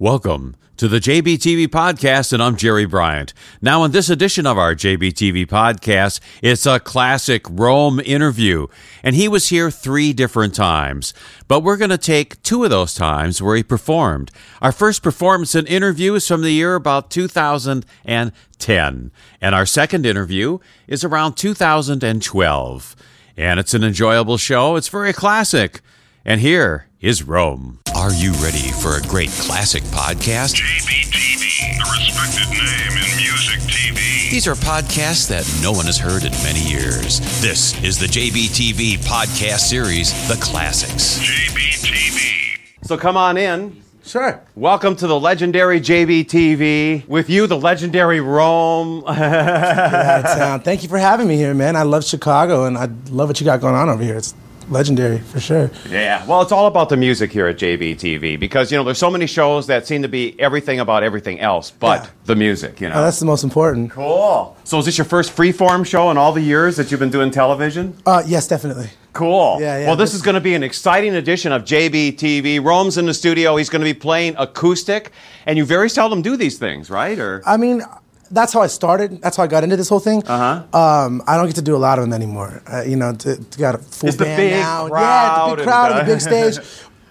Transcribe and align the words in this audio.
Welcome 0.00 0.56
to 0.78 0.88
the 0.88 0.98
JBTV 0.98 1.66
podcast, 1.66 2.32
and 2.32 2.42
I'm 2.42 2.56
Jerry 2.56 2.86
Bryant. 2.86 3.34
Now, 3.60 3.84
in 3.84 3.90
this 3.90 4.08
edition 4.08 4.46
of 4.46 4.56
our 4.56 4.74
JBTV 4.74 5.46
podcast, 5.46 6.20
it's 6.40 6.64
a 6.64 6.80
classic 6.80 7.44
Rome 7.50 8.00
interview, 8.00 8.68
and 9.02 9.14
he 9.14 9.28
was 9.28 9.50
here 9.50 9.70
three 9.70 10.14
different 10.14 10.54
times. 10.54 11.12
But 11.48 11.60
we're 11.60 11.76
going 11.76 11.90
to 11.90 11.98
take 11.98 12.42
two 12.42 12.64
of 12.64 12.70
those 12.70 12.94
times 12.94 13.42
where 13.42 13.56
he 13.56 13.62
performed. 13.62 14.30
Our 14.62 14.72
first 14.72 15.02
performance 15.02 15.54
and 15.54 15.68
interview 15.68 16.14
is 16.14 16.26
from 16.26 16.40
the 16.40 16.50
year 16.50 16.76
about 16.76 17.10
2010, 17.10 19.12
and 19.42 19.54
our 19.54 19.66
second 19.66 20.06
interview 20.06 20.60
is 20.88 21.04
around 21.04 21.34
2012. 21.34 22.96
And 23.36 23.60
it's 23.60 23.74
an 23.74 23.84
enjoyable 23.84 24.38
show. 24.38 24.76
It's 24.76 24.88
very 24.88 25.12
classic. 25.12 25.82
And 26.24 26.40
here 26.40 26.86
is 27.02 27.22
Rome. 27.22 27.79
Are 28.00 28.14
you 28.14 28.32
ready 28.42 28.72
for 28.72 28.96
a 28.96 29.02
great 29.02 29.28
classic 29.28 29.82
podcast? 29.82 30.54
JBTV, 30.54 31.76
the 31.76 31.84
respected 31.98 32.48
name 32.48 32.96
in 32.96 33.16
music 33.18 33.60
TV. 33.68 34.30
These 34.30 34.48
are 34.48 34.54
podcasts 34.54 35.28
that 35.28 35.46
no 35.62 35.70
one 35.72 35.84
has 35.84 35.98
heard 35.98 36.24
in 36.24 36.32
many 36.42 36.60
years. 36.60 37.20
This 37.42 37.78
is 37.84 37.98
the 37.98 38.06
JBTV 38.06 39.00
podcast 39.04 39.68
series, 39.68 40.14
The 40.28 40.36
Classics. 40.36 41.18
JBTV. 41.18 42.58
So 42.84 42.96
come 42.96 43.18
on 43.18 43.36
in. 43.36 43.82
Sure. 44.02 44.40
Welcome 44.54 44.96
to 44.96 45.06
the 45.06 45.20
legendary 45.20 45.78
JBTV. 45.78 47.06
With 47.06 47.28
you, 47.28 47.46
the 47.46 47.58
legendary 47.58 48.22
Rome. 48.22 49.04
Out 49.06 50.24
of 50.24 50.38
town. 50.38 50.60
Thank 50.60 50.84
you 50.84 50.88
for 50.88 50.96
having 50.96 51.28
me 51.28 51.36
here, 51.36 51.52
man. 51.52 51.76
I 51.76 51.82
love 51.82 52.06
Chicago 52.06 52.64
and 52.64 52.78
I 52.78 52.88
love 53.10 53.28
what 53.28 53.38
you 53.40 53.44
got 53.44 53.60
going 53.60 53.74
on 53.74 53.90
over 53.90 54.02
here. 54.02 54.16
It's 54.16 54.34
legendary 54.70 55.18
for 55.18 55.40
sure. 55.40 55.70
yeah. 55.90 56.24
Well, 56.26 56.40
it's 56.42 56.52
all 56.52 56.66
about 56.66 56.88
the 56.88 56.96
music 56.96 57.32
here 57.32 57.46
at 57.46 57.58
JBTV 57.58 58.38
because 58.38 58.70
you 58.70 58.78
know 58.78 58.84
there's 58.84 58.98
so 58.98 59.10
many 59.10 59.26
shows 59.26 59.66
that 59.66 59.86
seem 59.86 60.02
to 60.02 60.08
be 60.08 60.38
everything 60.40 60.80
about 60.80 61.02
everything 61.02 61.40
else 61.40 61.70
but 61.70 62.04
Yeah. 62.04 62.10
the 62.26 62.36
music. 62.36 62.80
You 62.80 62.88
know. 62.88 62.96
Oh, 62.96 63.02
that's 63.02 63.18
the 63.18 63.26
most 63.26 63.44
important. 63.44 63.90
cool. 63.90 64.56
So 64.64 64.78
is 64.78 64.86
this 64.86 64.96
your 64.98 65.04
first 65.04 65.34
freeform 65.36 65.84
show 65.84 66.10
in 66.10 66.16
all 66.16 66.32
the 66.32 66.40
years 66.40 66.76
that 66.76 66.90
you've 66.90 67.00
been 67.00 67.10
doing 67.10 67.30
television? 67.30 67.94
Uh, 68.06 68.22
yes, 68.26 68.46
definitely. 68.46 68.90
Cool. 69.12 69.58
Yeah, 69.60 69.78
yeah, 69.80 69.86
Well, 69.88 69.96
this 69.96 70.10
this- 70.10 70.16
is 70.20 70.22
going 70.22 70.34
to 70.36 70.40
be 70.40 70.54
an 70.54 70.62
exciting 70.62 71.16
edition 71.16 71.50
of 71.50 71.64
JBTV. 71.64 72.60
Rome's 72.64 72.96
in 72.96 73.06
the 73.06 73.14
studio. 73.14 73.56
He's 73.56 73.68
going 73.68 73.80
to 73.80 73.84
be 73.84 73.92
playing 73.98 74.36
acoustic, 74.38 75.10
and 75.46 75.58
you 75.58 75.64
very 75.64 75.90
seldom 75.90 76.22
do 76.22 76.36
these 76.36 76.58
things, 76.58 76.88
right? 76.90 77.18
Or 77.18 77.42
I 77.44 77.56
mean, 77.56 77.82
that's 78.30 78.52
how 78.52 78.60
I 78.60 78.68
started. 78.68 79.20
That's 79.20 79.36
how 79.36 79.42
I 79.42 79.46
got 79.46 79.64
into 79.64 79.76
this 79.76 79.88
whole 79.88 80.00
thing. 80.00 80.22
Uh-huh. 80.26 80.78
Um, 80.78 81.22
I 81.26 81.36
don't 81.36 81.46
get 81.46 81.56
to 81.56 81.62
do 81.62 81.76
a 81.76 81.78
lot 81.78 81.98
of 81.98 82.04
them 82.04 82.12
anymore. 82.12 82.62
Uh, 82.66 82.82
you 82.82 82.96
know, 82.96 83.12
to, 83.14 83.36
to 83.36 83.58
got 83.58 83.74
a 83.74 83.78
full 83.78 84.08
It's 84.08 84.18
the 84.18 84.24
band 84.24 84.36
big 84.36 84.52
now. 84.52 84.86
yeah, 84.86 85.50
the 85.50 85.56
big 85.56 85.64
crowd 85.64 85.92
and 85.92 86.00
the 86.00 86.12
big 86.12 86.20
stage. 86.20 86.58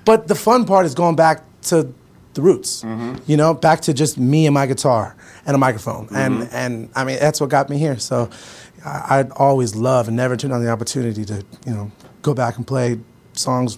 But 0.06 0.28
the 0.28 0.36
fun 0.36 0.66
part 0.66 0.86
is 0.86 0.96
going 0.96 1.16
back 1.16 1.44
to 1.64 1.94
the 2.34 2.42
roots. 2.42 2.84
Mm-hmm. 2.84 3.18
You 3.28 3.38
know, 3.38 3.54
back 3.54 3.82
to 3.82 3.94
just 3.94 4.18
me 4.18 4.48
and 4.48 4.54
my 4.54 4.66
guitar 4.66 5.16
and 5.46 5.56
a 5.56 5.58
microphone. 5.58 6.08
Mm-hmm. 6.08 6.16
And 6.16 6.50
and 6.54 6.90
I 6.96 7.04
mean, 7.04 7.20
that's 7.20 7.42
what 7.42 7.50
got 7.50 7.70
me 7.70 7.78
here. 7.78 8.00
So 8.00 8.30
I, 8.86 9.20
I'd 9.20 9.32
always 9.32 9.76
love 9.76 10.08
and 10.08 10.16
never 10.16 10.38
turn 10.38 10.52
down 10.52 10.64
the 10.64 10.72
opportunity 10.72 11.26
to 11.26 11.46
you 11.66 11.74
know 11.74 11.92
go 12.22 12.34
back 12.34 12.58
and 12.58 12.66
play 12.66 13.00
songs 13.34 13.78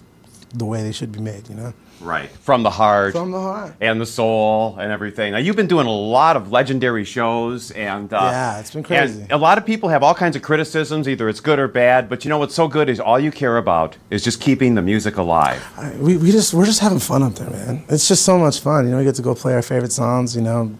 the 0.54 0.64
way 0.64 0.82
they 0.82 0.92
should 0.92 1.12
be 1.12 1.20
made. 1.20 1.48
You 1.48 1.56
know. 1.56 1.74
Right 2.02 2.28
from 2.30 2.62
the 2.62 2.70
heart, 2.70 3.12
From 3.12 3.30
the 3.30 3.40
heart. 3.40 3.74
and 3.80 4.00
the 4.00 4.06
soul, 4.06 4.76
and 4.78 4.90
everything. 4.92 5.32
Now, 5.32 5.38
you've 5.38 5.56
been 5.56 5.66
doing 5.68 5.86
a 5.86 5.92
lot 5.92 6.36
of 6.36 6.50
legendary 6.52 7.04
shows, 7.04 7.70
and 7.70 8.12
uh, 8.12 8.16
Yeah, 8.20 8.58
it's 8.60 8.70
been 8.72 8.82
crazy. 8.82 9.22
And 9.22 9.32
a 9.32 9.36
lot 9.36 9.58
of 9.58 9.64
people 9.64 9.88
have 9.88 10.02
all 10.02 10.14
kinds 10.14 10.36
of 10.36 10.42
criticisms, 10.42 11.08
either 11.08 11.28
it's 11.28 11.40
good 11.40 11.58
or 11.58 11.68
bad. 11.68 12.08
But 12.08 12.24
you 12.24 12.28
know 12.28 12.38
what's 12.38 12.54
so 12.54 12.68
good 12.68 12.88
is 12.88 13.00
all 13.00 13.18
you 13.20 13.30
care 13.30 13.56
about 13.56 13.96
is 14.10 14.22
just 14.22 14.40
keeping 14.40 14.74
the 14.74 14.82
music 14.82 15.16
alive. 15.16 15.62
we, 15.98 16.16
we 16.16 16.32
just 16.32 16.52
we're 16.54 16.66
just 16.66 16.80
having 16.80 16.98
fun 16.98 17.22
up 17.22 17.34
there, 17.36 17.50
man. 17.50 17.84
It's 17.88 18.08
just 18.08 18.24
so 18.24 18.38
much 18.38 18.60
fun. 18.60 18.84
You 18.84 18.90
know, 18.92 18.98
we 18.98 19.04
get 19.04 19.14
to 19.16 19.22
go 19.22 19.34
play 19.34 19.54
our 19.54 19.62
favorite 19.62 19.92
songs. 19.92 20.34
You 20.36 20.42
know, 20.42 20.74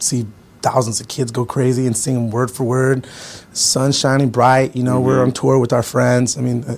see 0.00 0.26
thousands 0.62 1.00
of 1.00 1.08
kids 1.08 1.30
go 1.30 1.44
crazy 1.44 1.86
and 1.86 1.96
sing 1.96 2.14
them 2.14 2.30
word 2.30 2.50
for 2.50 2.64
word. 2.64 3.06
Sun 3.52 3.92
shining 3.92 4.28
bright. 4.30 4.74
You 4.76 4.82
know, 4.82 5.00
we're 5.00 5.22
on 5.22 5.32
tour 5.32 5.58
with 5.58 5.72
our 5.72 5.82
friends. 5.82 6.36
I 6.36 6.40
mean, 6.40 6.64
uh, 6.64 6.76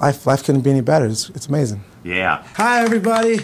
life 0.00 0.26
life 0.26 0.44
couldn't 0.44 0.62
be 0.62 0.70
any 0.70 0.80
better. 0.80 1.06
It's, 1.06 1.28
it's 1.30 1.46
amazing. 1.46 1.82
Yeah. 2.04 2.42
Hi, 2.56 2.82
everybody. 2.82 3.38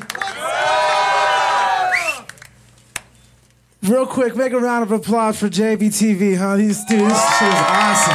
Real 3.82 4.06
quick, 4.06 4.34
make 4.36 4.52
a 4.52 4.58
round 4.58 4.82
of 4.82 4.90
applause 4.90 5.38
for 5.38 5.48
JBTV, 5.48 6.36
huh? 6.36 6.56
These 6.56 6.84
dudes, 6.86 7.04
this 7.04 7.42
is 7.42 7.54
awesome. 7.54 8.14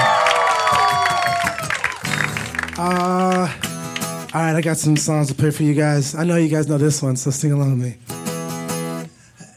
Uh, 2.78 3.50
all 4.34 4.42
right, 4.42 4.56
I 4.56 4.62
got 4.62 4.78
some 4.78 4.98
songs 4.98 5.30
to 5.30 5.36
play 5.36 5.52
for 5.52 5.64
you 5.64 5.74
guys. 5.74 6.14
I 6.16 6.26
know 6.26 6.36
you 6.36 6.50
guys 6.50 6.68
know 6.68 6.78
this 6.78 7.02
one, 7.02 7.16
so 7.16 7.32
sing 7.32 7.54
along 7.54 7.80
with 7.80 7.88
me. 7.88 7.98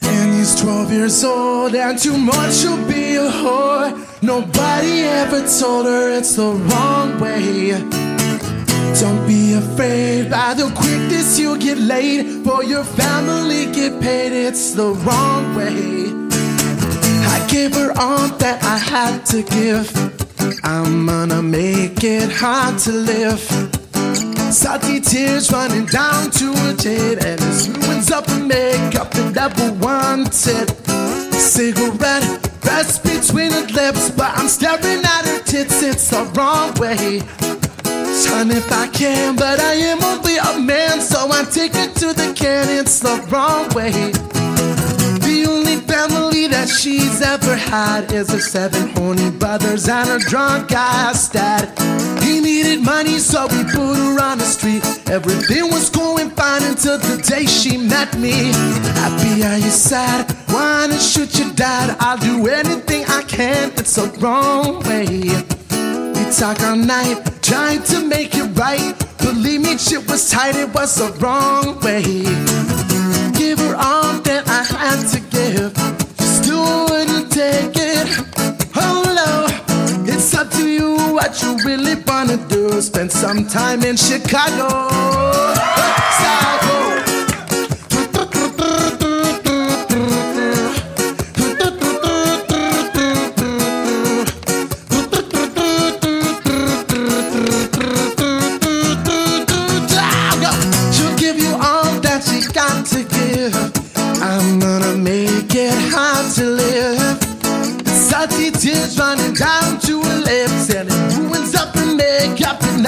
And 0.03 0.35
he's 0.35 0.55
12 0.61 0.93
years 0.93 1.25
old, 1.25 1.75
and 1.75 1.99
too 1.99 2.17
much 2.17 2.55
she'll 2.55 2.87
be 2.87 3.17
a 3.17 3.29
whore. 3.29 4.23
Nobody 4.23 5.03
ever 5.03 5.47
told 5.59 5.87
her 5.87 6.17
it's 6.17 6.37
the 6.37 6.53
wrong 6.53 7.19
way. 7.21 7.46
Don't 8.99 9.27
be 9.27 9.53
afraid 9.53 10.31
by 10.31 10.55
the 10.55 10.73
quickness 10.75 11.39
you 11.39 11.59
get 11.59 11.77
laid. 11.77 12.45
For 12.47 12.65
your 12.65 12.83
family 12.83 13.67
get 13.67 14.01
paid, 14.01 14.33
it's 14.33 14.73
the 14.73 14.95
wrong 15.05 15.55
way. 15.55 16.15
I 17.35 17.47
gave 17.47 17.75
her 17.75 17.93
all 17.99 18.27
that 18.39 18.65
I 18.65 18.79
had 18.79 19.27
to 19.27 19.43
give. 19.43 19.87
I'm 20.65 21.07
gonna 21.07 21.43
make 21.43 22.03
it 22.03 22.33
hard 22.33 22.79
to 22.81 22.93
live. 22.93 23.41
Salty 24.51 25.01
tears 25.01 25.53
running 25.53 25.85
down 25.85 26.31
to 26.31 26.55
her 26.55 26.75
chin, 26.77 27.19
and 27.19 27.39
this 27.39 27.69
ruins 27.69 28.11
up 28.11 28.25
the 28.25 28.39
makeup 28.39 29.11
that 29.11 29.35
never 29.35 29.73
wanted. 29.75 30.71
Cigarette 31.35 32.49
rests 32.65 32.99
between 32.99 33.51
her 33.53 33.67
lips, 33.67 34.11
but 34.11 34.33
I'm 34.39 34.49
staring 34.49 35.05
at 35.05 35.27
her 35.27 35.43
tits. 35.43 35.83
It's 35.83 36.09
the 36.09 36.25
wrong 36.35 36.73
way. 36.81 37.21
Son, 38.17 38.51
if 38.51 38.73
I 38.73 38.89
can, 38.89 39.37
but 39.37 39.61
I 39.61 39.75
am 39.75 40.03
only 40.03 40.39
a 40.39 40.59
man, 40.59 41.03
so 41.03 41.31
I 41.31 41.45
take 41.45 41.75
it 41.75 41.95
to 41.97 42.15
the 42.15 42.33
can. 42.35 42.67
It's 42.71 42.99
the 42.99 43.17
wrong 43.29 43.69
way. 43.75 43.93
The 45.21 45.45
only 45.47 45.77
family 45.85 46.47
that 46.47 46.67
she's 46.67 47.21
ever 47.21 47.55
had 47.55 48.11
is 48.11 48.31
her 48.33 48.41
seven 48.41 48.89
horny 48.97 49.31
brothers 49.31 49.87
and 49.87 50.09
her 50.09 50.19
drunk 50.19 50.73
ass 50.73 51.29
dad. 51.29 51.69
He 52.23 52.41
needed 52.41 52.83
money, 52.83 53.19
so 53.19 53.49
we 53.49 53.65
put 53.65 53.97
her 53.97 54.19
on 54.19 54.39
the 54.39 54.45
street. 54.45 54.83
Everything 55.11 55.71
was 55.71 55.91
going 55.91 56.31
fine 56.31 56.63
until 56.63 56.97
the 56.97 57.21
day 57.21 57.45
she 57.45 57.77
met 57.77 58.19
me. 58.19 58.51
Happy 59.05 59.45
are 59.45 59.59
you 59.59 59.71
sad? 59.71 60.31
Why 60.49 60.87
not 60.87 61.03
shoot 61.03 61.39
your 61.39 61.53
dad? 61.53 61.95
I'll 62.01 62.17
do 62.17 62.49
anything 62.49 63.05
I 63.09 63.23
can. 63.25 63.73
It's 63.77 63.97
the 63.97 64.09
wrong 64.21 64.81
way. 64.85 65.56
Talk 66.33 66.61
all 66.63 66.77
night, 66.77 67.19
trying 67.41 67.83
to 67.85 68.07
make 68.07 68.35
it 68.35 68.49
right. 68.59 68.95
Believe 69.19 69.63
me, 69.63 69.79
shit 69.79 70.07
was 70.11 70.31
tight, 70.31 70.57
it 70.57 70.73
was 70.75 70.97
the 70.97 71.11
wrong 71.21 71.81
way. 71.81 72.03
Give 73.33 73.59
her 73.59 73.75
all 73.77 74.21
that 74.21 74.45
I 74.47 74.63
had 74.65 75.07
to 75.13 75.21
give. 75.31 75.73
Still 76.19 76.85
wouldn't 76.91 77.33
take 77.33 77.75
it. 77.75 78.09
Oh 78.77 79.03
no, 79.21 79.47
it's 80.05 80.35
up 80.35 80.51
to 80.53 80.69
you 80.69 80.97
what 81.15 81.41
you 81.43 81.57
really 81.65 81.95
wanna 82.07 82.37
do. 82.49 82.81
Spend 82.83 83.11
some 83.11 83.47
time 83.47 83.83
in 83.83 83.97
Chicago. 83.97 84.69
Chicago. 86.19 86.76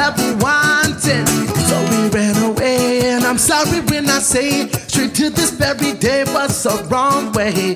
Never 0.09 0.37
wanted. 0.43 1.29
So 1.69 1.77
we 1.91 2.09
ran 2.09 2.37
away, 2.43 3.11
and 3.11 3.25
I'm 3.25 3.39
sorry 3.39 3.81
when 3.81 4.09
I 4.09 4.21
say 4.21 4.69
straight 4.89 5.15
to 5.17 5.31
this 5.31 5.51
very 5.51 5.93
day 5.95 6.25
was 6.25 6.63
the 6.63 6.77
wrong 6.91 7.33
way. 7.33 7.75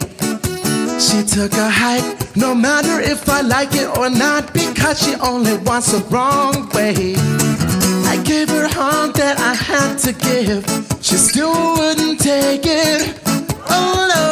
She 0.98 1.22
took 1.24 1.52
a 1.52 1.68
hike, 1.68 2.36
no 2.36 2.54
matter 2.54 3.00
if 3.00 3.28
I 3.28 3.40
like 3.40 3.74
it 3.74 3.88
or 3.98 4.08
not, 4.08 4.52
because 4.52 5.02
she 5.02 5.14
only 5.16 5.56
wants 5.58 5.92
the 5.92 5.98
wrong 6.10 6.68
way. 6.70 7.14
I 8.12 8.22
gave 8.24 8.48
her 8.48 8.68
all 8.78 9.08
that 9.12 9.36
I 9.38 9.54
had 9.54 9.96
to 10.06 10.12
give. 10.12 10.64
She 11.02 11.16
still 11.16 11.52
wouldn't 11.76 12.20
take 12.20 12.64
it. 12.64 13.20
Oh 13.68 13.96
no, 14.14 14.26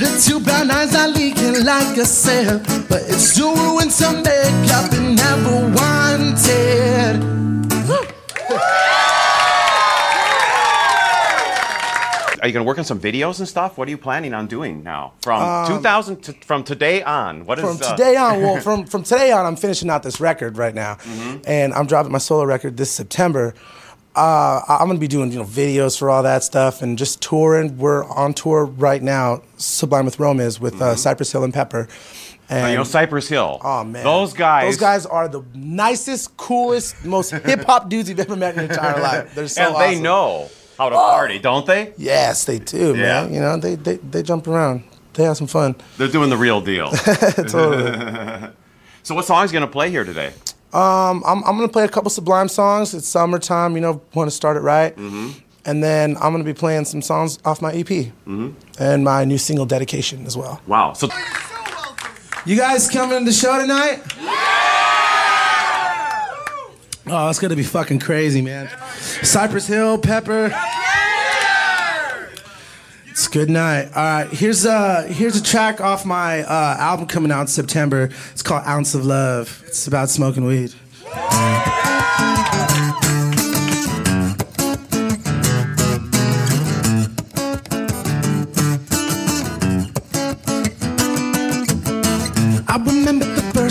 her 0.00 0.20
two 0.20 0.40
brown 0.40 0.70
eyes 0.70 0.94
are 0.94 1.08
leaking 1.08 1.64
like 1.64 1.96
a 1.98 2.06
sail. 2.06 2.60
But 2.88 3.02
it's 3.08 3.38
ruined 3.38 3.92
some 3.92 4.22
makeup 4.22 4.92
and 4.92 5.16
never 5.16 5.56
Are 12.46 12.48
you 12.48 12.52
going 12.52 12.64
to 12.64 12.68
work 12.68 12.78
on 12.78 12.84
some 12.84 13.00
videos 13.00 13.40
and 13.40 13.48
stuff? 13.48 13.76
What 13.76 13.88
are 13.88 13.90
you 13.90 13.98
planning 13.98 14.32
on 14.32 14.46
doing 14.46 14.84
now? 14.84 15.14
From 15.22 15.66
2000 15.66 16.22
to, 16.22 16.32
from 16.44 16.62
today 16.62 17.02
on, 17.02 17.44
what 17.44 17.58
is 17.58 17.64
From 17.64 17.76
uh, 17.82 17.96
today 17.96 18.14
on, 18.14 18.40
well, 18.40 18.60
from 18.60 18.86
from 18.86 19.02
today 19.02 19.32
on, 19.32 19.44
I'm 19.44 19.56
finishing 19.56 19.90
out 19.90 20.04
this 20.04 20.20
record 20.20 20.56
right 20.56 20.72
now, 20.72 20.96
and 21.44 21.74
I'm 21.74 21.86
dropping 21.86 22.12
my 22.12 22.18
solo 22.18 22.44
record 22.44 22.76
this 22.76 22.92
September. 22.92 23.52
Uh, 24.14 24.60
I'm 24.68 24.86
gonna 24.86 25.00
be 25.00 25.08
doing 25.08 25.32
you 25.32 25.40
know 25.40 25.44
videos 25.44 25.98
for 25.98 26.08
all 26.08 26.22
that 26.22 26.44
stuff 26.44 26.82
and 26.82 26.96
just 26.96 27.20
touring. 27.20 27.78
We're 27.78 28.04
on 28.04 28.32
tour 28.32 28.64
right 28.64 29.02
now. 29.02 29.42
Sublime 29.56 30.04
with 30.04 30.20
Rome 30.20 30.38
is 30.38 30.60
with 30.60 30.80
uh, 30.80 30.94
Cypress 30.94 31.32
Hill 31.32 31.42
and 31.42 31.52
Pepper. 31.52 31.88
And 32.48 32.70
you 32.70 32.76
know, 32.76 32.84
Cypress 32.84 33.28
Hill. 33.28 33.60
Oh 33.62 33.82
man, 33.84 34.04
those 34.04 34.32
guys. 34.32 34.64
Those 34.64 34.80
guys 34.80 35.06
are 35.06 35.28
the 35.28 35.42
nicest, 35.54 36.36
coolest, 36.36 37.04
most 37.04 37.30
hip 37.44 37.64
hop 37.64 37.88
dudes 37.88 38.08
you've 38.08 38.20
ever 38.20 38.36
met 38.36 38.54
in 38.54 38.60
your 38.62 38.70
entire 38.70 39.00
life. 39.02 39.34
They're 39.34 39.48
so 39.48 39.62
and 39.62 39.76
they 39.76 40.00
know 40.00 40.48
how 40.78 40.88
to 40.90 40.94
party, 40.94 41.38
don't 41.40 41.66
they? 41.66 41.92
Yes, 41.96 42.44
they 42.44 42.58
do, 42.60 42.94
Yeah. 42.94 43.22
man. 43.22 43.34
You 43.34 43.40
know, 43.40 43.56
they, 43.56 43.74
they 43.74 43.96
they 43.96 44.22
jump 44.22 44.46
around. 44.46 44.84
They 45.14 45.24
have 45.24 45.36
some 45.36 45.46
fun. 45.46 45.74
They're 45.96 46.08
doing 46.08 46.30
the 46.30 46.36
real 46.36 46.60
deal. 46.60 46.90
totally. 47.48 48.50
so, 49.02 49.14
what 49.14 49.24
song 49.24 49.44
is 49.44 49.50
going 49.52 49.62
to 49.64 49.70
play 49.70 49.90
here 49.90 50.04
today? 50.04 50.32
Um, 50.72 51.22
I'm, 51.24 51.42
I'm 51.44 51.56
gonna 51.56 51.68
play 51.68 51.84
a 51.84 51.88
couple 51.88 52.10
Sublime 52.10 52.48
songs. 52.48 52.92
It's 52.92 53.08
summertime, 53.08 53.74
you 53.76 53.80
know, 53.80 54.02
want 54.14 54.28
to 54.28 54.36
start 54.36 54.56
it 54.56 54.60
right. 54.60 54.94
Mm-hmm. 54.94 55.30
And 55.64 55.82
then 55.82 56.16
I'm 56.16 56.32
gonna 56.32 56.44
be 56.44 56.52
playing 56.54 56.84
some 56.84 57.00
songs 57.02 57.38
off 57.44 57.62
my 57.62 57.72
EP 57.72 57.86
Mm-hmm. 57.86 58.50
and 58.78 59.04
my 59.04 59.24
new 59.24 59.38
single 59.38 59.64
dedication 59.64 60.26
as 60.26 60.36
well. 60.36 60.60
Wow. 60.66 60.92
So, 60.92 61.08
You 62.46 62.56
guys 62.56 62.88
coming 62.88 63.18
to 63.18 63.24
the 63.24 63.32
show 63.32 63.60
tonight? 63.60 64.00
Yeah! 64.20 64.32
Oh, 67.08 67.28
it's 67.28 67.40
gonna 67.40 67.56
be 67.56 67.64
fucking 67.64 67.98
crazy, 67.98 68.40
man. 68.40 68.70
Cypress 69.22 69.66
Hill, 69.66 69.98
Pepper. 69.98 70.56
It's 73.08 73.26
good 73.26 73.50
night. 73.50 73.86
All 73.96 74.04
right, 74.04 74.28
here's 74.30 74.64
a 74.64 75.08
here's 75.08 75.34
a 75.34 75.42
track 75.42 75.80
off 75.80 76.04
my 76.04 76.42
uh, 76.44 76.76
album 76.78 77.06
coming 77.08 77.32
out 77.32 77.40
in 77.42 77.46
September. 77.48 78.10
It's 78.30 78.42
called 78.42 78.64
Ounce 78.64 78.94
of 78.94 79.04
Love. 79.04 79.64
It's 79.66 79.88
about 79.88 80.08
smoking 80.08 80.44
weed. 80.44 80.72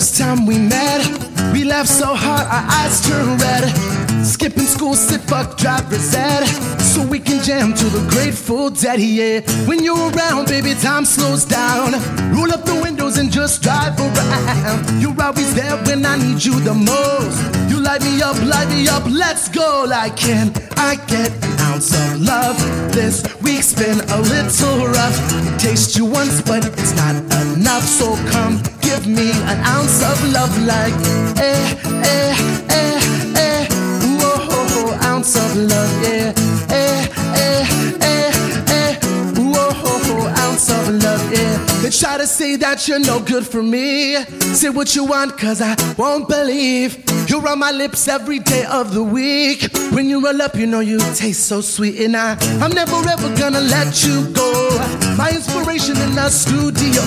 First 0.06 0.20
time 0.20 0.46
we 0.46 0.60
met. 0.60 1.02
We 1.52 1.64
laughed 1.64 1.90
so 1.90 2.14
hard, 2.14 2.46
our 2.46 2.66
eyes 2.70 3.02
turned 3.02 3.42
red. 3.42 4.05
Skipping 4.36 4.68
school, 4.68 4.96
sit 4.96 5.22
fuck 5.22 5.58
driver's 5.58 6.14
ed. 6.14 6.44
So 6.82 7.02
we 7.08 7.20
can 7.20 7.42
jam 7.42 7.74
to 7.74 7.86
the 7.86 8.06
Grateful 8.10 8.70
Dead, 8.70 9.00
yeah. 9.00 9.40
When 9.66 9.82
you're 9.82 10.12
around, 10.12 10.50
baby, 10.50 10.74
time 10.74 11.06
slows 11.06 11.46
down. 11.46 11.94
Roll 12.36 12.52
up 12.52 12.66
the 12.66 12.78
windows 12.84 13.18
and 13.18 13.32
just 13.32 13.64
drive 13.64 13.98
around. 13.98 15.02
You're 15.02 15.16
always 15.24 15.56
there 15.56 15.78
when 15.86 16.06
I 16.06 16.18
need 16.18 16.44
you 16.44 16.60
the 16.60 16.74
most. 16.74 17.40
You 17.72 17.80
light 17.80 18.02
me 18.02 18.22
up, 18.22 18.36
light 18.44 18.68
me 18.68 18.90
up, 18.90 19.06
let's 19.10 19.48
go. 19.48 19.86
Like, 19.88 20.18
can 20.18 20.52
I 20.76 20.96
get 21.08 21.32
an 21.32 21.60
ounce 21.72 21.96
of 21.96 22.20
love? 22.20 22.58
This 22.92 23.24
week's 23.42 23.74
been 23.74 24.02
a 24.02 24.20
little 24.20 24.88
rough. 24.88 25.18
Taste 25.60 25.96
you 25.96 26.04
once, 26.04 26.42
but 26.42 26.66
it's 26.78 26.94
not 26.98 27.16
enough. 27.56 27.84
So 27.84 28.18
come 28.32 28.62
give 28.82 29.08
me 29.08 29.32
an 29.32 29.60
ounce 29.64 30.04
of 30.04 30.18
love, 30.34 30.52
like, 30.68 30.94
eh, 31.40 31.80
eh, 32.04 32.68
eh, 32.70 33.25
of 35.34 35.56
love, 35.56 36.04
yeah. 36.04 36.55
Try 42.00 42.18
to 42.18 42.28
say 42.28 42.58
that 42.58 42.88
you're 42.88 43.00
no 43.00 43.22
good 43.22 43.48
for 43.48 43.64
me. 43.64 44.16
Say 44.54 44.70
what 44.70 44.96
you 44.96 45.06
want, 45.06 45.38
cause 45.38 45.62
I 45.62 45.76
won't 45.98 46.28
believe. 46.28 47.04
You're 47.30 47.48
on 47.48 47.60
my 47.60 47.72
lips 47.72 48.08
every 48.08 48.40
day 48.40 48.66
of 48.66 48.94
the 48.94 49.04
week. 49.04 49.70
When 49.92 50.10
you 50.10 50.24
roll 50.24 50.42
up, 50.42 50.56
you 50.56 50.68
know 50.68 50.82
you 50.82 51.00
taste 51.16 51.48
so 51.48 51.62
sweet. 51.62 52.00
And 52.02 52.16
I, 52.16 52.38
I'm 52.62 52.72
never 52.72 52.96
ever 52.96 53.36
gonna 53.38 53.62
let 53.62 54.04
you 54.06 54.28
go. 54.34 54.52
My 55.18 55.30
inspiration 55.32 55.96
in 55.98 56.16
the 56.16 56.30
studio. 56.30 57.02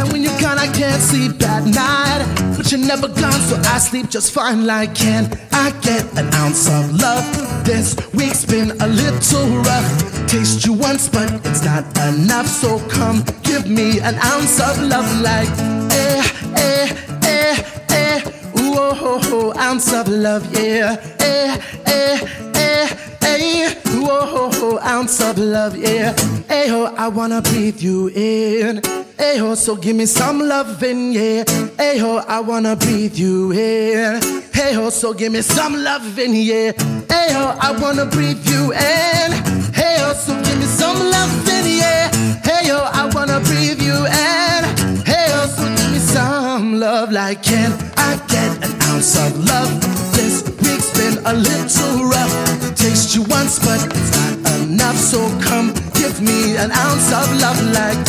And 0.00 0.12
when 0.12 0.22
you're 0.22 0.40
gone, 0.40 0.58
I 0.58 0.68
can't 0.72 1.02
sleep 1.02 1.42
at 1.42 1.64
night. 1.64 2.54
But 2.56 2.70
you're 2.70 2.80
never 2.80 3.08
gone, 3.08 3.40
so 3.48 3.56
I 3.64 3.78
sleep 3.78 4.10
just 4.10 4.32
fine. 4.32 4.64
Like, 4.64 4.94
can 4.94 5.30
I 5.52 5.70
get 5.82 6.04
an 6.16 6.32
ounce 6.34 6.68
of 6.68 7.00
love? 7.00 7.64
This 7.64 7.96
week's 8.12 8.44
been 8.44 8.70
a 8.80 8.86
little 8.86 9.48
rough. 9.62 10.28
Taste 10.28 10.64
you 10.64 10.72
once, 10.72 11.08
but 11.08 11.30
it's 11.46 11.64
not 11.64 11.84
enough. 12.08 12.46
So 12.46 12.78
come 12.88 13.24
give 13.42 13.68
me 13.68 14.00
an 14.04 14.16
ounce 14.22 14.60
of 14.60 14.80
love. 14.82 15.08
Like, 15.20 15.48
eh, 15.92 16.22
eh, 16.56 16.88
eh, 17.24 17.62
eh. 17.90 18.20
Ooh, 18.60 18.74
oh, 18.76 19.20
oh, 19.32 19.52
ounce 19.58 19.92
of 19.92 20.08
love, 20.08 20.46
yeah. 20.54 20.96
Eh, 21.20 21.58
eh, 21.86 22.18
eh, 22.54 22.88
eh. 23.22 23.74
Ooh, 23.94 24.06
oh, 24.08 24.50
oh, 24.54 24.78
ounce 24.84 25.20
of 25.20 25.38
love, 25.38 25.76
yeah. 25.76 26.12
Hey, 26.48 26.66
oh, 26.70 26.94
I 26.96 27.08
wanna 27.08 27.40
breathe 27.42 27.80
you 27.80 28.08
in. 28.08 28.80
Hey, 29.18 29.40
oh, 29.40 29.54
so 29.54 29.76
give 29.76 29.96
me 29.96 30.06
some 30.06 30.38
loving, 30.40 31.12
yeah. 31.12 31.44
Hey, 31.78 31.98
oh, 32.02 32.22
I 32.28 32.40
wanna 32.40 32.76
breathe 32.76 33.16
you 33.16 33.52
in. 33.52 34.20
Hey, 34.52 34.76
oh, 34.76 34.90
so 34.90 35.12
give 35.14 35.32
me 35.32 35.40
some 35.42 35.74
loving, 35.82 36.34
yeah. 36.34 36.72
Hey, 37.08 37.28
oh, 37.32 37.56
I 37.60 37.72
wanna 37.80 38.06
breathe 38.06 38.46
you 38.46 38.72
in. 38.72 39.30
Hey, 39.72 39.96
oh, 40.00 40.12
so 40.14 40.34
give 40.42 40.58
me 40.58 40.66
some 40.66 40.98
loving, 40.98 41.78
yeah. 41.78 42.10
Hey, 42.42 42.70
oh, 42.70 42.88
I 42.92 43.06
wanna 43.14 43.40
breathe 43.40 43.80
love. 46.84 47.12
Like, 47.12 47.42
can 47.42 47.72
I 47.96 48.12
get 48.28 48.50
an 48.66 48.72
ounce 48.90 49.16
of 49.16 49.32
love? 49.50 49.70
This 50.16 50.34
week's 50.62 50.90
been 50.98 51.16
a 51.24 51.34
little 51.50 51.94
rough. 52.14 52.34
Taste 52.76 53.14
you 53.14 53.22
once, 53.38 53.58
but 53.58 53.80
it's 53.96 54.10
not 54.16 54.34
enough. 54.60 54.96
So 54.96 55.20
come 55.40 55.72
give 56.00 56.20
me 56.20 56.56
an 56.56 56.70
ounce 56.84 57.08
of 57.20 57.26
love. 57.44 57.60
Like, 57.78 58.00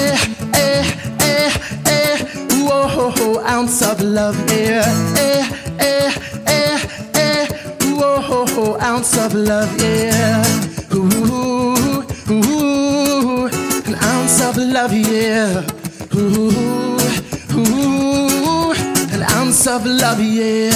eh, 0.00 0.16
eh, 0.64 0.82
eh, 1.30 1.50
eh. 1.96 2.16
Ooh, 2.54 2.68
oh, 2.78 2.96
oh, 3.02 3.14
oh, 3.24 3.36
ounce 3.54 3.82
of 3.82 4.00
love, 4.00 4.36
yeah. 4.50 4.86
Eh, 5.28 5.44
eh, 5.90 6.10
eh. 6.46 6.78
Eh. 7.14 7.46
Oh, 8.04 8.20
ho, 8.54 8.64
ounce 8.80 9.16
of 9.24 9.34
love, 9.34 9.70
yeah. 9.80 10.42
Ooh, 10.94 12.02
ooh, 12.30 13.46
an 13.88 13.94
ounce 14.12 14.40
of 14.48 14.56
love, 14.56 14.92
yeah. 14.92 15.64
Ooh, 16.14 17.01
an 19.52 19.68
of 19.68 19.84
love, 19.84 20.20
yeah. 20.20 20.70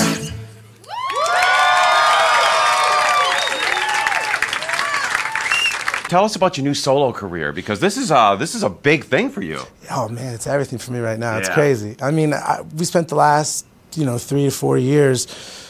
Tell 6.09 6.25
us 6.25 6.37
about 6.37 6.56
your 6.56 6.64
new 6.64 6.75
solo 6.75 7.11
career 7.11 7.52
because 7.52 7.80
this 7.80 7.97
is 7.97 8.11
a 8.11 8.37
this 8.38 8.54
is 8.54 8.62
a 8.62 8.68
big 8.68 9.04
thing 9.04 9.30
for 9.30 9.42
you. 9.42 9.61
Oh 9.90 10.09
man, 10.09 10.35
it's 10.35 10.47
everything 10.47 10.78
for 10.78 10.92
me 10.92 11.00
right 11.00 11.18
now. 11.18 11.38
It's 11.38 11.49
crazy. 11.49 11.97
I 12.02 12.11
mean, 12.11 12.35
I, 12.35 12.62
we 12.76 12.85
spent 12.85 13.09
the 13.09 13.16
last 13.16 13.66
you 13.97 14.05
know 14.05 14.19
three 14.19 14.45
to 14.45 14.50
four 14.50 14.79
years. 14.79 15.26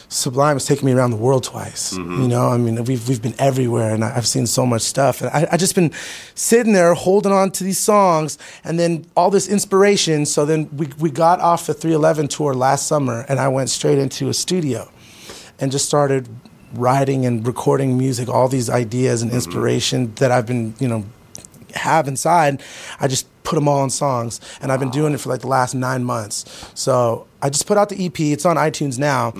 Sublime 0.09 0.55
has 0.55 0.65
taken 0.65 0.85
me 0.85 0.93
around 0.93 1.11
the 1.11 1.17
world 1.17 1.43
twice. 1.43 1.93
Mm-hmm. 1.93 2.21
You 2.21 2.27
know, 2.29 2.47
I 2.47 2.57
mean, 2.57 2.81
we've 2.85 3.07
we've 3.09 3.21
been 3.21 3.35
everywhere, 3.39 3.93
and 3.93 4.03
I've 4.03 4.27
seen 4.27 4.47
so 4.47 4.65
much 4.65 4.81
stuff. 4.81 5.21
And 5.21 5.29
I 5.31 5.47
I 5.51 5.57
just 5.57 5.75
been 5.75 5.91
sitting 6.33 6.73
there 6.73 6.93
holding 6.93 7.31
on 7.31 7.51
to 7.51 7.63
these 7.63 7.79
songs, 7.79 8.37
and 8.63 8.79
then 8.79 9.05
all 9.17 9.29
this 9.29 9.47
inspiration. 9.49 10.25
So 10.25 10.45
then 10.45 10.69
we 10.77 10.87
we 10.97 11.11
got 11.11 11.41
off 11.41 11.67
the 11.67 11.73
311 11.73 12.29
tour 12.29 12.53
last 12.53 12.87
summer, 12.87 13.25
and 13.27 13.39
I 13.39 13.47
went 13.49 13.69
straight 13.69 13.97
into 13.97 14.29
a 14.29 14.33
studio, 14.33 14.89
and 15.59 15.71
just 15.71 15.85
started 15.85 16.29
writing 16.73 17.25
and 17.25 17.45
recording 17.45 17.97
music, 17.97 18.29
all 18.29 18.47
these 18.47 18.69
ideas 18.69 19.21
and 19.21 19.31
mm-hmm. 19.31 19.37
inspiration 19.37 20.13
that 20.15 20.31
I've 20.31 20.45
been, 20.45 20.75
you 20.79 20.87
know, 20.87 21.05
have 21.77 22.07
inside. 22.07 22.61
I 22.99 23.07
just 23.07 23.27
put 23.43 23.55
them 23.55 23.67
all 23.67 23.83
in 23.83 23.89
songs, 23.89 24.41
and 24.61 24.71
I've 24.71 24.79
been 24.79 24.89
doing 24.91 25.13
it 25.13 25.19
for 25.19 25.29
like 25.29 25.41
the 25.41 25.47
last 25.47 25.73
nine 25.73 26.03
months. 26.03 26.69
So 26.75 27.27
I 27.41 27.49
just 27.49 27.65
put 27.67 27.77
out 27.77 27.89
the 27.89 28.05
EP. 28.05 28.19
It's 28.19 28.45
on 28.45 28.57
iTunes 28.57 28.99
now. 28.99 29.33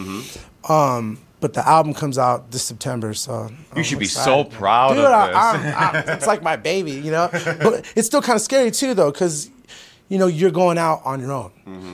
Um, 0.70 1.20
but 1.40 1.54
the 1.54 1.68
album 1.68 1.94
comes 1.94 2.18
out 2.18 2.50
this 2.52 2.64
September, 2.64 3.14
so 3.14 3.50
You 3.76 3.84
should 3.84 3.96
I'm 3.96 4.00
be 4.00 4.06
excited, 4.06 4.26
so 4.26 4.44
proud 4.58 4.94
Dude, 4.96 5.06
of 5.06 5.12
I- 5.14 5.28
this. 5.28 5.36
I'm- 5.36 5.96
I'm- 5.96 6.10
it's 6.18 6.26
like 6.28 6.42
my 6.42 6.56
baby, 6.56 6.92
you 6.94 7.12
know. 7.12 7.30
But 7.32 7.86
it's 7.96 8.08
still 8.08 8.22
kind 8.24 8.36
of 8.36 8.42
scary 8.42 8.72
too, 8.72 8.94
though, 8.96 9.12
because 9.12 9.50
you 10.10 10.18
know 10.18 10.28
you're 10.28 10.52
going 10.52 10.78
out 10.78 11.02
on 11.06 11.20
your 11.20 11.32
own. 11.32 11.52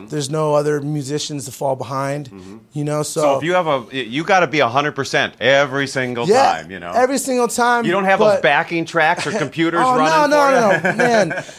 There's 0.10 0.29
no 0.29 0.53
other 0.53 0.82
musicians 0.82 1.46
to 1.46 1.51
fall 1.51 1.75
behind, 1.75 2.29
you 2.74 2.84
know. 2.84 3.01
So, 3.03 3.22
So 3.22 3.38
if 3.38 3.43
you 3.43 3.53
have 3.53 3.67
a 3.67 3.86
you 3.91 4.24
got 4.24 4.41
to 4.41 4.48
be 4.48 4.60
100% 4.60 5.34
every 5.39 5.88
single 5.88 6.27
yeah, 6.27 6.43
time, 6.62 6.72
you 6.72 6.79
know. 6.79 6.91
every 6.91 7.17
single 7.17 7.48
time. 7.48 7.86
you 7.86 7.91
don't 7.91 8.05
have 8.05 8.20
but- 8.20 8.34
those 8.36 8.41
backing 8.41 8.86
tracks 8.86 9.25
or 9.25 9.32
computers 9.46 9.82
oh, 9.84 9.98
running 9.98 10.29
no, 10.29 10.50
no, 10.51 10.79
no, 10.82 10.96
man. 10.96 11.43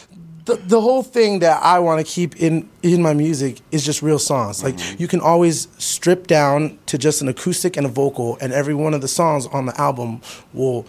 The, 0.45 0.57
the 0.57 0.79
whole 0.79 1.01
thing 1.01 1.39
that 1.39 1.59
I 1.63 1.79
want 1.79 2.05
to 2.05 2.13
keep 2.13 2.35
in, 2.39 2.69
in 2.83 3.01
my 3.01 3.15
music 3.15 3.61
is 3.71 3.83
just 3.83 4.03
real 4.03 4.19
songs. 4.19 4.63
Like 4.63 4.75
Mm-hmm. 4.75 5.01
you 5.01 5.07
can 5.07 5.19
always 5.19 5.67
strip 5.79 6.27
down 6.27 6.77
to 6.85 6.99
just 6.99 7.23
an 7.23 7.27
acoustic 7.27 7.77
and 7.77 7.83
a 7.87 7.89
vocal, 7.89 8.37
and 8.39 8.53
every 8.53 8.75
one 8.75 8.93
of 8.93 9.01
the 9.01 9.07
songs 9.07 9.47
on 9.47 9.65
the 9.65 9.75
album 9.81 10.21
will. 10.53 10.85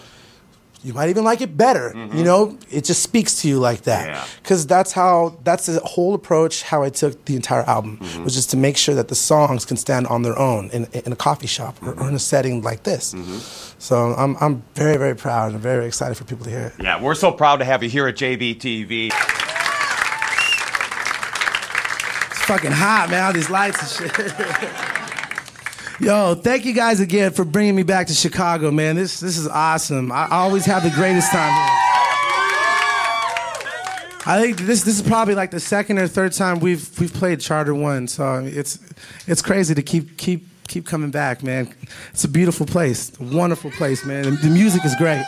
You 0.86 0.94
might 0.94 1.08
even 1.10 1.24
like 1.24 1.40
it 1.40 1.56
better. 1.56 1.92
You 2.14 2.22
know, 2.22 2.56
it 2.70 2.84
just 2.84 3.02
speaks 3.02 3.40
to 3.42 3.48
you 3.48 3.58
like 3.58 3.80
Mm-hmm. 3.82 4.06
Yeah. 4.08 4.14
that. 4.14 4.28
Because 4.42 4.66
that's 4.68 4.92
how 4.92 5.36
that's 5.42 5.66
the 5.66 5.80
whole 5.80 6.14
approach. 6.14 6.62
How 6.62 6.84
I 6.84 6.90
took 6.90 7.24
the 7.24 7.34
entire 7.34 7.62
album 7.62 7.98
Mm-hmm. 7.98 8.22
was 8.24 8.34
just 8.34 8.50
to 8.50 8.56
make 8.56 8.76
sure 8.76 8.94
that 8.94 9.08
the 9.08 9.14
songs 9.16 9.64
can 9.64 9.76
stand 9.76 10.06
on 10.06 10.22
their 10.22 10.38
own 10.38 10.70
in, 10.70 10.86
in 10.92 11.12
a 11.12 11.16
coffee 11.16 11.48
shop 11.48 11.76
or, 11.82 11.92
or 12.00 12.08
in 12.08 12.14
a 12.14 12.18
setting 12.20 12.62
like 12.62 12.84
this. 12.84 13.12
Mm-hmm. 13.14 13.38
So 13.78 14.14
I'm 14.16 14.36
I'm 14.40 14.62
very 14.74 14.96
very 14.96 15.16
proud 15.16 15.52
and 15.52 15.60
very 15.60 15.86
excited 15.86 16.16
for 16.16 16.24
people 16.24 16.44
to 16.44 16.50
hear 16.50 16.66
it. 16.66 16.82
Yeah, 16.82 17.02
we're 17.02 17.14
so 17.16 17.32
proud 17.32 17.56
to 17.56 17.64
have 17.64 17.82
you 17.82 17.88
here 17.88 18.06
at 18.06 18.14
JBTV. 18.16 19.06
It's 22.30 22.44
fucking 22.46 22.70
hot, 22.72 23.08
man. 23.10 23.24
All 23.24 23.32
these 23.32 23.50
lights 23.50 23.80
and 24.00 24.10
shit. 24.12 24.32
Yo, 25.98 26.34
thank 26.34 26.66
you 26.66 26.74
guys 26.74 27.00
again 27.00 27.32
for 27.32 27.42
bringing 27.42 27.74
me 27.74 27.82
back 27.82 28.06
to 28.08 28.12
Chicago, 28.12 28.70
man. 28.70 28.96
This 28.96 29.18
this 29.18 29.38
is 29.38 29.48
awesome. 29.48 30.12
I 30.12 30.28
always 30.30 30.66
have 30.66 30.82
the 30.82 30.90
greatest 30.90 31.32
time 31.32 31.50
here. 31.54 31.76
I 34.26 34.38
think 34.42 34.58
this 34.58 34.82
this 34.82 35.00
is 35.00 35.02
probably 35.02 35.34
like 35.34 35.50
the 35.50 35.60
second 35.60 35.98
or 35.98 36.06
third 36.06 36.32
time 36.32 36.60
we've 36.60 36.86
we've 37.00 37.14
played 37.14 37.40
Charter 37.40 37.74
One, 37.74 38.08
so 38.08 38.44
it's 38.44 38.78
it's 39.26 39.40
crazy 39.40 39.74
to 39.74 39.82
keep 39.82 40.18
keep 40.18 40.46
keep 40.68 40.84
coming 40.84 41.10
back, 41.10 41.42
man. 41.42 41.74
It's 42.10 42.24
a 42.24 42.28
beautiful 42.28 42.66
place, 42.66 43.18
a 43.18 43.22
wonderful 43.22 43.70
place, 43.70 44.04
man. 44.04 44.36
The 44.42 44.50
music 44.50 44.84
is 44.84 44.94
great. 44.96 45.24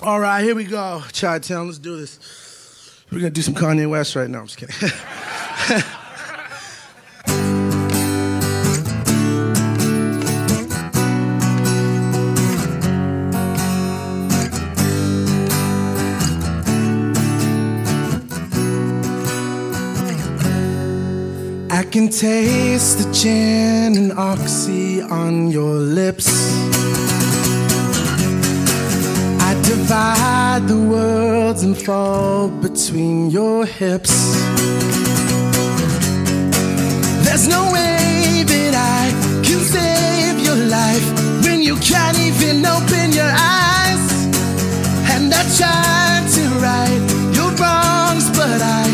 All 0.00 0.18
right, 0.18 0.42
here 0.42 0.54
we 0.54 0.64
go, 0.64 1.02
Chi 1.12 1.40
Town. 1.40 1.66
Let's 1.66 1.78
do 1.78 1.98
this. 1.98 3.04
We're 3.12 3.18
gonna 3.18 3.30
do 3.30 3.42
some 3.42 3.54
Kanye 3.54 3.90
West 3.90 4.16
right 4.16 4.30
now. 4.30 4.40
I'm 4.40 4.46
just 4.46 4.56
kidding. 4.56 5.84
can 21.98 22.08
taste 22.08 22.98
the 22.98 23.12
gin 23.12 23.96
and 23.96 24.12
oxy 24.12 25.02
on 25.02 25.50
your 25.50 25.74
lips. 25.98 26.28
I 29.48 29.52
divide 29.64 30.68
the 30.68 30.78
worlds 30.92 31.64
and 31.64 31.76
fall 31.76 32.50
between 32.66 33.30
your 33.30 33.66
hips. 33.66 34.14
There's 37.24 37.48
no 37.48 37.62
way 37.72 38.44
that 38.52 38.74
I 39.00 39.02
can 39.46 39.60
save 39.76 40.38
your 40.46 40.60
life 40.78 41.06
when 41.44 41.60
you 41.62 41.74
can't 41.90 42.18
even 42.28 42.64
open 42.76 43.06
your 43.20 43.32
eyes. 43.58 44.04
And 45.12 45.34
I 45.40 45.42
try 45.58 46.06
to 46.34 46.42
right 46.66 47.02
your 47.36 47.50
wrongs, 47.60 48.26
but 48.38 48.60
I 48.80 48.84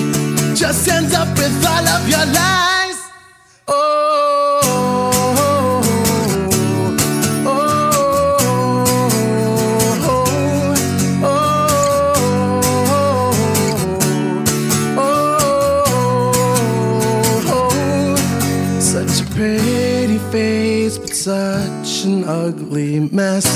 just 0.54 0.88
end 0.88 1.12
up 1.12 1.28
with 1.36 1.66
all 1.66 1.86
of 1.96 2.08
your 2.08 2.26
lies. 2.32 2.73
Ugly 22.44 23.00
mess. 23.10 23.46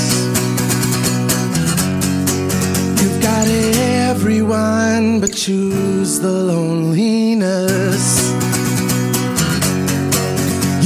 You've 3.01 3.21
got 3.21 3.47
everyone, 4.09 5.21
but 5.21 5.33
choose 5.35 6.21
the 6.21 6.33
loneliness. 6.53 8.07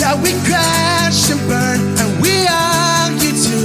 Yeah, 0.00 0.20
we 0.20 0.32
crash 0.48 1.30
and 1.30 1.42
burn, 1.46 1.80
and 2.00 2.10
we 2.20 2.34
argue 2.50 3.34
to 3.48 3.58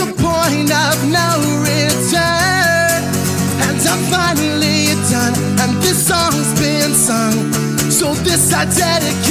the 0.00 0.08
point 0.26 0.70
of 0.86 0.96
no 1.18 1.28
return. 1.70 3.00
And 3.64 3.78
I'm 3.92 4.02
finally 4.10 4.80
done, 5.12 5.34
and 5.62 5.70
this 5.84 5.98
song's 6.10 6.50
been 6.58 6.92
sung. 6.94 7.36
So 7.90 8.14
this 8.26 8.52
I 8.52 8.64
dedicate 8.64 9.27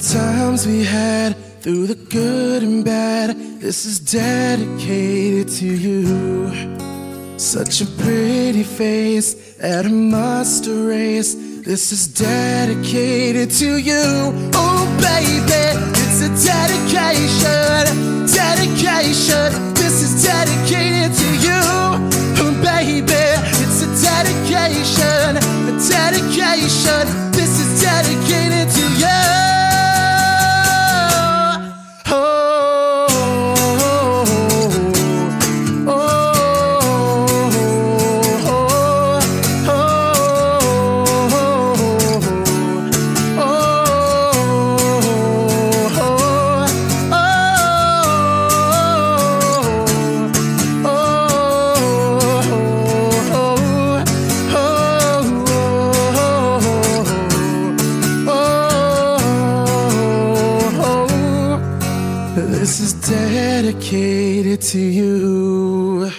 times 0.00 0.66
we 0.66 0.82
had, 0.82 1.36
through 1.60 1.86
the 1.86 1.94
good 1.94 2.62
and 2.62 2.82
bad, 2.84 3.36
this 3.60 3.84
is 3.84 4.00
dedicated 4.00 5.48
to 5.48 5.66
you. 5.66 7.38
Such 7.38 7.82
a 7.82 7.86
pretty 8.02 8.62
face 8.62 9.56
that 9.56 9.84
I 9.84 9.90
must 9.90 10.66
erase. 10.66 11.34
This 11.34 11.92
is 11.92 12.06
dedicated 12.08 13.50
to 13.60 13.76
you. 13.76 14.02
Oh, 14.54 14.86
baby, 15.04 15.68
it's 16.00 16.22
a 16.24 16.30
dedication, 16.48 18.24
dedication. 18.26 19.74
This 19.74 20.02
is 20.02 20.24
dedicated 20.24 21.12
to 21.12 21.28
you. 21.44 21.60
Oh, 22.40 22.52
baby, 22.64 23.12
it's 23.60 23.82
a 23.84 23.88
dedication, 24.00 25.36
a 25.36 25.76
dedication. 25.76 27.04
This 27.32 27.60
is 27.60 27.82
dedicated 27.82 28.68
to 28.76 28.79
dedicated 64.60 64.62
to 64.62 64.78
you. 64.78 66.10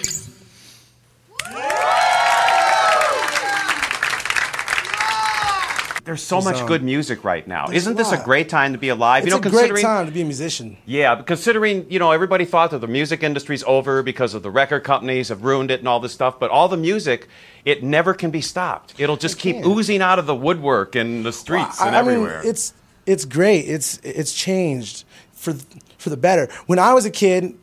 There's 6.04 6.20
so 6.20 6.40
much 6.40 6.56
um, 6.56 6.66
good 6.66 6.82
music 6.82 7.22
right 7.22 7.46
now. 7.46 7.66
There's 7.68 7.82
Isn't 7.84 7.92
a 7.92 7.96
this 7.96 8.10
a 8.10 8.16
lot. 8.16 8.24
great 8.24 8.48
time 8.48 8.72
to 8.72 8.78
be 8.78 8.88
alive? 8.88 9.22
It's 9.22 9.26
you 9.26 9.30
know, 9.30 9.36
a 9.38 9.40
great 9.40 9.52
considering 9.70 9.82
time 9.84 10.06
to 10.06 10.12
be 10.12 10.22
a 10.22 10.24
musician. 10.24 10.76
Yeah, 10.84 11.14
but 11.14 11.28
considering, 11.28 11.88
you 11.90 12.00
know, 12.00 12.10
everybody 12.10 12.44
thought 12.44 12.72
that 12.72 12.80
the 12.80 12.88
music 12.88 13.22
industry's 13.22 13.62
over 13.62 14.02
because 14.02 14.34
of 14.34 14.42
the 14.42 14.50
record 14.50 14.80
companies 14.82 15.28
have 15.28 15.44
ruined 15.44 15.70
it 15.70 15.78
and 15.78 15.86
all 15.86 16.00
this 16.00 16.12
stuff, 16.12 16.40
but 16.40 16.50
all 16.50 16.66
the 16.66 16.76
music, 16.76 17.28
it 17.64 17.84
never 17.84 18.14
can 18.14 18.32
be 18.32 18.40
stopped. 18.40 18.94
It'll 18.98 19.16
just 19.16 19.38
keep 19.38 19.54
can't. 19.56 19.66
oozing 19.66 20.02
out 20.02 20.18
of 20.18 20.26
the 20.26 20.34
woodwork 20.34 20.96
and 20.96 21.24
the 21.24 21.32
streets 21.32 21.80
I- 21.80 21.86
and 21.86 21.94
I 21.94 22.00
everywhere. 22.00 22.40
Mean, 22.40 22.50
it's 22.50 22.74
it's 23.06 23.24
great. 23.24 23.60
It's 23.68 23.98
it's 23.98 24.34
changed 24.34 25.04
for 25.32 25.54
for 25.98 26.10
the 26.10 26.16
better. 26.16 26.48
When 26.66 26.80
I 26.80 26.94
was 26.94 27.04
a 27.06 27.10
kid, 27.12 27.54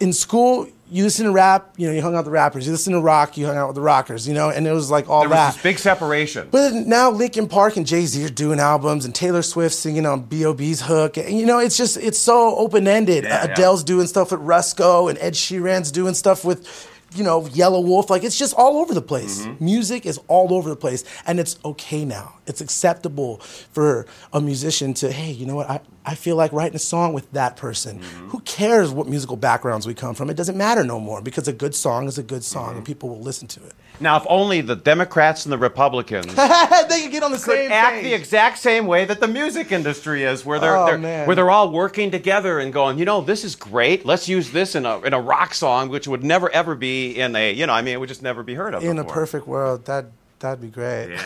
in 0.00 0.12
school, 0.12 0.66
you 0.90 1.04
listen 1.04 1.26
to 1.26 1.32
rap. 1.32 1.74
You 1.76 1.86
know, 1.86 1.92
you 1.92 2.02
hung 2.02 2.14
out 2.14 2.18
with 2.18 2.24
the 2.26 2.30
rappers. 2.32 2.66
You 2.66 2.72
listen 2.72 2.92
to 2.94 3.00
rock. 3.00 3.36
You 3.36 3.46
hung 3.46 3.56
out 3.56 3.68
with 3.68 3.76
the 3.76 3.80
rockers. 3.80 4.26
You 4.26 4.34
know, 4.34 4.50
and 4.50 4.66
it 4.66 4.72
was 4.72 4.90
like 4.90 5.08
all 5.08 5.20
there 5.20 5.28
was 5.28 5.36
that. 5.36 5.54
this 5.54 5.62
big 5.62 5.78
separation. 5.78 6.48
But 6.50 6.72
now 6.74 7.10
Linkin 7.10 7.48
Park 7.48 7.76
and 7.76 7.86
Jay 7.86 8.06
Z 8.06 8.24
are 8.24 8.28
doing 8.28 8.58
albums, 8.58 9.04
and 9.04 9.14
Taylor 9.14 9.42
Swift 9.42 9.74
singing 9.74 10.04
on 10.06 10.22
B.O.B.'s 10.22 10.82
hook. 10.82 11.16
And 11.16 11.38
you 11.38 11.46
know, 11.46 11.58
it's 11.58 11.76
just 11.76 11.96
it's 11.96 12.18
so 12.18 12.56
open 12.56 12.88
ended. 12.88 13.24
Yeah, 13.24 13.44
yeah. 13.44 13.52
Adele's 13.52 13.84
doing 13.84 14.06
stuff 14.06 14.32
with 14.32 14.40
Rusko, 14.40 15.08
and 15.08 15.18
Ed 15.18 15.34
Sheeran's 15.34 15.92
doing 15.92 16.14
stuff 16.14 16.44
with, 16.44 16.89
you 17.14 17.24
know, 17.24 17.42
Yelawolf. 17.42 18.10
Like 18.10 18.24
it's 18.24 18.38
just 18.38 18.54
all 18.56 18.78
over 18.78 18.94
the 18.94 19.02
place. 19.02 19.42
Mm-hmm. 19.42 19.64
Music 19.64 20.06
is 20.06 20.18
all 20.28 20.52
over 20.54 20.68
the 20.68 20.76
place, 20.76 21.04
and 21.26 21.38
it's 21.40 21.58
okay 21.64 22.04
now. 22.04 22.34
It's 22.46 22.60
acceptable 22.60 23.36
for 23.72 24.06
a 24.32 24.40
musician 24.40 24.94
to, 24.94 25.12
hey, 25.12 25.30
you 25.30 25.46
know 25.46 25.54
what? 25.54 25.70
I, 25.70 25.80
I 26.04 26.14
feel 26.14 26.34
like 26.34 26.52
writing 26.52 26.74
a 26.74 26.80
song 26.80 27.12
with 27.12 27.30
that 27.32 27.56
person. 27.56 28.00
Mm-hmm. 28.00 28.28
Who 28.30 28.40
cares 28.40 28.90
what 28.90 29.06
musical 29.06 29.36
backgrounds 29.36 29.86
we 29.86 29.94
come 29.94 30.14
from? 30.14 30.30
It 30.30 30.36
doesn't 30.36 30.56
matter 30.56 30.82
no 30.82 30.98
more 30.98 31.20
because 31.22 31.46
a 31.46 31.52
good 31.52 31.74
song 31.74 32.08
is 32.08 32.18
a 32.18 32.22
good 32.22 32.42
song, 32.42 32.68
Mm-hmm. 32.70 32.76
and 32.78 32.86
people 32.86 33.08
will 33.10 33.20
listen 33.20 33.46
to 33.48 33.64
it. 33.66 33.72
now, 34.00 34.16
if 34.16 34.24
only 34.28 34.60
the 34.62 34.74
Democrats 34.76 35.44
and 35.46 35.52
the 35.52 35.58
Republicans 35.58 36.26
they 36.34 37.00
can 37.02 37.10
get 37.10 37.22
on 37.22 37.30
the 37.30 37.36
could 37.36 37.54
same 37.54 37.70
act 37.72 37.96
page. 37.96 38.04
the 38.04 38.14
exact 38.14 38.58
same 38.58 38.86
way 38.86 39.04
that 39.04 39.20
the 39.20 39.28
music 39.28 39.70
industry 39.72 40.24
is, 40.24 40.44
where 40.44 40.58
they're, 40.58 40.76
Oh, 40.76 40.96
they're 40.98 41.26
where 41.26 41.36
they're 41.36 41.50
all 41.50 41.70
working 41.70 42.10
together 42.10 42.58
and 42.58 42.72
going, 42.72 42.98
you 42.98 43.04
know, 43.04 43.20
this 43.20 43.44
is 43.44 43.54
great. 43.54 44.04
Let's 44.04 44.28
use 44.28 44.50
this 44.50 44.74
in 44.74 44.84
a 44.86 45.00
in 45.02 45.12
a 45.14 45.20
rock 45.20 45.54
song, 45.54 45.88
which 45.90 46.08
would 46.08 46.24
never 46.24 46.50
ever 46.50 46.74
be 46.74 46.99
in 47.08 47.34
a, 47.36 47.52
you 47.52 47.66
know, 47.66 47.72
I 47.72 47.82
mean, 47.82 47.94
it 47.94 48.00
would 48.00 48.08
just 48.08 48.22
never 48.22 48.42
be 48.42 48.54
heard 48.54 48.74
of. 48.74 48.82
in 48.84 48.98
a 48.98 49.04
perfect 49.04 49.46
world, 49.46 49.84
that 49.86 50.06
that'd 50.40 50.60
be 50.60 50.68
great. 50.68 51.16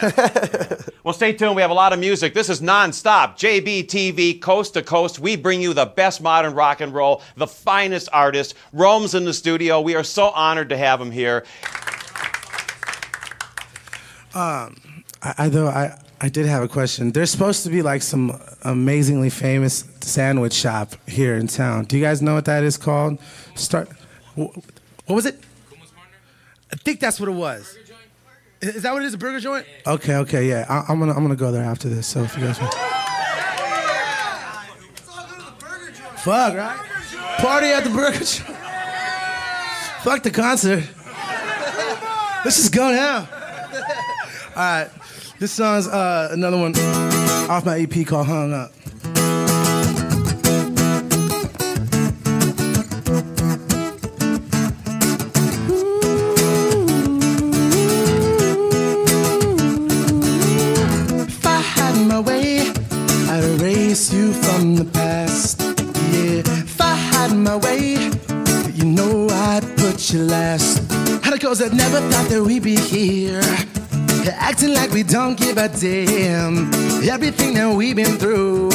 Well, 1.05 1.13
stay 1.13 1.35
tuned. 1.35 1.55
We 1.55 1.61
have 1.61 1.71
a 1.71 1.75
lot 1.75 1.93
of 1.93 1.99
music. 1.99 2.33
This 2.33 2.49
is 2.49 2.63
nonstop. 2.63 3.37
JBTV, 3.37 4.41
coast 4.41 4.73
to 4.73 4.83
coast. 4.83 5.19
We 5.19 5.37
bring 5.37 5.61
you 5.61 5.75
the 5.75 5.85
best 5.85 6.23
modern 6.23 6.55
rock 6.55 6.81
and 6.81 6.95
roll, 6.95 7.21
the 7.37 7.47
finest 7.47 8.09
artists. 8.11 8.55
Rome's 8.73 9.15
in 9.15 9.27
the 9.27 9.35
studio. 9.35 9.83
We 9.83 9.95
are 9.97 10.03
so 10.03 10.31
honored 10.31 10.71
to 10.71 10.79
have 10.79 10.99
him 11.03 11.11
here. 11.11 11.45
Um, 14.35 15.05
I, 15.23 15.35
I 15.39 15.49
though 15.51 15.69
I 15.69 15.99
I 16.23 16.29
did 16.31 16.47
have 16.47 16.63
a 16.63 16.69
question. 16.69 17.13
There's 17.13 17.31
supposed 17.31 17.65
to 17.65 17.71
be 17.71 17.83
like 17.83 18.01
some 18.01 18.41
amazingly 18.63 19.29
famous 19.29 19.85
sandwich 20.01 20.55
shop 20.55 20.95
here 21.07 21.35
in 21.37 21.47
town. 21.49 21.85
Do 21.85 21.99
you 21.99 22.03
guys 22.03 22.23
know 22.23 22.33
what 22.33 22.47
that 22.47 22.65
is 22.65 22.79
called? 22.79 23.19
Start. 23.57 23.91
What 24.37 24.55
was 25.07 25.27
it? 25.27 25.39
I 26.75 26.77
think 26.77 26.99
that's 26.99 27.21
what 27.21 27.29
it 27.29 27.33
was. 27.33 27.79
Is 28.61 28.83
that 28.83 28.93
what 28.93 29.03
it 29.03 29.07
is? 29.07 29.15
A 29.15 29.19
burger 29.19 29.39
joint? 29.39 29.65
Okay, 29.87 30.17
okay, 30.17 30.49
yeah. 30.49 30.67
I, 30.69 30.91
I'm 30.91 30.99
gonna 30.99 31.13
I'm 31.13 31.23
gonna 31.23 31.37
go 31.37 31.53
there 31.53 31.63
after 31.63 31.89
this. 31.89 32.09
So 32.09 32.25
if 32.25 32.37
you 32.37 32.43
guys. 32.43 32.61
Want... 32.61 32.75
Fuck 36.19 36.55
right. 36.57 36.77
Party 37.39 37.69
at 37.69 37.85
the 37.85 37.91
burger 37.91 38.19
joint. 38.19 38.59
Fuck 40.03 40.25
the 40.25 40.33
concert. 40.33 40.83
Let's 42.45 42.57
just 42.57 42.75
go 42.75 42.91
now. 42.91 43.29
All 44.57 44.63
right, 44.63 44.91
this 45.39 45.53
song's 45.53 45.87
uh, 45.87 46.31
another 46.33 46.59
one 46.59 46.75
off 47.49 47.65
my 47.65 47.79
EP 47.79 48.05
called 48.05 48.27
"Hung 48.27 48.53
Up." 48.53 48.73
Erase 63.95 64.13
you 64.13 64.33
from 64.33 64.75
the 64.75 64.85
past. 64.87 65.61
Yeah, 66.11 66.43
if 66.65 66.81
I 66.81 66.97
had 66.97 67.33
my 67.33 67.55
way, 67.55 68.11
you 68.73 68.87
know 68.87 69.29
I'd 69.31 69.63
put 69.77 70.13
you 70.13 70.25
last. 70.25 70.81
And 71.25 71.33
of 71.33 71.41
course, 71.41 71.63
I 71.63 71.69
never 71.69 72.01
thought 72.11 72.29
that 72.29 72.43
we'd 72.43 72.65
be 72.65 72.75
here. 72.75 73.41
Acting 74.33 74.75
like 74.75 74.91
we 74.91 75.05
don't 75.05 75.39
give 75.39 75.59
a 75.59 75.69
damn. 75.69 76.75
Everything 77.09 77.55
that 77.55 77.73
we've 77.73 77.95
been 77.95 78.19
through. 78.19 78.71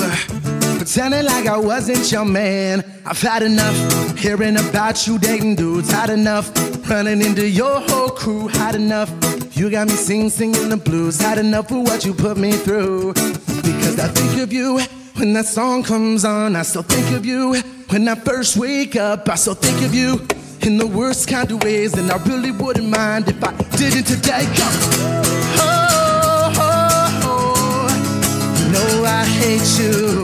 Pretending 0.78 1.26
like 1.26 1.48
I 1.48 1.58
wasn't 1.58 2.10
your 2.10 2.24
man. 2.24 2.86
I've 3.06 3.22
had 3.22 3.44
enough 3.44 4.18
hearing 4.18 4.56
about 4.56 5.06
you 5.06 5.20
dating 5.20 5.56
dudes. 5.56 5.92
Had 5.92 6.12
enough 6.12 6.50
running 6.90 7.22
into 7.22 7.46
your 7.46 7.82
whole 7.82 8.12
crew. 8.12 8.48
Had 8.48 8.76
enough. 8.76 9.12
You 9.52 9.70
got 9.70 9.90
me 9.90 9.96
sing 9.96 10.30
singing 10.30 10.70
the 10.70 10.78
blues. 10.78 11.20
Had 11.20 11.40
enough 11.40 11.72
of 11.72 11.82
what 11.82 12.06
you 12.06 12.14
put 12.14 12.38
me 12.38 12.54
through. 12.54 13.12
Because 13.16 14.00
I 14.00 14.08
think 14.08 14.42
of 14.42 14.54
you 14.54 14.80
when 15.20 15.34
that 15.34 15.46
song 15.46 15.84
comes 15.84 16.24
on. 16.24 16.56
I 16.56 16.62
still 16.64 16.82
think 16.84 17.16
of 17.16 17.26
you 17.26 17.56
when 17.90 18.08
I 18.08 18.16
first 18.16 18.56
wake 18.58 18.96
up. 18.96 19.28
I 19.30 19.36
still 19.36 19.54
think 19.54 19.86
of 19.86 19.94
you 19.94 20.26
in 20.62 20.78
the 20.78 20.88
worst 20.88 21.28
kind 21.28 21.52
of 21.52 21.62
ways. 21.64 21.94
And 21.98 22.10
I 22.10 22.18
really 22.24 22.52
wouldn't 22.52 22.90
mind 22.90 23.28
if 23.28 23.44
I 23.44 23.52
didn't 23.78 24.06
today. 24.06 24.46
Go. 24.56 24.68
Oh, 25.60 26.54
oh, 26.56 27.22
oh. 27.24 27.88
You 28.60 28.72
know 28.72 29.04
I 29.06 29.26
hate 29.26 29.70
you. 29.80 30.24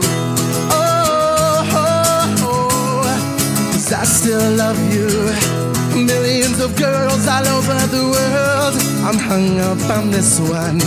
Oh, 0.72 1.68
oh, 1.82 2.34
oh. 2.40 3.72
'Cause 3.72 3.92
I 3.92 4.04
still 4.04 4.50
love 4.56 4.78
you. 4.92 5.08
Millions 6.04 6.60
of 6.60 6.74
girls 6.76 7.26
all 7.28 7.46
over 7.56 7.78
the 7.96 8.04
world. 8.14 8.74
I'm 9.06 9.18
hung 9.18 9.60
up 9.60 9.90
on 9.90 10.10
this 10.10 10.40
one. 10.40 10.80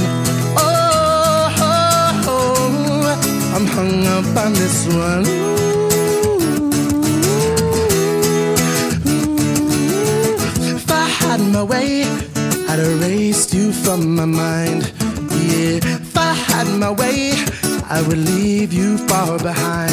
I'm 3.53 3.65
hung 3.65 4.05
up 4.07 4.45
on 4.45 4.53
this 4.53 4.87
one. 4.87 5.25
If 10.75 10.89
I 10.91 11.05
had 11.21 11.41
my 11.41 11.63
way, 11.63 12.03
I'd 12.69 12.79
erase 12.79 13.53
you 13.53 13.71
from 13.71 14.15
my 14.15 14.25
mind. 14.25 14.93
Yeah, 15.31 15.79
if 15.83 16.17
I 16.17 16.33
had 16.33 16.67
my 16.79 16.91
way, 16.91 17.33
I 17.89 18.01
would 18.07 18.17
leave 18.17 18.71
you 18.71 18.97
far 19.07 19.37
behind. 19.39 19.91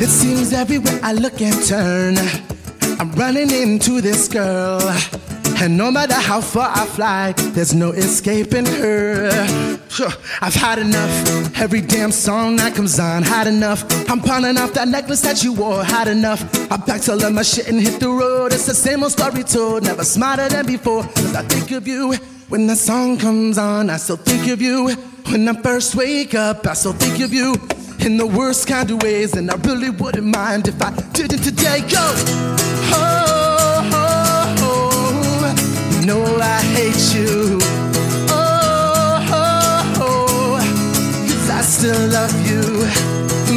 It 0.00 0.08
seems 0.08 0.52
everywhere 0.52 1.00
I 1.02 1.12
look 1.12 1.40
and 1.40 1.64
turn, 1.66 2.16
I'm 3.00 3.10
running 3.12 3.50
into 3.50 4.00
this 4.00 4.28
girl. 4.28 4.80
And 5.60 5.76
no 5.76 5.90
matter 5.90 6.14
how 6.14 6.40
far 6.40 6.70
I 6.72 6.86
fly, 6.86 7.32
there's 7.32 7.74
no 7.74 7.90
escaping 7.90 8.64
her. 8.64 9.28
I've 10.40 10.54
had 10.54 10.78
enough. 10.78 11.58
Every 11.60 11.80
damn 11.80 12.12
song 12.12 12.56
that 12.56 12.76
comes 12.76 13.00
on, 13.00 13.24
had 13.24 13.48
enough. 13.48 13.84
I'm 14.08 14.20
pawning 14.20 14.56
off 14.56 14.72
that 14.74 14.86
necklace 14.86 15.20
that 15.22 15.42
you 15.42 15.52
wore, 15.52 15.82
had 15.82 16.06
enough. 16.06 16.42
I 16.70 16.76
packed 16.76 17.08
all 17.08 17.22
of 17.22 17.32
my 17.32 17.42
shit 17.42 17.68
and 17.68 17.80
hit 17.80 17.98
the 17.98 18.08
road. 18.08 18.52
It's 18.52 18.66
the 18.66 18.74
same 18.74 19.02
old 19.02 19.10
story 19.10 19.42
told, 19.42 19.82
never 19.82 20.04
smarter 20.04 20.48
than 20.48 20.64
before. 20.64 21.02
Cause 21.02 21.34
I 21.34 21.42
think 21.42 21.72
of 21.72 21.88
you 21.88 22.14
when 22.48 22.68
the 22.68 22.76
song 22.76 23.18
comes 23.18 23.58
on. 23.58 23.90
I 23.90 23.96
still 23.96 24.16
think 24.16 24.48
of 24.52 24.62
you 24.62 24.90
when 25.26 25.48
I 25.48 25.60
first 25.60 25.96
wake 25.96 26.34
up. 26.34 26.68
I 26.68 26.74
still 26.74 26.92
think 26.92 27.20
of 27.24 27.32
you 27.32 27.56
in 27.98 28.16
the 28.16 28.26
worst 28.26 28.68
kind 28.68 28.88
of 28.92 29.02
ways. 29.02 29.34
And 29.34 29.50
I 29.50 29.56
really 29.56 29.90
wouldn't 29.90 30.24
mind 30.24 30.68
if 30.68 30.80
I 30.80 30.94
didn't 31.12 31.42
today 31.42 31.80
go. 31.80 32.14
Oh, 32.94 33.27
know 36.08 36.24
I 36.40 36.60
hate 36.76 37.04
you. 37.16 37.58
Oh, 38.30 39.20
oh, 39.30 40.00
oh. 40.00 40.58
'Cause 41.26 41.50
I 41.58 41.60
still 41.74 42.02
love 42.16 42.34
you. 42.50 42.62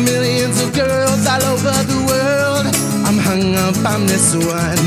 Millions 0.09 0.57
of 0.63 0.69
girls 0.73 1.21
all 1.31 1.43
over 1.53 1.75
the 1.91 1.99
world. 2.11 2.65
I'm 3.07 3.17
hung 3.27 3.55
up 3.67 3.77
on 3.93 4.01
this 4.11 4.27
one. 4.35 4.83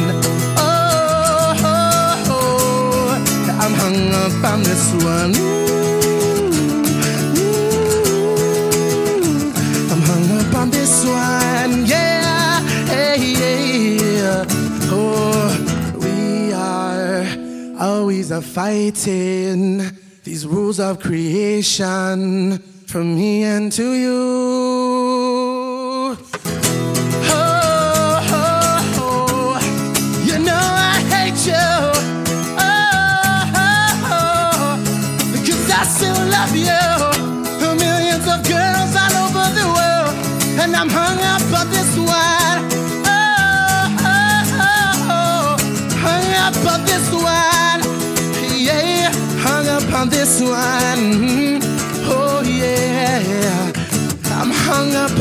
Oh, 0.68 1.66
oh, 1.74 2.32
oh. 2.36 3.06
I'm 3.62 3.74
hung 3.82 4.02
up 4.24 4.44
on 4.52 4.58
this 4.68 4.84
one. 5.14 5.32
I'm 9.92 10.02
hung 10.10 10.26
up 10.38 10.54
on 10.60 10.68
this 10.70 10.94
one. 11.06 11.43
Always 18.14 18.30
are 18.30 18.40
fighting 18.40 19.78
these 20.22 20.46
rules 20.46 20.78
of 20.78 21.00
creation 21.00 22.58
from 22.86 23.16
me 23.16 23.42
and 23.42 23.72
to 23.72 23.92
you. 23.92 25.13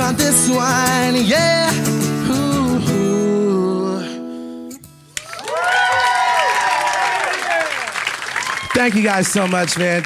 On 0.03 0.15
this 0.17 0.49
one. 0.49 1.25
Yeah. 1.25 1.71
Thank 8.75 8.95
you 8.95 9.03
guys 9.03 9.27
so 9.27 9.47
much, 9.47 9.77
man. 9.77 10.03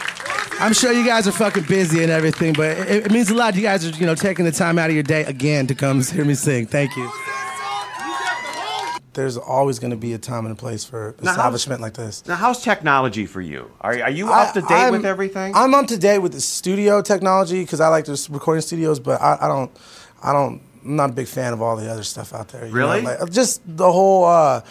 I'm 0.60 0.74
sure 0.74 0.92
you 0.92 1.06
guys 1.06 1.28
are 1.28 1.32
fucking 1.32 1.64
busy 1.64 2.04
and 2.04 2.12
everything, 2.12 2.54
but 2.54 2.78
it, 2.78 3.06
it 3.06 3.12
means 3.12 3.30
a 3.30 3.36
lot. 3.36 3.56
You 3.56 3.62
guys 3.62 3.86
are, 3.86 3.98
you 3.98 4.06
know, 4.06 4.16
taking 4.16 4.46
the 4.46 4.52
time 4.52 4.78
out 4.78 4.90
of 4.90 4.96
your 4.96 5.04
day 5.04 5.24
again 5.24 5.66
to 5.68 5.76
come 5.76 6.04
hear 6.12 6.26
me 6.26 6.36
sing. 6.36 6.68
Thank 6.68 6.96
you. 6.96 7.12
There's 9.18 9.36
always 9.36 9.80
going 9.80 9.90
to 9.92 9.98
be 9.98 10.14
a 10.14 10.20
time 10.20 10.46
and 10.46 10.54
a 10.54 10.56
place 10.56 10.86
for 10.86 11.16
Now, 11.24 11.32
establishment 11.32 11.82
like 11.82 11.96
this. 11.96 12.24
Now, 12.28 12.36
how's 12.36 12.62
technology 12.64 13.26
for 13.26 13.42
you? 13.42 13.72
Are, 13.82 14.00
are 14.00 14.12
you 14.12 14.32
up 14.32 14.54
to 14.54 14.62
date 14.62 14.72
I'm- 14.72 14.92
with 14.92 15.06
everything? 15.06 15.56
I'm 15.56 15.74
up 15.74 15.88
to 15.88 15.98
date 15.98 16.20
with 16.20 16.34
the 16.34 16.40
studio 16.42 17.02
technology 17.02 17.62
because 17.64 17.82
I 17.82 17.88
like 17.88 18.06
the 18.06 18.28
recording 18.32 18.62
studios, 18.62 19.00
but 19.00 19.20
I, 19.20 19.40
I 19.42 19.48
don't, 19.48 19.72
I 20.24 20.34
don't, 20.34 20.62
I'm 20.86 20.96
not 20.96 21.10
a 21.10 21.14
big 21.14 21.28
fan 21.28 21.52
of 21.52 21.64
all 21.64 21.76
the 21.76 21.90
other 21.92 22.04
stuff 22.04 22.32
out 22.32 22.50
there. 22.50 22.66
you 22.68 22.72
know, 22.72 22.78
Really? 22.78 23.02
like, 23.02 23.32
just 23.32 23.62
the 23.66 23.92
whole, 23.92 24.24
uh, 24.26 24.62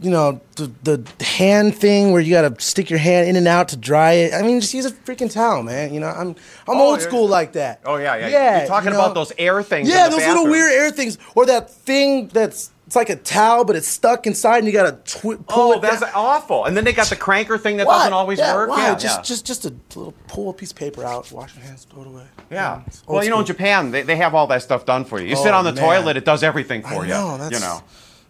you 0.00 0.10
know, 0.10 0.40
the, 0.56 0.70
the 0.82 1.24
hand 1.24 1.74
thing 1.74 2.12
where 2.12 2.20
you 2.20 2.30
got 2.34 2.54
to 2.56 2.62
stick 2.62 2.90
your 2.90 2.98
hand 2.98 3.28
in 3.28 3.36
and 3.36 3.48
out 3.48 3.68
to 3.68 3.76
dry 3.78 4.12
it. 4.12 4.34
I 4.34 4.42
mean, 4.42 4.60
just 4.60 4.74
use 4.74 4.84
a 4.84 4.90
freaking 4.90 5.32
towel, 5.32 5.62
man. 5.62 5.94
You 5.94 6.00
know, 6.00 6.08
I'm, 6.08 6.28
I'm 6.28 6.36
Oh, 6.68 6.90
old 6.90 7.00
school 7.00 7.28
like 7.28 7.52
that. 7.54 7.80
Oh, 7.86 7.96
yeah, 7.96 8.16
yeah. 8.16 8.28
Yeah. 8.28 8.58
You're 8.58 8.66
talking 8.68 8.90
you 8.92 8.98
about 8.98 9.14
those 9.14 9.32
air 9.38 9.62
things. 9.62 9.88
Yeah, 9.88 10.04
in 10.06 10.10
the 10.10 10.18
those 10.18 10.26
little 10.26 10.44
weird 10.50 10.72
air 10.72 10.90
things, 10.90 11.16
or 11.34 11.46
that 11.46 11.70
thing 11.70 12.26
that's 12.28 12.70
it's 12.94 12.96
like 12.96 13.10
a 13.10 13.20
towel, 13.20 13.64
but 13.64 13.74
it's 13.74 13.88
stuck 13.88 14.24
inside, 14.26 14.58
and 14.58 14.66
you 14.68 14.72
gotta 14.72 14.98
twi- 15.04 15.34
pull 15.48 15.72
Oh, 15.72 15.72
it. 15.72 15.82
that's 15.82 16.00
down. 16.00 16.10
awful. 16.14 16.64
And 16.64 16.76
then 16.76 16.84
they 16.84 16.92
got 16.92 17.08
the 17.08 17.16
cranker 17.16 17.58
thing 17.60 17.78
that 17.78 17.86
Why? 17.88 17.98
doesn't 17.98 18.12
always 18.12 18.38
yeah, 18.38 18.54
work. 18.54 18.70
Why? 18.70 18.82
Yeah, 18.86 18.94
just, 18.94 19.18
yeah. 19.18 19.22
just, 19.22 19.44
just 19.44 19.64
a 19.64 19.74
little 19.96 20.14
pull 20.28 20.50
a 20.50 20.52
piece 20.52 20.70
of 20.70 20.76
paper 20.76 21.02
out, 21.04 21.30
wash 21.32 21.56
your 21.56 21.64
hands, 21.64 21.86
throw 21.90 22.02
it 22.02 22.06
away. 22.06 22.24
Yeah. 22.52 22.82
Well, 23.08 23.24
you 23.24 23.30
know, 23.30 23.40
in. 23.40 23.46
Japan, 23.46 23.90
they, 23.90 24.02
they 24.02 24.14
have 24.16 24.32
all 24.36 24.46
that 24.46 24.62
stuff 24.62 24.86
done 24.86 25.04
for 25.04 25.20
you. 25.20 25.26
You 25.26 25.34
sit 25.36 25.52
Oh, 25.52 25.56
on 25.58 25.64
the 25.64 25.72
man. 25.72 25.82
toilet, 25.84 26.16
it 26.16 26.24
does 26.24 26.44
everything 26.44 26.84
I 26.84 26.94
for 26.94 27.04
know, 27.04 27.32
you. 27.32 27.38
that's, 27.38 27.54
You 27.54 27.60
know. 27.60 27.82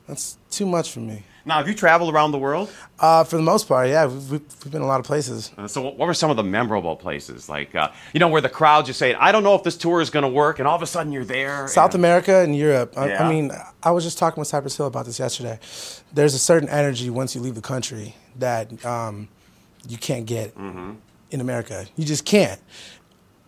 that's 0.08 0.38
too 0.50 0.64
much 0.64 0.90
for 0.92 1.00
me. 1.00 1.24
Now, 1.46 1.58
have 1.58 1.68
you 1.68 1.74
traveled 1.74 2.14
around 2.14 2.32
the 2.32 2.38
world? 2.38 2.72
Uh, 2.98 3.22
for 3.22 3.36
the 3.36 3.42
most 3.42 3.68
part, 3.68 3.88
yeah, 3.88 4.06
we've, 4.06 4.30
we've, 4.30 4.40
we've 4.64 4.72
been 4.72 4.80
a 4.80 4.86
lot 4.86 4.98
of 4.98 5.04
places. 5.04 5.52
Uh, 5.58 5.68
so, 5.68 5.82
what 5.82 5.98
what 5.98 6.06
were 6.06 6.14
some 6.14 6.30
of 6.30 6.36
the 6.38 6.42
memorable 6.42 6.96
places? 6.96 7.48
Like, 7.50 7.74
uh, 7.74 7.90
you 8.14 8.20
know, 8.20 8.28
where 8.28 8.40
the 8.40 8.48
crowd 8.48 8.86
just 8.86 8.98
saying, 8.98 9.16
"I 9.20 9.30
don't 9.30 9.42
know 9.42 9.54
if 9.54 9.62
this 9.62 9.76
tour 9.76 10.00
is 10.00 10.08
going 10.08 10.22
to 10.22 10.28
work," 10.28 10.58
and 10.58 10.66
all 10.66 10.74
of 10.76 10.80
a 10.82 10.86
sudden 10.86 11.12
you're 11.12 11.24
there. 11.24 11.68
South 11.68 11.94
and- 11.94 12.00
America 12.02 12.40
and 12.40 12.56
Europe. 12.56 12.94
I, 12.96 13.08
Yeah. 13.08 13.26
I 13.26 13.30
mean, 13.30 13.52
I 13.82 13.90
was 13.90 14.04
just 14.04 14.16
talking 14.18 14.40
with 14.40 14.48
Cypress 14.48 14.76
Hill 14.76 14.86
about 14.86 15.04
this 15.04 15.18
yesterday. 15.18 15.58
There's 16.14 16.32
a 16.34 16.38
certain 16.38 16.68
energy 16.70 17.10
once 17.10 17.34
you 17.34 17.42
leave 17.42 17.56
the 17.56 17.60
country 17.60 18.14
that 18.38 18.82
um, 18.86 19.28
you 19.86 19.98
can't 19.98 20.24
get 20.24 20.54
Mm-hmm. 20.56 20.92
in 21.30 21.40
America. 21.42 21.86
You 21.96 22.06
just 22.06 22.24
can't. 22.24 22.60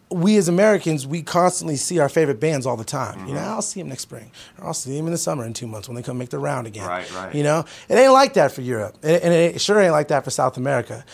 We 0.09 0.37
as 0.37 0.47
Americans, 0.49 1.05
we 1.07 1.23
constantly 1.23 1.75
see 1.77 1.99
our 1.99 2.09
favorite 2.09 2.39
bands 2.39 2.65
all 2.65 2.77
the 2.77 2.85
time. 2.85 3.27
You 3.27 3.35
know, 3.35 3.41
Mm-hmm. 3.41 3.51
I'll 3.51 3.63
see 3.63 3.81
them 3.81 3.89
next 3.89 4.03
spring, 4.03 4.31
or 4.59 4.69
I'll 4.69 4.75
see 4.75 4.97
them 4.97 5.07
in 5.07 5.13
the 5.13 5.19
summer 5.19 5.45
in 5.45 5.53
two 5.53 5.67
months 5.67 5.89
when 5.89 5.97
they 5.97 6.03
come 6.03 6.17
make 6.17 6.29
their 6.31 6.39
round 6.41 6.67
again. 6.69 6.87
Right, 6.87 7.13
right. 7.15 7.35
You 7.35 7.43
know, 7.43 7.65
it 7.89 7.95
ain't 7.97 8.13
like 8.13 8.35
that 8.35 8.53
for 8.53 8.61
Europe, 8.63 8.97
and 9.03 9.21
and 9.23 9.33
it 9.33 9.61
sure 9.61 9.81
ain't 9.81 9.93
like 9.93 10.09
that 10.09 10.23
for 10.25 10.31
South 10.31 10.57
America. 10.57 11.05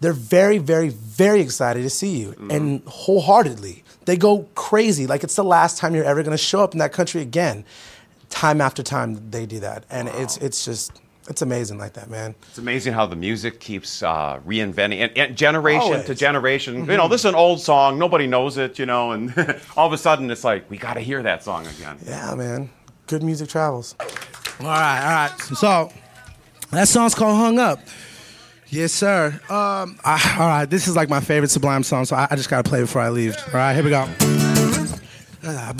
They're 0.00 0.12
very, 0.12 0.58
very, 0.58 0.88
very 0.88 1.40
excited 1.40 1.82
to 1.82 1.90
see 1.90 2.18
you, 2.18 2.30
Mm-hmm. 2.32 2.50
and 2.50 2.82
wholeheartedly, 2.86 3.84
they 4.06 4.16
go 4.16 4.48
crazy. 4.56 5.06
Like 5.06 5.22
it's 5.22 5.36
the 5.36 5.44
last 5.44 5.78
time 5.78 5.94
you're 5.94 6.04
ever 6.04 6.22
going 6.24 6.36
to 6.36 6.42
show 6.42 6.64
up 6.64 6.72
in 6.72 6.78
that 6.80 6.92
country 6.92 7.20
again. 7.20 7.64
Time 8.28 8.60
after 8.62 8.82
time, 8.82 9.30
they 9.30 9.44
do 9.46 9.60
that, 9.60 9.84
and 9.90 10.08
it's 10.08 10.38
it's 10.38 10.64
just 10.64 10.90
it's 11.28 11.42
amazing 11.42 11.78
like 11.78 11.92
that, 11.94 12.10
man. 12.10 12.34
It's 12.48 12.58
amazing 12.58 12.94
how 12.94 13.06
the 13.06 13.16
music 13.16 13.60
keeps 13.60 14.02
uh, 14.02 14.40
reinventing, 14.46 14.98
and, 14.98 15.16
and 15.16 15.36
generation 15.36 15.82
Always. 15.82 16.04
to 16.06 16.14
generation. 16.14 16.84
You 16.86 16.96
know, 16.96 17.08
this 17.08 17.22
is 17.22 17.26
an 17.26 17.34
old 17.34 17.60
song, 17.60 17.98
nobody 17.98 18.26
knows 18.26 18.58
it. 18.58 18.78
You 18.78 18.86
know, 18.86 19.12
and 19.12 19.32
all 19.76 19.86
of 19.86 19.92
a 19.92 19.98
sudden 19.98 20.30
it's 20.30 20.44
like 20.44 20.68
we 20.70 20.78
got 20.78 20.94
to 20.94 21.00
hear 21.00 21.22
that 21.22 21.42
song 21.42 21.66
again. 21.66 21.98
Yeah, 22.04 22.34
man. 22.34 22.70
Good 23.06 23.22
music 23.22 23.48
travels. 23.48 23.94
All 24.00 24.66
right, 24.66 25.00
all 25.02 25.10
right. 25.10 25.40
So 25.40 25.92
that 26.70 26.88
song's 26.88 27.14
called 27.14 27.36
"Hung 27.36 27.58
Up." 27.58 27.78
Yes, 28.68 28.92
sir. 28.92 29.38
Um, 29.50 29.98
I, 30.02 30.36
all 30.38 30.48
right, 30.48 30.64
this 30.64 30.88
is 30.88 30.96
like 30.96 31.10
my 31.10 31.20
favorite 31.20 31.50
Sublime 31.50 31.82
song, 31.82 32.06
so 32.06 32.16
I, 32.16 32.28
I 32.30 32.36
just 32.36 32.48
gotta 32.48 32.68
play 32.68 32.78
it 32.78 32.82
before 32.82 33.02
I 33.02 33.10
leave. 33.10 33.36
All 33.48 33.54
right, 33.54 33.74
here 33.74 33.84
we 33.84 33.90
go. 33.90 34.08
Uh, 35.44 35.72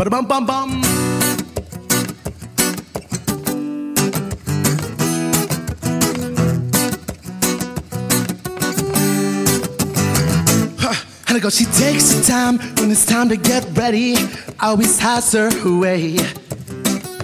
And 11.32 11.38
I 11.38 11.42
go, 11.42 11.48
she 11.48 11.64
takes 11.64 12.12
her 12.12 12.22
time 12.24 12.58
when 12.76 12.90
it's 12.90 13.06
time 13.06 13.30
to 13.30 13.38
get 13.38 13.66
ready. 13.74 14.16
Always 14.60 14.98
has 14.98 15.32
her 15.32 15.48
way. 15.78 16.18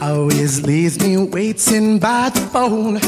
Always 0.01 0.63
leaves 0.63 0.99
me 0.99 1.19
waiting 1.19 1.99
by 1.99 2.31
the 2.31 2.41
phone. 2.41 3.01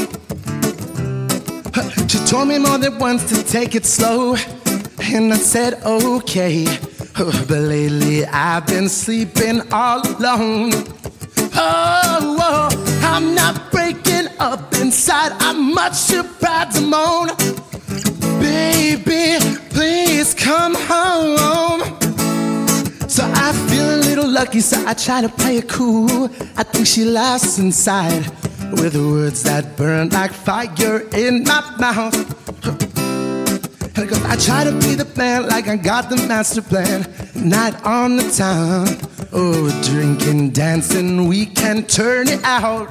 She 2.07 2.19
told 2.27 2.49
me 2.49 2.59
more 2.59 2.77
than 2.77 2.99
once 2.99 3.27
to 3.29 3.43
take 3.43 3.73
it 3.73 3.87
slow. 3.87 4.35
And 5.01 5.33
I 5.33 5.37
said, 5.37 5.81
okay. 5.83 6.65
But 7.15 7.49
lately 7.49 8.23
I've 8.27 8.67
been 8.67 8.87
sleeping 8.87 9.63
all 9.71 10.07
alone. 10.07 10.71
Oh, 11.55 12.37
oh, 12.39 13.01
I'm 13.01 13.33
not 13.33 13.71
breaking 13.71 14.27
up 14.37 14.71
inside. 14.75 15.31
I'm 15.39 15.73
much 15.73 16.09
too 16.09 16.21
proud 16.21 16.69
to 16.73 16.81
moan. 16.81 17.29
Baby, 18.51 19.39
please 19.69 20.33
come 20.33 20.75
home. 20.75 21.81
So 23.07 23.23
I 23.47 23.53
feel 23.69 23.87
a 23.95 23.99
little 24.07 24.27
lucky, 24.27 24.59
so 24.59 24.77
I 24.85 24.93
try 24.93 25.21
to 25.21 25.29
play 25.29 25.55
it 25.57 25.69
cool. 25.69 26.25
I 26.57 26.63
think 26.63 26.85
she 26.85 27.05
laughs 27.05 27.59
inside 27.59 28.25
with 28.73 28.95
words 28.97 29.43
that 29.43 29.77
burn 29.77 30.09
like 30.09 30.33
fire 30.33 31.07
in 31.13 31.43
my 31.43 31.61
mouth. 31.79 32.17
I 33.97 34.33
I 34.33 34.35
try 34.35 34.65
to 34.65 34.73
be 34.85 34.95
the 34.95 35.05
plan 35.05 35.47
like 35.47 35.69
I 35.69 35.77
got 35.77 36.09
the 36.09 36.17
master 36.27 36.61
plan. 36.61 36.99
Night 37.35 37.75
on 37.85 38.17
the 38.17 38.27
town. 38.43 38.87
Oh, 39.31 39.69
drinking, 39.89 40.49
dancing, 40.49 41.27
we 41.29 41.45
can 41.45 41.83
turn 41.83 42.27
it 42.27 42.43
out. 42.43 42.89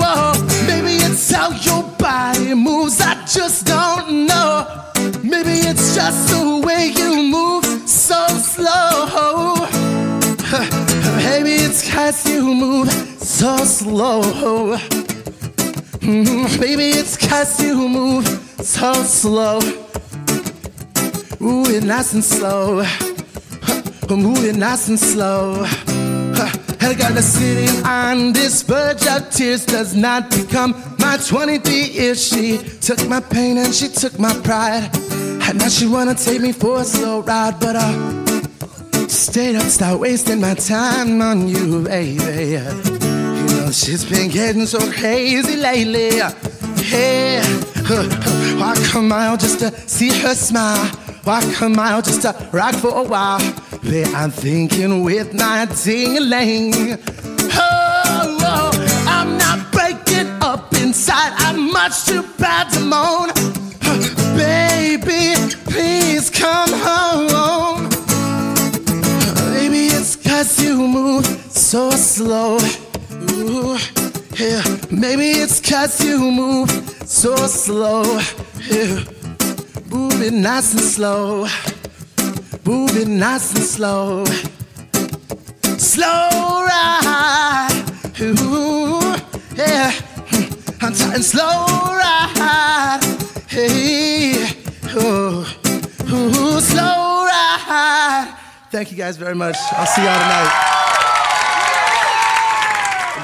Whoa, 0.00 0.32
maybe 0.66 0.94
it's 1.06 1.30
how 1.30 1.50
your 1.50 1.82
body 1.98 2.54
moves, 2.54 3.00
I 3.00 3.14
just 3.26 3.66
don't 3.66 4.26
know. 4.26 4.66
Maybe 5.22 5.54
it's 5.70 5.94
just 5.94 6.28
the 6.30 6.62
way 6.64 6.92
you 6.96 7.22
move 7.30 7.64
so 7.88 8.26
slow. 8.28 9.54
Maybe 11.16 11.54
it's 11.54 11.88
cause 11.88 12.26
you 12.28 12.42
move 12.54 12.90
so 12.90 13.56
slow. 13.58 14.20
Maybe 16.02 16.90
it's 16.90 17.16
cause 17.16 17.62
you 17.62 17.88
move 17.88 18.26
so 18.60 18.92
slow. 19.04 19.60
Ooh, 21.42 21.64
it 21.70 21.84
nice 21.84 22.12
and 22.12 22.24
slow. 22.24 22.84
Move 24.10 24.44
it 24.44 24.56
nice 24.56 24.88
and 24.88 24.98
slow. 24.98 25.64
I 26.82 26.94
her 26.94 27.22
sitting 27.22 27.84
on 27.84 28.32
this 28.32 28.62
verge 28.62 29.06
of 29.06 29.30
tears 29.30 29.66
does 29.66 29.94
not 29.94 30.30
become 30.30 30.72
my 30.98 31.18
23 31.18 31.72
years. 31.72 32.26
She 32.26 32.58
took 32.80 33.06
my 33.08 33.20
pain 33.20 33.58
and 33.58 33.74
she 33.74 33.88
took 33.88 34.18
my 34.18 34.32
pride. 34.40 34.90
And 35.42 35.58
now 35.58 35.68
she 35.68 35.86
wanna 35.86 36.14
take 36.14 36.40
me 36.40 36.52
for 36.52 36.80
a 36.80 36.84
slow 36.84 37.20
ride, 37.22 37.60
but 37.60 37.76
uh, 37.76 39.08
stayed 39.08 39.56
up, 39.56 39.64
start 39.64 40.00
wasting 40.00 40.40
my 40.40 40.54
time 40.54 41.20
on 41.20 41.48
you, 41.48 41.84
baby. 41.84 42.52
You 42.52 43.56
know 43.56 43.70
she's 43.72 44.04
been 44.04 44.30
getting 44.30 44.66
so 44.66 44.78
crazy 44.92 45.56
lately. 45.56 46.20
Hey, 46.82 47.42
walk 48.58 48.94
a 48.94 49.02
mile 49.02 49.36
just 49.36 49.60
to 49.60 49.70
see 49.88 50.10
her 50.20 50.34
smile. 50.34 50.90
Walk 51.26 51.44
a 51.60 51.68
mile 51.68 52.02
just 52.02 52.22
to 52.22 52.48
rock 52.52 52.74
for 52.74 52.96
a 52.96 53.02
while. 53.02 53.40
Babe, 53.82 54.06
I'm 54.14 54.30
thinking 54.30 55.02
with 55.02 55.32
my 55.32 55.66
ding-a-ling. 55.84 56.98
Oh, 57.54 58.38
oh, 58.42 58.70
I'm 59.08 59.38
not 59.38 59.72
breaking 59.72 60.28
up 60.42 60.72
inside. 60.74 61.32
I'm 61.38 61.72
much 61.72 62.04
too 62.04 62.22
proud 62.22 62.70
to 62.74 62.80
moan. 62.80 63.30
Baby, 64.36 65.34
please 65.64 66.28
come 66.30 66.70
home. 66.72 67.88
Maybe 69.50 69.86
it's 69.86 70.14
cause 70.14 70.62
you 70.62 70.76
move 70.86 71.26
so 71.50 71.90
slow. 71.90 72.58
Ooh, 73.32 73.78
yeah. 74.36 74.62
Maybe 74.90 75.30
it's 75.40 75.58
cause 75.60 76.04
you 76.04 76.18
move 76.20 76.70
so 77.06 77.34
slow. 77.46 78.20
Yeah. 78.70 79.04
Moving 79.88 80.42
nice 80.42 80.72
and 80.74 80.82
slow. 80.82 81.46
Moving 82.70 83.18
nice 83.18 83.52
and 83.52 83.64
slow. 83.64 84.24
Slow 85.76 86.28
ride. 86.64 87.84
Ooh, 88.20 89.00
yeah. 89.56 89.90
I'm 90.80 90.92
t- 90.94 91.10
and 91.12 91.24
slow 91.24 91.66
ride. 91.66 93.00
Hey, 93.48 94.46
oh, 94.94 95.52
ooh, 96.12 96.60
slow 96.60 97.24
ride. 97.26 98.36
Thank 98.70 98.92
you 98.92 98.96
guys 98.96 99.16
very 99.16 99.34
much. 99.34 99.56
I'll 99.72 99.86
see 99.86 100.04
y'all 100.04 100.14
tonight. 100.14 100.50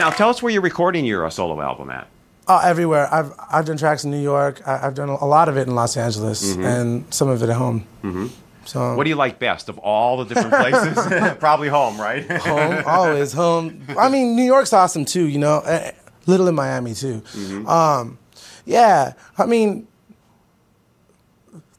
Now, 0.01 0.11
tell 0.11 0.29
us 0.29 0.43
where 0.43 0.53
you're 0.53 0.61
recording 0.61 1.05
your 1.05 1.25
uh, 1.25 1.31
solo 1.31 1.61
album 1.61 1.91
at. 1.91 2.09
Oh, 2.49 2.59
everywhere. 2.59 3.09
I've 3.15 3.33
I've 3.49 3.65
done 3.65 3.77
tracks 3.77 4.03
in 4.03 4.11
New 4.11 4.23
York. 4.23 4.67
I, 4.67 4.79
have 4.79 4.95
done 4.95 5.09
a 5.09 5.25
lot 5.25 5.49
of 5.49 5.57
it 5.57 5.69
in 5.69 5.77
Los 5.77 5.97
Angeles, 5.97 6.57
and 6.57 7.05
some 7.15 7.29
of 7.29 7.45
it 7.45 7.49
at 7.49 7.57
home. 7.57 7.87
Mm-hmm. 8.03 8.27
So 8.67 8.95
What 8.97 9.05
do 9.05 9.11
you 9.11 9.17
like 9.17 9.39
best 9.39 9.69
of 9.69 9.79
all 9.79 10.19
the 10.19 10.25
different 10.35 10.51
places? 10.55 11.37
Probably 11.39 11.69
home, 11.69 12.01
right? 12.01 12.25
home, 12.31 12.83
always 12.87 13.33
home. 13.33 13.83
I 13.99 14.09
mean, 14.09 14.37
New 14.37 14.45
York's 14.45 14.73
awesome 14.73 15.05
too. 15.05 15.27
You 15.27 15.39
know, 15.39 15.61
Eh, 15.61 15.93
little 16.27 16.49
in 16.49 16.55
Miami 16.55 16.95
too. 16.95 17.23
Um, 17.67 18.19
yeah, 18.65 19.13
I 19.39 19.47
mean, 19.47 19.87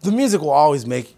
the 0.01 0.11
music 0.11 0.41
will 0.41 0.51
always 0.51 0.85
make 0.85 1.15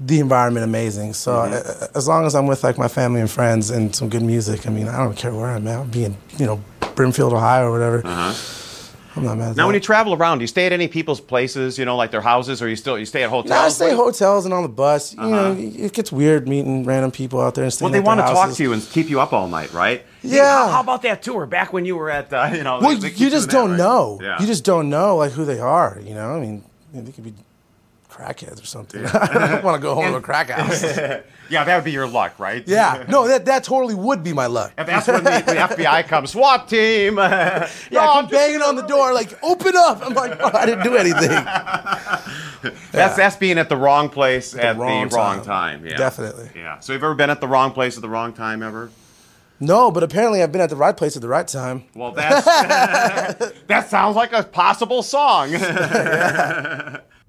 the 0.00 0.18
environment 0.18 0.64
amazing. 0.64 1.12
So 1.14 1.32
uh, 1.32 1.86
as 1.94 2.08
long 2.08 2.26
as 2.26 2.34
I'm 2.34 2.46
with 2.48 2.64
like 2.64 2.76
my 2.76 2.88
family 2.88 3.20
and 3.20 3.30
friends 3.30 3.70
and 3.70 3.94
some 3.94 4.08
good 4.08 4.22
music, 4.22 4.66
I 4.66 4.70
mean, 4.70 4.88
I 4.88 4.96
don't 4.98 5.16
care 5.16 5.32
where 5.32 5.46
I'm 5.50 5.66
at. 5.68 5.74
I'll 5.76 5.84
be 5.84 6.00
you 6.00 6.46
know, 6.46 6.60
Brimfield, 6.96 7.32
Ohio, 7.32 7.68
or 7.68 7.70
whatever. 7.70 8.02
I'm 9.14 9.24
not 9.24 9.36
mad. 9.38 9.50
At 9.50 9.56
Now, 9.56 9.66
when 9.66 9.74
you 9.74 9.80
travel 9.80 10.14
around, 10.14 10.38
do 10.38 10.42
you 10.42 10.46
stay 10.48 10.64
at 10.66 10.72
any 10.72 10.88
people's 10.88 11.20
places? 11.20 11.78
You 11.78 11.84
know, 11.84 11.96
like 11.96 12.10
their 12.10 12.20
houses, 12.22 12.62
or 12.62 12.68
you 12.68 12.76
still 12.76 12.98
you 12.98 13.04
stay 13.04 13.22
at 13.22 13.30
hotels? 13.30 13.50
No, 13.50 13.56
I 13.56 13.68
stay 13.68 13.94
What- 13.94 14.04
hotels 14.04 14.44
and 14.46 14.54
on 14.54 14.62
the 14.62 14.68
bus. 14.68 15.14
You 15.14 15.20
know, 15.20 15.56
it 15.58 15.92
gets 15.92 16.10
weird 16.10 16.48
meeting 16.48 16.84
random 16.84 17.10
people 17.10 17.40
out 17.40 17.54
there 17.54 17.64
and 17.64 17.76
Well, 17.80 17.90
they 17.90 18.00
want 18.00 18.20
to 18.20 18.26
talk 18.26 18.52
to 18.52 18.62
you 18.62 18.72
and 18.72 18.82
keep 18.82 19.10
you 19.10 19.20
up 19.20 19.32
all 19.32 19.48
night, 19.48 19.72
right? 19.72 20.02
Yeah. 20.22 20.66
How, 20.66 20.72
how 20.72 20.80
about 20.80 21.02
that 21.02 21.22
tour 21.22 21.46
back 21.46 21.72
when 21.72 21.84
you 21.84 21.96
were 21.96 22.10
at, 22.10 22.32
uh, 22.32 22.50
you 22.52 22.62
know? 22.62 22.78
Well, 22.80 22.90
they- 22.90 22.96
they 22.96 23.10
keep 23.10 23.20
you 23.20 23.30
just 23.30 23.50
doing 23.50 23.62
don't 23.62 23.70
right? 23.72 23.78
know. 23.78 24.18
Yeah. 24.22 24.40
You 24.40 24.46
just 24.46 24.64
don't 24.64 24.88
know 24.88 25.16
like 25.16 25.32
who 25.32 25.44
they 25.44 25.58
are. 25.60 25.98
You 26.02 26.14
know, 26.14 26.34
I 26.36 26.40
mean, 26.40 26.64
they 26.94 27.12
could 27.12 27.24
be 27.24 27.34
crackheads 28.12 28.62
or 28.62 28.66
something. 28.66 29.04
I 29.14 29.48
don't 29.48 29.64
want 29.64 29.80
to 29.80 29.82
go 29.82 29.94
home 29.94 30.12
to 30.12 30.16
a 30.16 30.20
crack 30.20 30.50
house. 30.50 30.82
yeah, 31.50 31.64
that 31.64 31.74
would 31.74 31.84
be 31.84 31.92
your 31.92 32.06
luck, 32.06 32.38
right? 32.38 32.62
yeah, 32.66 33.04
no, 33.08 33.26
that 33.26 33.46
that 33.46 33.64
totally 33.64 33.94
would 33.94 34.22
be 34.22 34.32
my 34.32 34.46
luck. 34.46 34.72
And 34.76 34.86
that's 34.86 35.08
when 35.08 35.24
the, 35.24 35.30
the 35.30 35.54
FBI 35.54 36.06
comes, 36.08 36.30
SWAT 36.30 36.68
team. 36.68 37.16
yeah, 37.16 37.68
Yeah, 37.90 38.00
I 38.08 38.18
am 38.18 38.28
banging 38.28 38.62
on 38.62 38.76
the 38.76 38.82
door 38.82 39.12
like, 39.14 39.42
open 39.42 39.72
up. 39.76 40.04
I'm 40.04 40.14
like, 40.14 40.38
oh, 40.40 40.50
I 40.52 40.66
didn't 40.66 40.84
do 40.84 40.96
anything. 40.96 41.30
That's 42.92 43.16
that's 43.16 43.36
being 43.36 43.58
at 43.58 43.68
the 43.68 43.76
wrong 43.76 44.08
place 44.08 44.54
at 44.54 44.76
wrong 44.76 45.08
the 45.08 45.16
wrong 45.16 45.36
time. 45.38 45.80
time. 45.80 45.86
Yeah, 45.86 45.96
Definitely. 45.96 46.50
Yeah. 46.54 46.78
So, 46.78 46.92
have 46.92 47.02
you 47.02 47.06
ever 47.08 47.14
been 47.14 47.30
at 47.30 47.40
the 47.40 47.48
wrong 47.48 47.72
place 47.72 47.96
at 47.96 48.02
the 48.02 48.08
wrong 48.08 48.32
time 48.32 48.62
ever? 48.62 48.90
No, 49.58 49.90
but 49.92 50.02
apparently 50.02 50.42
I've 50.42 50.50
been 50.50 50.60
at 50.60 50.70
the 50.70 50.76
right 50.76 50.96
place 50.96 51.14
at 51.16 51.22
the 51.22 51.28
right 51.28 51.46
time. 51.46 51.84
Well, 51.94 52.12
that's 52.12 52.44
that 53.66 53.88
sounds 53.88 54.16
like 54.16 54.32
a 54.32 54.42
possible 54.42 55.02
song. 55.02 55.50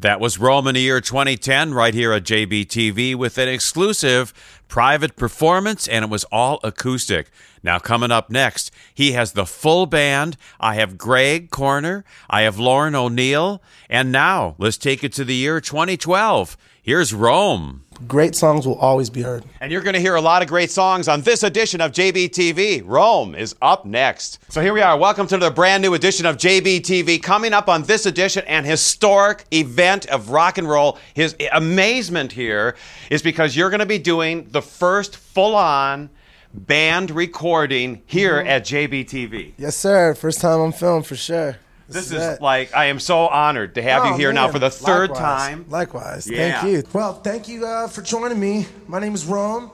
That 0.04 0.20
was 0.20 0.38
the 0.74 0.82
year 0.82 1.00
2010 1.00 1.74
right 1.74 1.94
here 1.94 2.12
at 2.12 2.24
JBTV 2.24 3.16
with 3.16 3.38
an 3.38 3.48
exclusive 3.48 4.34
private 4.68 5.16
performance, 5.16 5.88
and 5.88 6.04
it 6.04 6.12
was 6.12 6.26
all 6.26 6.60
acoustic. 6.62 7.32
Now, 7.64 7.80
coming 7.80 8.12
up 8.12 8.30
next, 8.30 8.72
he 8.94 9.14
has 9.14 9.32
the 9.32 9.46
full 9.46 9.86
band. 9.86 10.36
I 10.60 10.76
have 10.76 10.98
Greg 10.98 11.50
Corner, 11.50 12.04
I 12.30 12.42
have 12.42 12.60
Lauren 12.60 12.94
O'Neill, 12.94 13.62
and 13.90 14.12
now 14.12 14.56
let's 14.58 14.78
take 14.78 15.02
it 15.02 15.14
to 15.14 15.24
the 15.24 15.34
year 15.34 15.62
2012. 15.62 16.58
Here's 16.82 17.14
Rome. 17.14 17.86
Great 18.06 18.36
songs 18.36 18.68
will 18.68 18.78
always 18.80 19.10
be 19.10 19.22
heard. 19.22 19.46
and 19.62 19.72
you're 19.72 19.82
going 19.82 19.94
to 19.94 20.02
hear 20.02 20.16
a 20.16 20.22
lot 20.22 20.42
of 20.42 20.50
great 20.50 20.70
songs 20.70 21.08
on 21.08 21.22
this 21.22 21.42
edition 21.42 21.80
of 21.80 21.94
JBTV. 21.94 22.82
Rome 22.84 23.34
is 23.34 23.56
up 23.62 23.86
next. 23.86 24.40
So 24.52 24.60
here 24.62 24.74
we 24.74 24.82
are. 24.82 24.98
Welcome 24.98 25.28
to 25.28 25.38
the 25.38 25.50
brand 25.50 25.82
new 25.82 25.94
edition 25.94 26.26
of 26.26 26.36
JBTV. 26.36 27.24
Coming 27.24 27.54
up 27.54 27.70
on 27.70 27.84
this 27.84 28.06
edition, 28.06 28.44
an 28.48 28.66
historic 28.66 29.46
event 29.54 30.06
of 30.08 30.32
rock 30.32 30.58
and 30.58 30.68
roll. 30.68 30.98
His 31.14 31.38
amazement 31.54 32.34
here 32.34 32.76
is 33.10 33.22
because 33.22 33.56
you're 33.56 33.70
going 33.70 33.80
to 33.80 33.86
be 33.86 34.00
doing 34.00 34.50
the 34.52 34.62
first 34.62 35.16
full 35.16 35.56
on 35.56 36.10
band 36.54 37.12
recording 37.12 38.02
here 38.06 38.38
at 38.38 38.64
JBTV. 38.64 39.54
Yes, 39.58 39.76
sir. 39.76 40.14
First 40.14 40.42
time 40.42 40.60
on 40.60 40.72
film 40.72 41.04
for 41.04 41.16
sure. 41.16 41.58
This 41.90 42.12
is 42.12 42.24
it. 42.24 42.42
like, 42.42 42.74
I 42.74 42.86
am 42.86 43.00
so 43.00 43.28
honored 43.28 43.76
to 43.76 43.82
have 43.82 44.06
you 44.06 44.14
Oh, 44.14 44.18
here 44.18 44.32
now 44.34 44.48
for 44.50 44.58
the 44.60 44.70
third 44.70 45.10
Likewise. 45.12 45.20
time. 45.50 45.66
Likewise. 45.70 46.30
Yeah. 46.30 46.62
Thank 46.62 46.72
you. 46.74 46.84
Well, 46.94 47.14
thank 47.16 47.48
you 47.48 47.66
uh, 47.66 47.88
for 47.88 48.02
joining 48.02 48.40
me. 48.40 48.66
My 48.88 49.00
name 49.00 49.14
is 49.14 49.26
Rome. 49.26 49.70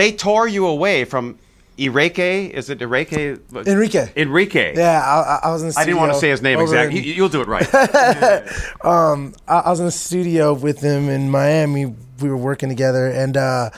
They 0.01 0.11
tore 0.11 0.47
you 0.47 0.65
away 0.65 1.05
from 1.05 1.37
Enrique. 1.77 2.47
Is 2.47 2.71
it 2.71 2.81
Enrique? 2.81 3.37
Enrique. 3.53 4.11
Enrique. 4.15 4.73
Yeah, 4.75 4.99
I, 4.99 5.47
I 5.47 5.51
was 5.51 5.61
in 5.61 5.69
the 5.69 5.75
I 5.77 5.85
didn't 5.85 5.99
want 5.99 6.11
to 6.13 6.19
say 6.19 6.31
his 6.31 6.41
name 6.41 6.59
exactly. 6.59 6.97
in- 6.97 7.03
You, 7.03 7.13
you'll 7.13 7.29
do 7.29 7.41
it 7.41 7.47
right. 7.47 7.67
um, 8.83 9.35
I, 9.47 9.59
I 9.59 9.69
was 9.69 9.79
in 9.79 9.85
the 9.85 9.91
studio 9.91 10.53
with 10.55 10.79
them 10.79 11.07
in 11.07 11.29
Miami. 11.29 11.85
We 12.19 12.29
were 12.29 12.37
working 12.37 12.67
together, 12.67 13.05
and 13.11 13.37
uh, 13.37 13.69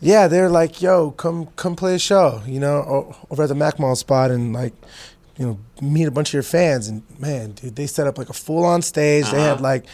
yeah, 0.00 0.26
they 0.26 0.40
were 0.40 0.48
like, 0.50 0.82
"Yo, 0.82 1.12
come 1.12 1.46
come 1.54 1.76
play 1.76 1.94
a 1.94 1.98
show," 2.00 2.42
you 2.46 2.58
know, 2.58 3.14
over 3.30 3.44
at 3.44 3.48
the 3.48 3.54
Mac 3.54 3.78
Mall 3.78 3.94
spot, 3.94 4.32
and 4.32 4.52
like, 4.52 4.72
you 5.38 5.46
know, 5.46 5.58
meet 5.80 6.06
a 6.06 6.10
bunch 6.10 6.30
of 6.30 6.34
your 6.34 6.42
fans. 6.42 6.88
And 6.88 7.02
man, 7.20 7.52
dude, 7.52 7.76
they 7.76 7.86
set 7.86 8.08
up 8.08 8.18
like 8.18 8.28
a 8.28 8.32
full 8.34 8.64
on 8.64 8.82
stage. 8.82 9.30
They 9.30 9.40
had 9.40 9.60
like. 9.60 9.86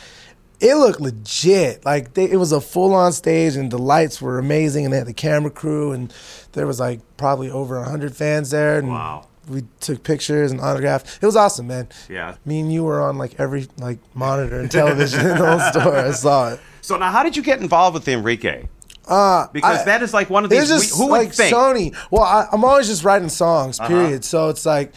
It 0.61 0.75
looked 0.75 1.01
legit. 1.01 1.85
Like 1.85 2.14
they, 2.14 2.31
it 2.31 2.37
was 2.37 2.53
a 2.53 2.61
full 2.61 2.94
on 2.94 3.12
stage, 3.12 3.57
and 3.57 3.70
the 3.70 3.79
lights 3.79 4.20
were 4.20 4.38
amazing, 4.38 4.85
and 4.85 4.92
they 4.92 4.99
had 4.99 5.07
the 5.07 5.14
camera 5.14 5.51
crew, 5.51 5.92
and 5.92 6.12
there 6.53 6.66
was 6.66 6.79
like 6.79 7.01
probably 7.16 7.51
over 7.51 7.83
hundred 7.83 8.14
fans 8.14 8.51
there. 8.51 8.79
And 8.79 8.88
Wow. 8.90 9.27
We 9.49 9.64
took 9.81 10.05
pictures 10.05 10.53
and 10.53 10.61
autographed. 10.61 11.18
It 11.20 11.27
was 11.27 11.35
awesome, 11.35 11.66
man. 11.66 11.88
Yeah. 12.09 12.37
Me 12.44 12.61
and 12.61 12.73
you 12.73 12.85
were 12.85 13.01
on 13.01 13.18
like 13.18 13.40
every 13.40 13.66
like 13.79 13.99
monitor 14.14 14.61
and 14.61 14.70
television 14.70 15.20
in 15.27 15.38
the 15.38 15.44
whole 15.59 15.70
store. 15.73 15.96
I 15.96 16.11
saw 16.12 16.51
it. 16.53 16.61
so 16.83 16.96
now, 16.99 17.11
how 17.11 17.25
did 17.25 17.37
you 17.37 17.42
get 17.42 17.61
involved 17.61 17.94
with 17.94 18.07
Enrique? 18.07 18.68
Uh, 19.09 19.49
Because 19.53 19.79
I- 19.81 19.85
that 19.87 20.03
is 20.03 20.14
like 20.14 20.31
one 20.31 20.44
of 20.44 20.51
these. 20.51 20.68
just 20.68 20.96
who 20.96 21.09
like 21.11 21.29
would 21.29 21.35
think? 21.35 21.53
Sony. 21.57 21.96
Well, 22.12 22.23
I, 22.23 22.46
I'm 22.53 22.64
always 22.64 22.87
just 22.87 23.03
writing 23.03 23.29
songs. 23.31 23.81
Period. 23.81 24.25
So 24.25 24.51
it's 24.51 24.64
like, 24.64 24.92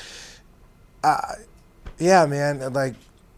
uh, 1.03 1.17
yeah, 1.97 2.25
man. 2.27 2.73
Like 2.73 2.93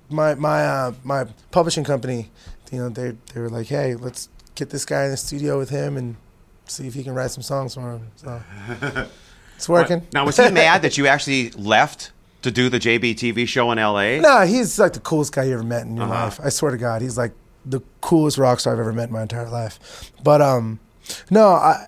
my 0.09 0.35
my 0.35 0.65
uh, 0.65 0.93
my 1.03 1.25
publishing 1.51 1.83
company, 1.83 2.29
you 2.71 2.79
know, 2.79 2.89
they 2.89 3.15
they 3.33 3.41
were 3.41 3.49
like, 3.49 3.67
hey, 3.67 3.95
let's 3.95 4.29
get 4.55 4.69
this 4.69 4.85
guy 4.85 5.05
in 5.05 5.11
the 5.11 5.17
studio 5.17 5.57
with 5.57 5.69
him 5.69 5.97
and 5.97 6.15
see 6.65 6.87
if 6.87 6.93
he 6.93 7.03
can 7.03 7.13
write 7.13 7.31
some 7.31 7.43
songs 7.43 7.73
for 7.75 7.81
him. 7.93 8.07
So 8.15 8.41
it's 9.55 9.69
working. 9.69 10.05
Now, 10.13 10.25
was 10.25 10.37
he 10.37 10.49
mad 10.51 10.81
that 10.81 10.97
you 10.97 11.07
actually 11.07 11.51
left 11.51 12.11
to 12.41 12.51
do 12.51 12.69
the 12.69 12.79
JB 12.79 13.15
TV 13.15 13.47
show 13.47 13.71
in 13.71 13.77
LA? 13.77 14.17
No, 14.21 14.45
he's 14.45 14.77
like 14.79 14.93
the 14.93 14.99
coolest 14.99 15.33
guy 15.33 15.43
you 15.45 15.53
ever 15.53 15.63
met 15.63 15.83
in 15.83 15.95
your 15.97 16.05
Uh-huh. 16.05 16.13
life. 16.25 16.39
I 16.43 16.49
swear 16.49 16.71
to 16.71 16.77
God, 16.77 17.01
he's 17.01 17.17
like 17.17 17.33
the 17.65 17.81
coolest 18.01 18.37
rock 18.37 18.59
star 18.59 18.73
I've 18.73 18.79
ever 18.79 18.93
met 18.93 19.07
in 19.07 19.13
my 19.13 19.23
entire 19.23 19.49
life. 19.49 20.11
But 20.23 20.41
um, 20.41 20.79
no, 21.29 21.47
I 21.49 21.87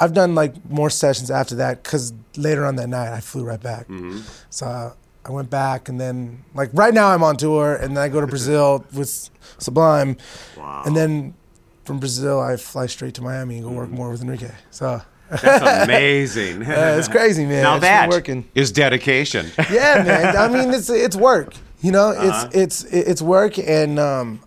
I've 0.00 0.12
done 0.12 0.34
like 0.34 0.54
more 0.70 0.90
sessions 0.90 1.30
after 1.30 1.56
that 1.56 1.82
because 1.82 2.12
later 2.36 2.64
on 2.64 2.76
that 2.76 2.88
night 2.88 3.12
I 3.12 3.20
flew 3.20 3.44
right 3.44 3.60
back. 3.60 3.88
Mm-hmm. 3.88 4.20
So 4.50 4.94
I 5.28 5.32
went 5.32 5.50
back 5.50 5.88
and 5.88 6.00
then 6.00 6.44
like 6.54 6.70
right 6.72 6.94
now 6.94 7.08
I'm 7.08 7.22
on 7.22 7.36
tour 7.36 7.74
and 7.74 7.96
then 7.96 8.02
I 8.02 8.08
go 8.08 8.20
to 8.20 8.26
Brazil 8.26 8.84
with 8.92 9.30
Sublime, 9.58 10.16
and 10.56 10.96
then 10.96 11.34
from 11.84 11.98
Brazil 12.00 12.40
I 12.40 12.56
fly 12.56 12.86
straight 12.86 13.14
to 13.14 13.22
Miami 13.22 13.56
and 13.58 13.64
go 13.64 13.70
work 13.72 13.90
more 13.90 14.10
with 14.10 14.22
Enrique. 14.22 14.52
So. 14.70 15.02
That's 15.30 15.84
amazing. 15.84 16.62
Yeah, 16.62 16.96
it's 16.96 17.06
crazy, 17.08 17.44
man. 17.44 17.62
Now 17.62 17.74
It's 17.76 17.82
that 17.82 18.08
working. 18.08 18.48
is 18.54 18.72
dedication. 18.72 19.50
yeah, 19.70 20.02
man. 20.02 20.34
I 20.34 20.48
mean, 20.48 20.72
it's 20.72 20.88
it's 20.88 21.16
work. 21.16 21.52
You 21.82 21.92
know, 21.92 22.08
Uh-huh. 22.16 22.48
it's 22.50 22.82
it's 22.84 22.84
it's 23.10 23.20
work, 23.22 23.58
and 23.58 23.98
um, 23.98 24.40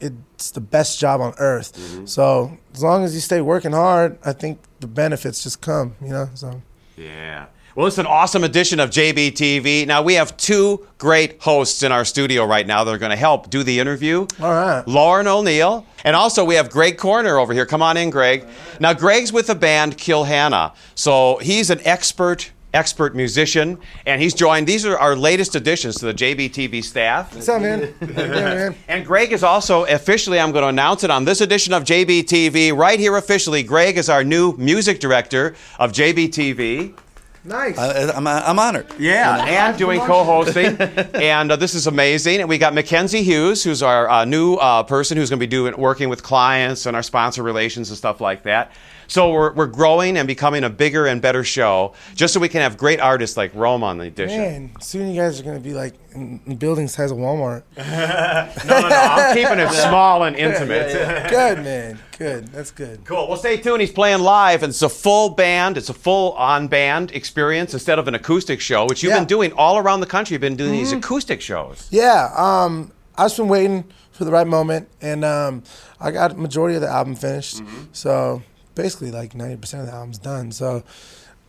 it's 0.00 0.52
the 0.52 0.60
best 0.60 1.00
job 1.00 1.20
on 1.20 1.34
earth. 1.38 1.72
Mm-hmm. 1.76 2.06
So 2.06 2.56
as 2.72 2.84
long 2.84 3.02
as 3.02 3.16
you 3.16 3.20
stay 3.20 3.40
working 3.40 3.72
hard, 3.72 4.16
I 4.24 4.32
think 4.32 4.60
the 4.78 4.86
benefits 4.86 5.42
just 5.42 5.60
come. 5.60 5.96
You 6.00 6.10
know, 6.10 6.28
so 6.34 6.62
Yeah. 6.96 7.46
Well, 7.78 7.86
it's 7.86 7.98
an 7.98 8.06
awesome 8.06 8.42
edition 8.42 8.80
of 8.80 8.90
JBTV. 8.90 9.86
Now, 9.86 10.02
we 10.02 10.14
have 10.14 10.36
two 10.36 10.84
great 10.98 11.40
hosts 11.40 11.84
in 11.84 11.92
our 11.92 12.04
studio 12.04 12.44
right 12.44 12.66
now 12.66 12.82
that 12.82 12.92
are 12.92 12.98
going 12.98 13.12
to 13.12 13.16
help 13.16 13.50
do 13.50 13.62
the 13.62 13.78
interview. 13.78 14.26
All 14.42 14.50
right. 14.50 14.82
Lauren 14.88 15.28
O'Neill. 15.28 15.86
And 16.02 16.16
also, 16.16 16.44
we 16.44 16.56
have 16.56 16.70
Greg 16.70 16.98
Corner 16.98 17.38
over 17.38 17.52
here. 17.52 17.66
Come 17.66 17.80
on 17.80 17.96
in, 17.96 18.10
Greg. 18.10 18.48
Now, 18.80 18.94
Greg's 18.94 19.32
with 19.32 19.46
the 19.46 19.54
band 19.54 19.96
Kill 19.96 20.24
Hannah. 20.24 20.72
So 20.96 21.36
he's 21.36 21.70
an 21.70 21.78
expert, 21.84 22.50
expert 22.74 23.14
musician. 23.14 23.78
And 24.06 24.20
he's 24.20 24.34
joined, 24.34 24.66
these 24.66 24.84
are 24.84 24.98
our 24.98 25.14
latest 25.14 25.54
additions 25.54 25.98
to 25.98 26.06
the 26.06 26.14
JBTV 26.14 26.82
staff. 26.82 27.32
what's 27.32 27.48
up, 27.48 27.62
man? 27.62 27.94
yeah. 28.00 28.72
And 28.88 29.06
Greg 29.06 29.32
is 29.32 29.44
also 29.44 29.84
officially, 29.84 30.40
I'm 30.40 30.50
going 30.50 30.62
to 30.62 30.68
announce 30.68 31.04
it 31.04 31.12
on 31.12 31.24
this 31.24 31.40
edition 31.40 31.72
of 31.72 31.84
JBTV, 31.84 32.76
right 32.76 32.98
here 32.98 33.16
officially. 33.16 33.62
Greg 33.62 33.98
is 33.98 34.08
our 34.08 34.24
new 34.24 34.56
music 34.56 34.98
director 34.98 35.54
of 35.78 35.92
JB 35.92 36.30
TV. 36.30 36.98
Nice. 37.44 37.78
I, 37.78 38.10
I'm, 38.10 38.26
I'm 38.26 38.58
honored. 38.58 38.86
Yeah, 38.98 39.44
and 39.44 39.78
doing 39.78 40.00
co-hosting, 40.00 40.76
and 41.14 41.52
uh, 41.52 41.56
this 41.56 41.74
is 41.74 41.86
amazing. 41.86 42.40
And 42.40 42.48
we 42.48 42.58
got 42.58 42.74
Mackenzie 42.74 43.22
Hughes, 43.22 43.64
who's 43.64 43.82
our 43.82 44.08
uh, 44.08 44.24
new 44.24 44.54
uh, 44.54 44.82
person 44.82 45.16
who's 45.16 45.30
going 45.30 45.38
to 45.38 45.46
be 45.46 45.50
doing 45.50 45.76
working 45.76 46.08
with 46.08 46.22
clients 46.22 46.86
and 46.86 46.96
our 46.96 47.02
sponsor 47.02 47.42
relations 47.42 47.90
and 47.90 47.96
stuff 47.96 48.20
like 48.20 48.42
that. 48.42 48.72
So 49.08 49.32
we're, 49.32 49.52
we're 49.54 49.66
growing 49.66 50.16
and 50.18 50.28
becoming 50.28 50.64
a 50.64 50.70
bigger 50.70 51.06
and 51.06 51.20
better 51.22 51.42
show, 51.42 51.94
just 52.14 52.34
so 52.34 52.40
we 52.40 52.48
can 52.48 52.60
have 52.60 52.76
great 52.76 53.00
artists 53.00 53.36
like 53.38 53.54
Rome 53.54 53.82
on 53.82 53.96
the 53.98 54.04
edition. 54.04 54.38
Man, 54.38 54.70
soon 54.80 55.10
you 55.10 55.20
guys 55.20 55.40
are 55.40 55.42
gonna 55.44 55.58
be 55.60 55.72
like 55.72 55.94
in, 56.14 56.38
in 56.46 56.56
building 56.56 56.88
size 56.88 57.10
of 57.10 57.16
Walmart. 57.18 57.62
No, 58.68 58.80
no, 58.80 58.88
no, 58.88 58.94
I'm 58.96 59.34
keeping 59.34 59.58
it 59.58 59.70
small 59.88 60.24
and 60.24 60.36
intimate. 60.36 60.92
Good, 61.30 61.64
man. 61.64 61.98
Good. 62.18 62.48
That's 62.48 62.70
good. 62.70 63.04
Cool. 63.04 63.28
Well, 63.28 63.36
stay 63.38 63.56
tuned. 63.56 63.80
He's 63.80 63.92
playing 63.92 64.20
live, 64.20 64.62
and 64.62 64.70
it's 64.70 64.82
a 64.82 64.88
full 64.88 65.30
band. 65.30 65.76
It's 65.78 65.88
a 65.88 65.94
full 65.94 66.32
on-band 66.32 67.12
experience 67.12 67.72
instead 67.74 67.98
of 67.98 68.08
an 68.08 68.14
acoustic 68.16 68.60
show, 68.60 68.86
which 68.86 69.02
you've 69.04 69.10
Yeah. 69.12 69.20
been 69.20 69.28
doing 69.28 69.52
all 69.52 69.78
around 69.78 70.00
the 70.00 70.06
country. 70.06 70.34
You've 70.34 70.40
been 70.40 70.56
doing 70.56 70.72
these 70.72 70.92
acoustic 70.92 71.40
shows. 71.40 71.86
Yeah, 71.90 72.30
um, 72.36 72.90
I've 73.16 73.34
been 73.36 73.48
waiting 73.48 73.84
for 74.10 74.24
the 74.24 74.32
right 74.32 74.46
moment, 74.46 74.88
and 75.00 75.24
um, 75.24 75.62
I 76.00 76.10
got 76.10 76.36
majority 76.36 76.74
of 76.74 76.82
the 76.82 76.88
album 76.88 77.14
finished. 77.14 77.62
So 77.92 78.42
basically, 78.78 79.10
like 79.10 79.34
ninety 79.34 79.56
percent 79.56 79.82
of 79.82 79.88
the 79.88 79.92
album's 79.94 80.18
done. 80.18 80.52
So 80.52 80.82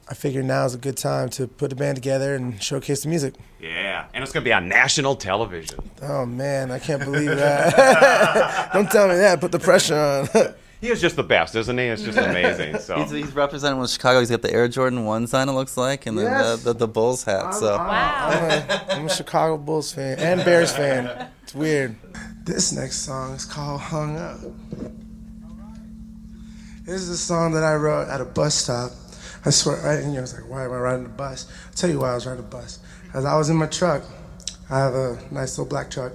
I 0.10 0.16
figured 0.16 0.46
now 0.46 0.66
is 0.66 0.74
a 0.74 0.78
good 0.80 0.98
time 0.98 1.30
to 1.30 1.48
put 1.48 1.70
the 1.70 1.76
band 1.76 1.96
together 1.96 2.34
and 2.36 2.62
showcase 2.62 3.04
the 3.04 3.10
music. 3.10 3.36
Yeah, 3.62 4.08
and 4.14 4.24
it's 4.24 4.34
going 4.34 4.44
to 4.44 4.50
be 4.50 4.54
on 4.54 4.68
national 4.68 5.16
television. 5.16 5.80
Oh 6.02 6.26
man, 6.26 6.72
I 6.72 6.80
can't 6.80 7.04
believe 7.04 7.36
that! 7.38 8.70
Don't 8.74 8.90
tell 8.92 9.08
me 9.08 9.16
that. 9.16 9.40
Put 9.40 9.52
the 9.54 9.60
pressure 9.60 9.96
on. 10.36 10.54
He 10.82 10.88
is 10.88 11.02
just 11.02 11.18
the 11.18 11.24
best, 11.24 11.56
isn't 11.56 11.78
he? 11.78 11.84
It's 11.88 12.02
just 12.04 12.18
amazing. 12.18 12.78
So. 12.80 12.96
He's, 13.02 13.12
he's 13.12 13.36
representing 13.36 13.82
with 13.82 13.90
Chicago. 13.90 14.20
He's 14.22 14.30
got 14.30 14.42
the 14.42 14.54
Air 14.54 14.70
Jordan 14.70 15.04
1 15.04 15.28
sign, 15.28 15.50
it 15.50 15.52
looks 15.52 15.76
like, 15.76 16.06
and 16.06 16.18
then 16.18 16.28
Yes. 16.28 16.64
the, 16.64 16.72
the, 16.72 16.80
the 16.80 16.88
Bulls 16.88 17.26
hat. 17.26 17.54
So 17.54 17.76
wow, 17.76 18.30
I'm 18.32 18.50
a, 18.50 18.86
I'm 18.94 19.06
a 19.08 19.10
Chicago 19.10 19.58
Bulls 19.58 19.92
fan 19.92 20.18
and 20.20 20.46
Bears 20.46 20.72
fan. 20.72 21.28
It's 21.44 21.54
weird. 21.54 21.98
This 22.46 22.72
next 22.72 23.00
song 23.02 23.34
is 23.34 23.44
called 23.44 23.82
"Hung 23.82 24.18
Up." 24.18 24.40
This 26.90 27.04
is 27.04 27.10
a 27.12 27.18
song 27.18 27.52
that 27.52 27.62
I 27.62 27.76
wrote 27.76 28.08
at 28.08 28.20
a 28.20 28.26
bus 28.26 28.56
stop. 28.56 28.92
I 29.46 29.52
swear, 29.52 29.78
right? 29.84 30.04
And 30.04 30.18
I 30.18 30.22
was 30.22 30.34
like, 30.34 30.50
"Why 30.50 30.66
am 30.66 30.72
I 30.72 30.78
riding 30.78 31.04
the 31.04 31.10
bus?" 31.10 31.46
I'll 31.68 31.74
tell 31.76 31.88
you 31.88 32.00
why 32.00 32.10
I 32.10 32.16
was 32.16 32.26
riding 32.26 32.42
the 32.42 32.50
bus. 32.50 32.80
As 33.14 33.26
I 33.26 33.38
was 33.38 33.52
in 33.52 33.58
my 33.58 33.68
truck, 33.68 34.02
I 34.72 34.80
have 34.80 34.96
a 34.96 35.20
nice 35.30 35.56
little 35.56 35.70
black 35.70 35.92
truck, 35.92 36.14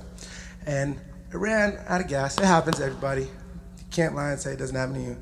and 0.66 0.96
it 1.32 1.36
ran 1.36 1.78
out 1.86 2.00
of 2.00 2.08
gas. 2.08 2.36
It 2.38 2.44
happens 2.44 2.78
to 2.78 2.86
everybody. 2.86 3.22
You 3.22 3.84
can't 3.92 4.16
lie 4.16 4.32
and 4.32 4.40
say 4.40 4.54
it 4.54 4.58
doesn't 4.58 4.74
happen 4.74 4.94
to 4.96 5.00
you. 5.00 5.16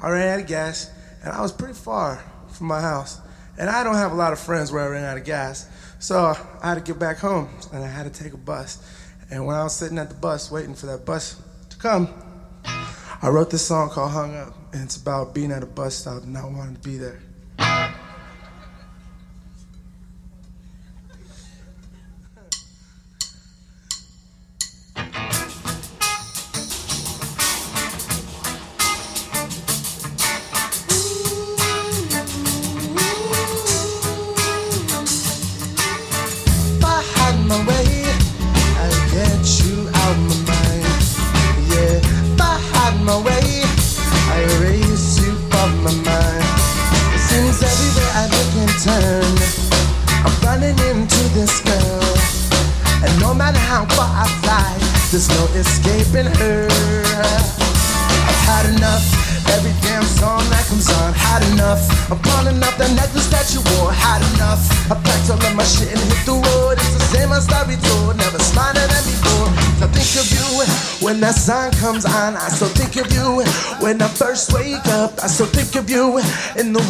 I 0.00 0.08
ran 0.08 0.38
out 0.38 0.40
of 0.40 0.46
gas, 0.46 0.88
and 1.22 1.34
I 1.34 1.42
was 1.42 1.52
pretty 1.52 1.74
far 1.74 2.24
from 2.48 2.68
my 2.68 2.80
house. 2.80 3.20
And 3.58 3.68
I 3.68 3.84
don't 3.84 3.96
have 3.96 4.12
a 4.12 4.16
lot 4.16 4.32
of 4.32 4.38
friends 4.38 4.72
where 4.72 4.84
I 4.84 4.86
ran 4.86 5.04
out 5.04 5.18
of 5.18 5.24
gas. 5.24 5.66
So 5.98 6.34
I 6.62 6.68
had 6.68 6.76
to 6.76 6.80
get 6.80 6.98
back 6.98 7.18
home, 7.18 7.50
and 7.74 7.84
I 7.84 7.88
had 7.88 8.10
to 8.10 8.22
take 8.22 8.32
a 8.32 8.38
bus. 8.38 8.78
And 9.30 9.44
when 9.44 9.54
I 9.54 9.64
was 9.64 9.76
sitting 9.76 9.98
at 9.98 10.08
the 10.08 10.16
bus 10.16 10.50
waiting 10.50 10.74
for 10.74 10.86
that 10.86 11.04
bus 11.04 11.36
to 11.68 11.76
come, 11.76 12.08
I 13.24 13.28
wrote 13.28 13.48
this 13.48 13.66
song 13.66 13.88
called 13.88 14.10
Hung 14.10 14.36
Up. 14.36 14.54
And 14.74 14.84
it's 14.84 14.98
about 14.98 15.34
being 15.34 15.50
at 15.50 15.62
a 15.62 15.66
bus 15.66 15.94
stop 15.94 16.24
and 16.24 16.34
not 16.34 16.52
wanting 16.52 16.74
to 16.74 16.80
be 16.82 16.98
there. 16.98 17.22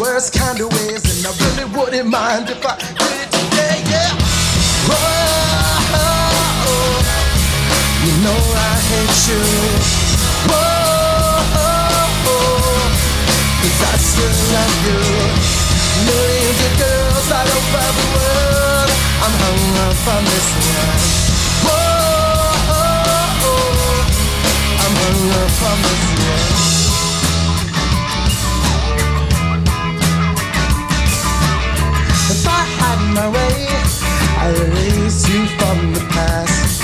Worst 0.00 0.32
kind 0.34 0.60
of 0.60 0.72
ways, 0.72 1.02
and 1.04 1.26
I 1.26 1.30
really 1.44 1.66
wouldn't 1.76 2.08
mind 2.08 2.50
if 2.50 2.64
I 2.64 2.76
did 2.78 3.28
today. 3.30 3.82
Yeah. 3.90 4.10
Whoa, 4.88 5.94
you 8.04 8.12
know 8.24 8.34
I 8.34 8.74
hate 8.90 9.20
you. 9.28 9.42
Whoa, 10.50 11.44
cause 13.60 13.80
I 13.82 13.94
still 13.98 14.36
love 14.54 14.76
you. 14.86 15.00
Millions 16.08 16.60
of 16.64 16.72
girls 16.80 17.28
all 17.30 17.48
over 17.58 17.88
the 17.98 18.06
world. 18.14 18.90
I'm 19.24 19.34
hung 19.42 19.64
up 19.84 20.06
on 20.14 20.22
this 20.24 20.48
one. 20.64 21.02
Whoa, 21.66 22.54
I'm 24.82 24.94
hung 25.02 25.22
up 25.42 25.62
on 25.70 25.78
this 25.82 26.03
my 33.24 33.30
way, 33.30 33.66
I'd 34.36 34.52
erase 34.52 35.24
you 35.32 35.46
from 35.56 35.92
the 35.96 36.04
past. 36.12 36.82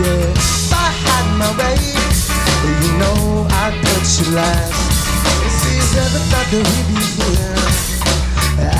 Yeah, 0.00 0.32
if 0.32 0.72
I 0.72 0.88
had 1.04 1.26
my 1.36 1.52
way, 1.60 1.76
you 2.80 2.92
know 2.96 3.44
I'd 3.60 3.76
put 3.84 4.04
you 4.16 4.32
last. 4.32 4.72
See, 5.52 5.76
never 5.92 6.20
thought 6.32 6.48
that 6.48 6.64
we'd 6.64 6.88
be 6.88 7.02
here, 7.20 7.60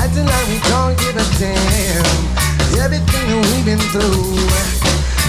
acting 0.01 0.25
like 0.25 0.47
we 0.49 0.59
don't 0.73 0.97
give 0.97 1.17
a 1.21 1.27
damn. 1.37 2.17
Everything 2.81 3.25
that 3.29 3.45
we've 3.45 3.67
been 3.69 3.83
through, 3.93 4.33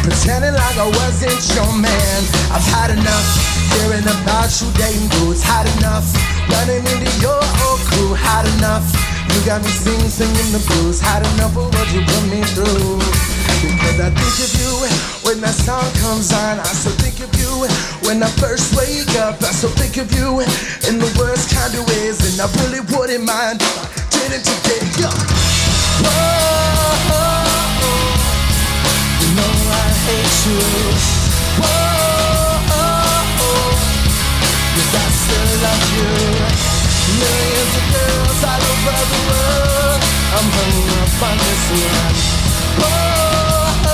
pretending 0.07 0.55
like 0.55 0.77
I 0.79 0.87
wasn't 0.87 1.43
your 1.51 1.67
man. 1.75 2.19
I've 2.55 2.63
had 2.63 2.95
enough 2.95 3.27
hearing 3.75 4.07
about 4.07 4.47
you 4.61 4.71
dating 4.79 5.09
dudes. 5.19 5.43
Had 5.43 5.67
enough 5.79 6.07
running 6.47 6.79
into 6.79 7.11
your 7.19 7.43
old 7.67 7.81
crew. 7.91 8.13
Had 8.15 8.47
enough. 8.55 9.12
You 9.33 9.41
got 9.45 9.61
me 9.65 9.69
singing, 9.69 10.13
singing 10.13 10.51
the 10.53 10.61
blues. 10.67 11.01
Had 11.01 11.25
enough 11.33 11.57
of 11.57 11.65
what 11.73 11.87
you 11.89 12.05
put 12.05 12.23
me 12.29 12.45
through. 12.53 13.01
Because 13.65 13.97
I 13.99 14.13
think 14.13 14.37
of 14.45 14.51
you 14.61 14.71
when 15.25 15.41
that 15.41 15.57
song 15.57 15.89
comes 16.05 16.31
on. 16.31 16.59
I 16.61 16.69
still 16.69 16.93
think 17.01 17.17
of 17.17 17.33
you 17.41 17.65
when 18.05 18.21
I 18.21 18.29
first 18.37 18.77
wake 18.77 19.09
up. 19.17 19.41
I 19.41 19.49
still 19.49 19.73
think 19.73 19.97
of 19.97 20.13
you 20.13 20.45
in 20.85 21.01
the 21.01 21.09
worst 21.17 21.49
kind 21.49 21.73
of 21.73 21.81
ways. 21.89 22.21
And 22.29 22.37
I 22.37 22.47
really 22.61 22.85
wouldn't 22.93 23.25
mind 23.25 23.57
if 23.61 23.73
I 23.73 23.89
did 24.13 24.37
it 24.37 24.43
today. 24.45 24.85
Yeah. 25.01 25.09
Oh, 25.09 26.93
Whoa, 27.09 27.17
oh, 27.17 27.89
oh. 27.89 28.13
you 29.17 29.29
know 29.33 29.53
I 29.73 29.85
hate 30.05 30.37
you. 30.45 30.61
Whoa, 31.57 32.69
cause 34.77 34.93
I 34.93 35.05
still 35.09 35.49
love 35.65 36.47
you. 36.47 36.52
Millions 37.07 37.73
of 37.79 37.85
girls 37.93 38.41
all 38.47 38.63
over 38.71 38.97
the 39.11 39.19
world. 39.29 40.01
I'm 40.35 40.47
hung 40.55 40.77
up 41.03 41.21
on 41.27 41.37
this 41.43 41.65
one. 41.83 42.17
Whoa, 42.79 43.91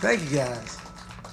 Thank 0.00 0.30
you 0.30 0.38
guys. 0.38 0.78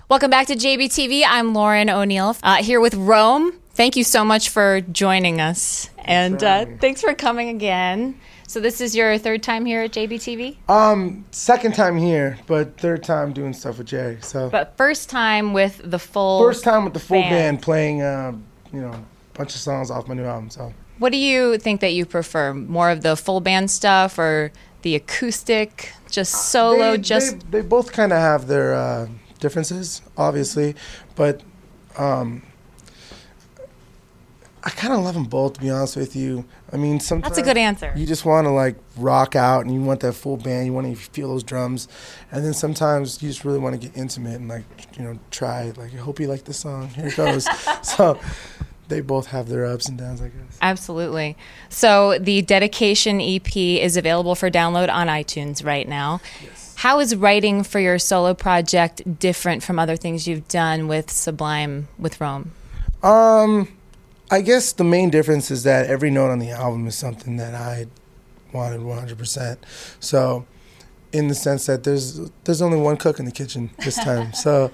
Welcome 0.09 0.29
back 0.29 0.47
to 0.47 0.55
JBTV. 0.55 1.23
I'm 1.25 1.53
Lauren 1.53 1.89
O'Neill 1.89 2.35
uh, 2.43 2.63
here 2.63 2.79
with 2.79 2.95
Rome. 2.95 3.53
Thank 3.71 3.95
you 3.95 4.03
so 4.03 4.23
much 4.25 4.49
for 4.49 4.81
joining 4.81 5.39
us. 5.41 5.89
and 5.99 6.41
uh, 6.43 6.65
thanks 6.79 7.01
for 7.01 7.13
coming 7.13 7.49
again. 7.49 8.19
So, 8.47 8.61
this 8.61 8.79
is 8.79 8.95
your 8.95 9.17
third 9.17 9.43
time 9.43 9.65
here 9.65 9.81
at 9.81 9.91
JBTV? 9.91 10.55
Um, 10.69 11.25
second 11.31 11.75
time 11.75 11.97
here, 11.97 12.39
but 12.47 12.77
third 12.79 13.03
time 13.03 13.33
doing 13.33 13.53
stuff 13.53 13.77
with 13.77 13.87
Jerry. 13.87 14.19
So 14.21 14.49
But 14.49 14.77
first 14.77 15.09
time 15.09 15.51
with 15.51 15.81
the 15.83 15.99
full. 15.99 16.39
first 16.41 16.63
time 16.63 16.85
with 16.85 16.93
the 16.93 16.99
full 17.01 17.19
band. 17.21 17.29
band, 17.31 17.61
playing, 17.61 18.01
uh, 18.01 18.33
you 18.71 18.79
know, 18.81 18.91
a 18.91 19.37
bunch 19.37 19.53
of 19.53 19.59
songs 19.59 19.91
off 19.91 20.07
my 20.07 20.15
new 20.15 20.23
album. 20.23 20.49
So 20.49 20.73
What 20.97 21.11
do 21.11 21.17
you 21.17 21.57
think 21.57 21.81
that 21.81 21.91
you 21.93 22.05
prefer? 22.05 22.53
More 22.53 22.89
of 22.89 23.01
the 23.01 23.17
full 23.17 23.41
band 23.41 23.69
stuff 23.69 24.17
or 24.17 24.53
the 24.81 24.95
acoustic, 24.95 25.93
just 26.09 26.49
solo, 26.51 26.91
they, 26.91 26.97
just. 26.97 27.39
they, 27.51 27.61
they 27.61 27.67
both 27.67 27.91
kind 27.91 28.11
of 28.11 28.19
have 28.19 28.47
their 28.47 28.73
uh, 28.73 29.07
differences, 29.39 30.01
obviously, 30.17 30.75
but 31.15 31.41
um, 31.97 32.43
I 34.63 34.69
kind 34.71 34.93
of 34.93 34.99
love 34.99 35.13
them 35.13 35.23
both. 35.23 35.53
To 35.53 35.61
be 35.61 35.69
honest 35.69 35.95
with 35.95 36.15
you, 36.15 36.43
I 36.73 36.77
mean, 36.77 36.99
sometimes 36.99 37.35
That's 37.35 37.47
a 37.47 37.49
good 37.49 37.57
answer. 37.57 37.93
You 37.95 38.05
just 38.05 38.25
want 38.25 38.45
to 38.45 38.51
like 38.51 38.75
rock 38.97 39.35
out, 39.35 39.65
and 39.65 39.73
you 39.73 39.81
want 39.81 40.01
that 40.01 40.13
full 40.13 40.35
band. 40.35 40.65
You 40.65 40.73
want 40.73 40.87
to 40.87 40.95
feel 40.95 41.29
those 41.29 41.43
drums, 41.43 41.87
and 42.31 42.43
then 42.43 42.53
sometimes 42.53 43.21
you 43.23 43.29
just 43.29 43.45
really 43.45 43.59
want 43.59 43.79
to 43.79 43.87
get 43.87 43.97
intimate 43.97 44.35
and 44.35 44.49
like 44.49 44.65
you 44.97 45.05
know 45.05 45.17
try. 45.31 45.71
Like 45.77 45.93
I 45.93 45.97
hope 45.97 46.19
you 46.19 46.27
like 46.27 46.43
this 46.43 46.59
song. 46.59 46.89
Here 46.89 47.07
it 47.07 47.15
goes. 47.15 47.47
so 47.81 48.19
they 48.87 49.01
both 49.01 49.27
have 49.27 49.49
their 49.49 49.65
ups 49.65 49.87
and 49.87 49.97
downs, 49.97 50.21
I 50.21 50.29
guess. 50.29 50.57
Absolutely. 50.61 51.35
So 51.69 52.17
the 52.19 52.41
dedication 52.41 53.21
EP 53.21 53.55
is 53.55 53.97
available 53.97 54.35
for 54.35 54.49
download 54.49 54.91
on 54.91 55.07
iTunes 55.07 55.63
right 55.65 55.87
now. 55.87 56.21
Yes. 56.43 56.75
How 56.77 56.99
is 56.99 57.15
writing 57.15 57.63
for 57.63 57.79
your 57.79 57.97
solo 57.99 58.33
project 58.33 59.19
different 59.19 59.63
from 59.63 59.79
other 59.79 59.95
things 59.95 60.27
you've 60.27 60.47
done 60.47 60.87
with 60.87 61.09
Sublime 61.09 61.87
with 61.97 62.21
Rome? 62.21 62.51
Um, 63.03 63.67
I 64.29 64.41
guess 64.41 64.73
the 64.73 64.83
main 64.83 65.09
difference 65.09 65.49
is 65.49 65.63
that 65.63 65.87
every 65.87 66.11
note 66.11 66.29
on 66.29 66.39
the 66.39 66.51
album 66.51 66.85
is 66.87 66.95
something 66.95 67.37
that 67.37 67.55
I 67.55 67.87
wanted 68.53 68.81
100%. 68.81 69.57
So, 69.99 70.45
in 71.13 71.29
the 71.29 71.35
sense 71.35 71.65
that 71.67 71.83
there's 71.83 72.29
there's 72.43 72.61
only 72.61 72.77
one 72.77 72.97
cook 72.97 73.17
in 73.17 73.25
the 73.25 73.31
kitchen 73.31 73.69
this 73.79 73.95
time, 73.95 74.33
so 74.43 74.71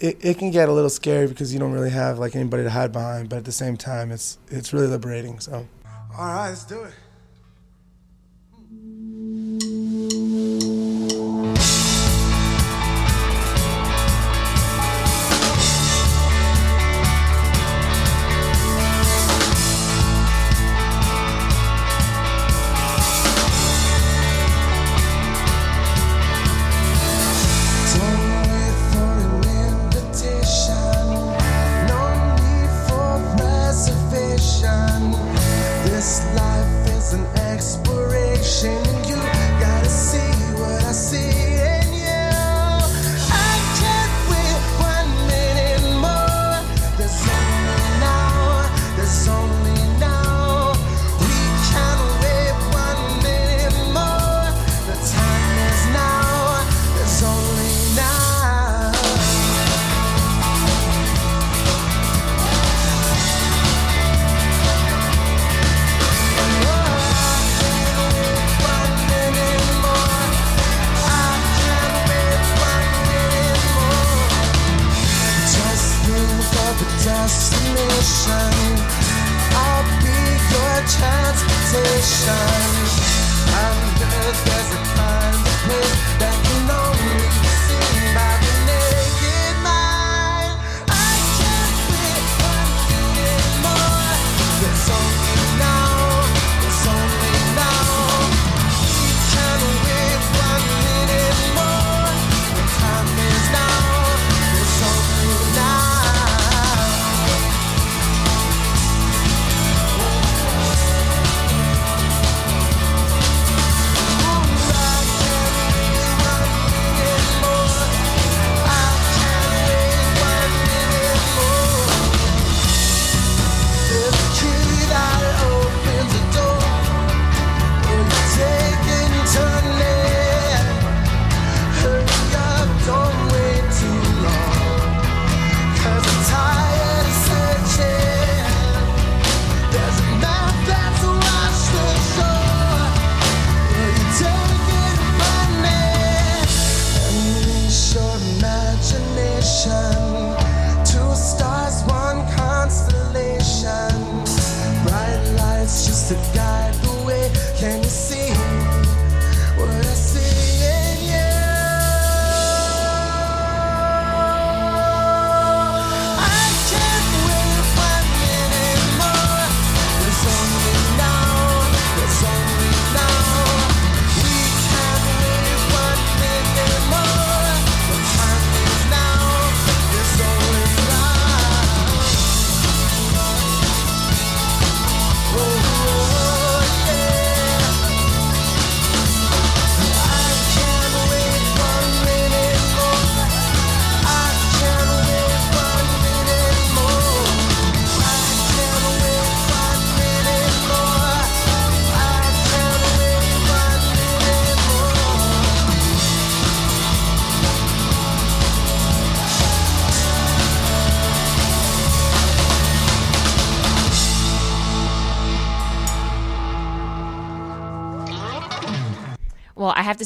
it, 0.00 0.18
it 0.24 0.38
can 0.38 0.50
get 0.50 0.68
a 0.68 0.72
little 0.72 0.90
scary 0.90 1.26
because 1.26 1.52
you 1.52 1.60
don't 1.60 1.72
really 1.72 1.90
have 1.90 2.18
like 2.18 2.34
anybody 2.34 2.64
to 2.64 2.70
hide 2.70 2.92
behind. 2.92 3.28
But 3.28 3.36
at 3.36 3.44
the 3.44 3.52
same 3.52 3.76
time, 3.76 4.10
it's 4.10 4.38
it's 4.48 4.72
really 4.72 4.88
liberating. 4.88 5.38
So, 5.40 5.66
all 6.18 6.26
right, 6.26 6.48
let's 6.48 6.64
do 6.64 6.82
it. 6.82 6.94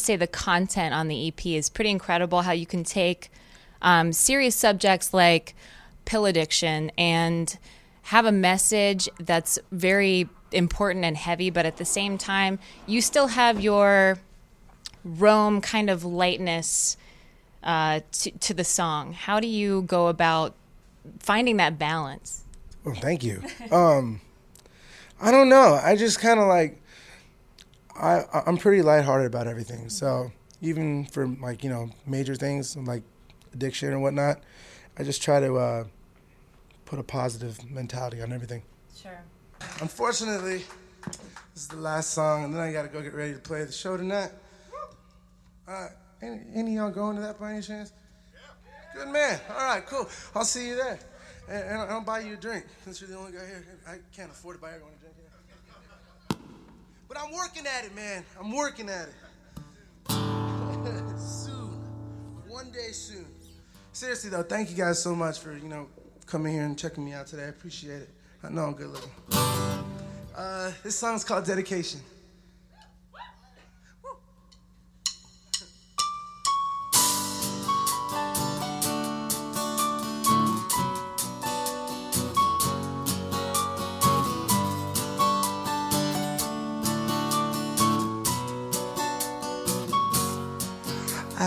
Well, 0.04 0.08
to 0.08 0.12
say 0.12 0.16
the 0.16 0.26
content 0.26 0.94
on 0.94 1.08
the 1.08 1.28
EP 1.28 1.46
is 1.46 1.70
pretty 1.70 1.90
incredible. 1.90 2.42
How 2.42 2.52
you 2.52 2.66
can 2.66 2.84
take 2.84 3.30
um, 3.80 4.12
serious 4.12 4.54
subjects 4.54 5.14
like 5.14 5.54
pill 6.04 6.26
addiction 6.26 6.90
and 6.98 7.56
have 8.02 8.26
a 8.26 8.32
message 8.32 9.08
that's 9.18 9.58
very 9.72 10.28
important 10.52 11.06
and 11.06 11.16
heavy, 11.16 11.48
but 11.48 11.64
at 11.64 11.78
the 11.78 11.86
same 11.86 12.18
time, 12.18 12.58
you 12.86 13.00
still 13.00 13.28
have 13.28 13.62
your 13.62 14.18
Rome 15.04 15.62
kind 15.62 15.88
of 15.88 16.04
lightness 16.04 16.98
uh, 17.62 18.00
to, 18.12 18.30
to 18.30 18.52
the 18.52 18.64
song. 18.64 19.14
How 19.14 19.40
do 19.40 19.46
you 19.46 19.82
go 19.82 20.08
about 20.08 20.54
finding 21.18 21.56
that 21.56 21.78
balance? 21.78 22.44
Oh, 22.84 22.92
thank 22.92 23.24
you. 23.24 23.42
Um, 23.70 24.20
I 25.18 25.30
don't 25.30 25.48
know. 25.48 25.80
I 25.82 25.96
just 25.96 26.20
kind 26.20 26.40
of 26.40 26.46
like 26.46 26.78
I 27.96 28.24
I'm 28.46 28.56
pretty 28.56 28.82
lighthearted 28.82 29.26
about 29.26 29.46
everything. 29.46 29.88
So 29.88 30.32
even 30.60 31.04
for 31.06 31.26
like 31.26 31.62
you 31.62 31.70
know 31.70 31.90
major 32.06 32.34
things 32.34 32.76
like 32.76 33.02
addiction 33.52 33.92
and 33.92 34.02
whatnot, 34.02 34.40
I 34.98 35.04
just 35.04 35.22
try 35.22 35.40
to 35.40 35.56
uh, 35.56 35.84
put 36.84 36.98
a 36.98 37.02
positive 37.02 37.58
mentality 37.70 38.20
on 38.22 38.32
everything. 38.32 38.62
Sure. 38.96 39.20
Unfortunately, 39.80 40.64
this 41.04 41.62
is 41.62 41.68
the 41.68 41.76
last 41.76 42.10
song, 42.10 42.44
and 42.44 42.54
then 42.54 42.60
I 42.60 42.72
gotta 42.72 42.88
go 42.88 43.02
get 43.02 43.14
ready 43.14 43.34
to 43.34 43.40
play 43.40 43.64
the 43.64 43.72
show 43.72 43.96
tonight. 43.96 44.30
Uh, 45.66 45.88
any, 46.20 46.40
any 46.54 46.76
of 46.76 46.82
y'all 46.82 46.90
going 46.90 47.16
to 47.16 47.22
that 47.22 47.38
by 47.38 47.52
any 47.52 47.62
chance? 47.62 47.92
Good 48.94 49.08
man. 49.08 49.40
All 49.50 49.56
right, 49.56 49.84
cool. 49.84 50.08
I'll 50.34 50.44
see 50.44 50.68
you 50.68 50.76
there. 50.76 50.98
And, 51.48 51.64
and 51.64 51.80
I'll 51.82 52.00
buy 52.00 52.20
you 52.20 52.34
a 52.34 52.36
drink 52.36 52.64
since 52.84 53.00
you're 53.00 53.10
the 53.10 53.16
only 53.16 53.32
guy 53.32 53.44
here. 53.44 53.64
I 53.86 53.96
can't 54.14 54.30
afford 54.30 54.56
to 54.56 54.62
buy 54.62 54.70
everyone 54.70 54.92
a 54.96 55.00
drink. 55.00 55.03
But 57.08 57.18
I'm 57.18 57.32
working 57.32 57.64
at 57.66 57.84
it, 57.84 57.94
man. 57.94 58.24
I'm 58.38 58.52
working 58.52 58.88
at 58.88 59.08
it. 59.08 59.14
soon. 61.18 61.80
One 62.48 62.70
day 62.70 62.92
soon. 62.92 63.26
Seriously 63.92 64.30
though, 64.30 64.42
thank 64.42 64.70
you 64.70 64.76
guys 64.76 65.02
so 65.02 65.14
much 65.14 65.38
for, 65.38 65.56
you 65.56 65.68
know, 65.68 65.86
coming 66.26 66.52
here 66.52 66.64
and 66.64 66.78
checking 66.78 67.04
me 67.04 67.12
out 67.12 67.26
today. 67.26 67.44
I 67.44 67.48
appreciate 67.48 68.02
it. 68.02 68.10
I 68.42 68.48
know 68.50 68.64
I'm 68.64 68.74
good 68.74 68.88
looking. 68.88 69.10
Uh, 70.36 70.72
this 70.82 70.96
song's 70.96 71.24
called 71.24 71.44
Dedication. 71.44 72.00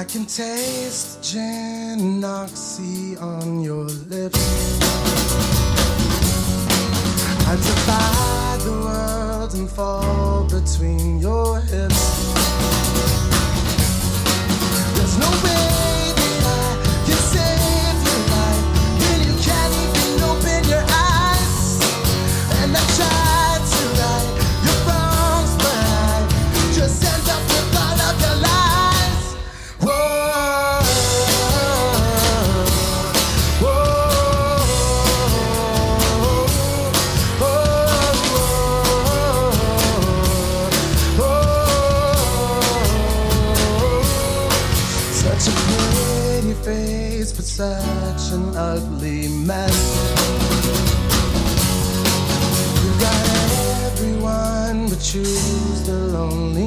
Can 0.08 0.26
taste 0.26 1.22
gin 1.22 2.24
oxy 2.24 3.18
on 3.18 3.62
your 3.62 3.84
lips. 3.84 4.40
I 7.46 7.56
defy 7.56 8.58
the 8.64 8.72
world 8.72 9.54
and 9.56 9.70
fall 9.70 10.46
between 10.46 11.20
your 11.20 11.60
hips. 11.60 12.37
Choose 55.24 55.88
the 55.88 55.94
loneliness. 56.14 56.67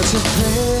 Such 0.00 0.14
a 0.14 0.24
pretty 0.24 0.79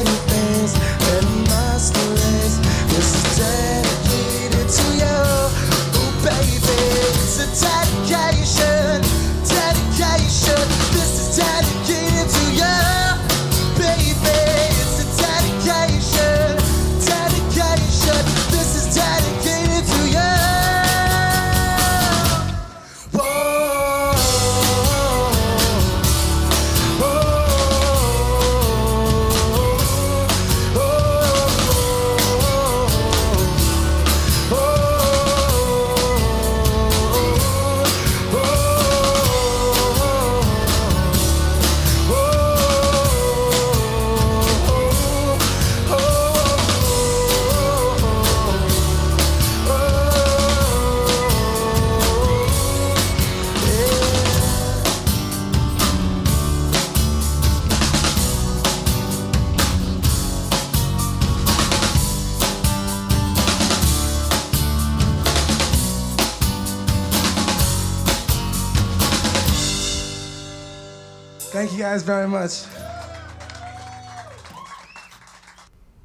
guys 71.90 72.02
very 72.04 72.28
much. 72.28 72.66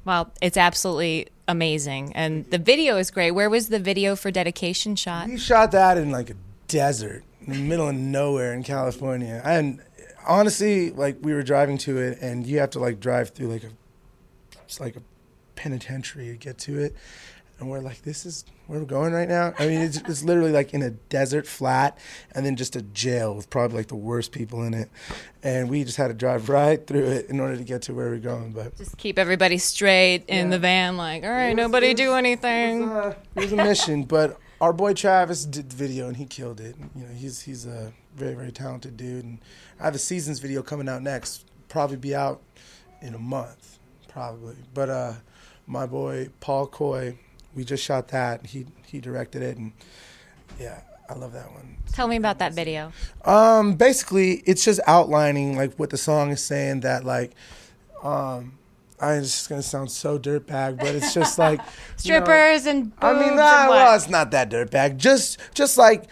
Well, 0.04 0.32
it's 0.42 0.56
absolutely 0.56 1.28
amazing. 1.46 2.12
And 2.14 2.44
the 2.50 2.58
video 2.58 2.96
is 2.96 3.12
great. 3.12 3.30
Where 3.32 3.48
was 3.48 3.68
the 3.68 3.78
video 3.78 4.16
for 4.16 4.32
dedication 4.32 4.96
shot? 4.96 5.28
We 5.28 5.38
shot 5.38 5.70
that 5.72 5.96
in 5.96 6.10
like 6.10 6.30
a 6.30 6.34
desert 6.66 7.22
in 7.46 7.52
the 7.52 7.58
middle 7.60 7.88
of 7.88 7.94
nowhere 7.94 8.52
in 8.52 8.64
California. 8.64 9.40
And 9.44 9.80
honestly, 10.26 10.90
like 10.90 11.18
we 11.22 11.32
were 11.32 11.44
driving 11.44 11.78
to 11.78 11.98
it, 11.98 12.18
and 12.20 12.44
you 12.44 12.58
have 12.58 12.70
to 12.70 12.80
like 12.80 12.98
drive 12.98 13.30
through 13.30 13.48
like 13.48 13.62
a, 13.62 13.70
it's 14.64 14.80
like 14.80 14.96
a 14.96 15.02
penitentiary 15.54 16.26
to 16.26 16.36
get 16.36 16.58
to 16.58 16.80
it. 16.80 16.96
And 17.58 17.70
we're 17.70 17.80
like, 17.80 18.02
this 18.02 18.26
is 18.26 18.44
where 18.66 18.78
we're 18.80 18.84
going 18.84 19.14
right 19.14 19.28
now. 19.28 19.54
I 19.58 19.66
mean, 19.66 19.80
it's, 19.80 19.96
it's 19.96 20.22
literally 20.22 20.52
like 20.52 20.74
in 20.74 20.82
a 20.82 20.90
desert 20.90 21.46
flat, 21.46 21.96
and 22.32 22.44
then 22.44 22.54
just 22.56 22.76
a 22.76 22.82
jail 22.82 23.34
with 23.34 23.48
probably 23.48 23.78
like 23.78 23.86
the 23.88 23.96
worst 23.96 24.30
people 24.32 24.62
in 24.64 24.74
it. 24.74 24.90
And 25.42 25.70
we 25.70 25.82
just 25.84 25.96
had 25.96 26.08
to 26.08 26.14
drive 26.14 26.50
right 26.50 26.86
through 26.86 27.06
it 27.06 27.30
in 27.30 27.40
order 27.40 27.56
to 27.56 27.64
get 27.64 27.80
to 27.82 27.94
where 27.94 28.10
we're 28.10 28.18
going. 28.18 28.52
But 28.52 28.76
Just 28.76 28.98
keep 28.98 29.18
everybody 29.18 29.56
straight 29.56 30.24
in 30.28 30.50
the 30.50 30.58
van, 30.58 30.98
like, 30.98 31.22
all 31.24 31.30
right, 31.30 31.54
nobody 31.56 31.94
do 31.94 32.12
anything. 32.12 32.84
uh, 32.84 33.14
it 33.34 33.40
was 33.40 33.52
a 33.52 33.56
mission, 33.56 34.02
but 34.16 34.38
our 34.60 34.72
boy 34.74 34.92
Travis 34.92 35.44
did 35.46 35.70
the 35.70 35.76
video 35.76 36.08
and 36.08 36.16
he 36.16 36.26
killed 36.26 36.60
it. 36.60 36.76
You 36.94 37.04
know, 37.04 37.14
he's 37.14 37.40
he's 37.42 37.64
a 37.66 37.92
very 38.16 38.34
very 38.34 38.52
talented 38.52 38.96
dude, 38.98 39.24
and 39.24 39.38
I 39.80 39.84
have 39.84 39.94
a 39.94 39.98
seasons 39.98 40.40
video 40.40 40.62
coming 40.62 40.88
out 40.90 41.02
next. 41.02 41.46
Probably 41.68 41.96
be 41.96 42.14
out 42.14 42.42
in 43.00 43.14
a 43.14 43.18
month, 43.18 43.78
probably. 44.08 44.56
But 44.74 44.88
uh, 44.90 45.12
my 45.66 45.86
boy 45.86 46.28
Paul 46.40 46.66
Coy, 46.66 47.18
we 47.56 47.64
just 47.64 47.82
shot 47.82 48.08
that. 48.08 48.46
He 48.46 48.66
he 48.86 49.00
directed 49.00 49.42
it, 49.42 49.56
and 49.56 49.72
yeah, 50.60 50.82
I 51.08 51.14
love 51.14 51.32
that 51.32 51.50
one. 51.50 51.78
Tell 51.92 52.06
me 52.06 52.16
about 52.16 52.38
that 52.38 52.52
video. 52.52 52.92
Um, 53.24 53.74
basically, 53.74 54.42
it's 54.46 54.64
just 54.64 54.78
outlining 54.86 55.56
like 55.56 55.74
what 55.76 55.90
the 55.90 55.96
song 55.96 56.30
is 56.30 56.44
saying. 56.44 56.80
That 56.80 57.04
like, 57.04 57.32
um, 58.02 58.58
I 59.00 59.18
just 59.18 59.48
gonna 59.48 59.62
sound 59.62 59.90
so 59.90 60.18
dirtbag, 60.18 60.78
but 60.78 60.94
it's 60.94 61.14
just 61.14 61.38
like 61.46 61.58
you 61.58 61.64
know- 62.12 62.24
Strippers 62.24 62.66
and 62.66 62.92
I 63.00 63.12
mean, 63.14 63.36
nah, 63.36 63.68
well, 63.70 63.96
it's 63.96 64.08
not 64.08 64.30
that 64.32 64.50
dirtbag. 64.50 64.98
Just, 64.98 65.38
just 65.54 65.78
like, 65.78 66.04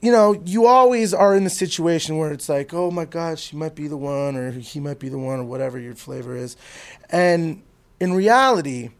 you 0.00 0.10
know, 0.10 0.40
you 0.46 0.66
always 0.66 1.12
are 1.14 1.36
in 1.36 1.44
the 1.44 1.50
situation 1.50 2.16
where 2.16 2.32
it's 2.32 2.48
like, 2.48 2.72
oh 2.74 2.90
my 2.90 3.04
God, 3.04 3.38
she 3.38 3.56
might 3.56 3.74
be 3.74 3.88
the 3.88 3.96
one, 3.96 4.36
or 4.36 4.50
he 4.52 4.80
might 4.80 4.98
be 4.98 5.08
the 5.10 5.18
one, 5.18 5.40
or 5.40 5.44
whatever 5.44 5.78
your 5.78 5.94
flavor 5.94 6.34
is, 6.34 6.56
and 7.10 7.62
in 8.00 8.14
reality. 8.14 8.90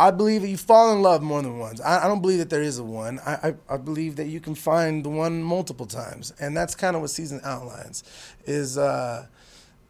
I 0.00 0.10
believe 0.10 0.40
that 0.40 0.48
you 0.48 0.56
fall 0.56 0.94
in 0.94 1.02
love 1.02 1.20
more 1.20 1.42
than 1.42 1.58
once. 1.58 1.78
I, 1.78 2.06
I 2.06 2.08
don't 2.08 2.22
believe 2.22 2.38
that 2.38 2.48
there 2.48 2.62
is 2.62 2.78
a 2.78 2.84
one. 2.84 3.20
I, 3.26 3.32
I, 3.68 3.74
I 3.74 3.76
believe 3.76 4.16
that 4.16 4.28
you 4.28 4.40
can 4.40 4.54
find 4.54 5.04
the 5.04 5.10
one 5.10 5.42
multiple 5.42 5.84
times, 5.84 6.32
and 6.40 6.56
that's 6.56 6.74
kind 6.74 6.96
of 6.96 7.02
what 7.02 7.10
season 7.10 7.38
outlines. 7.44 8.02
Is 8.46 8.78
uh, 8.78 9.26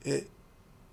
it? 0.03 0.29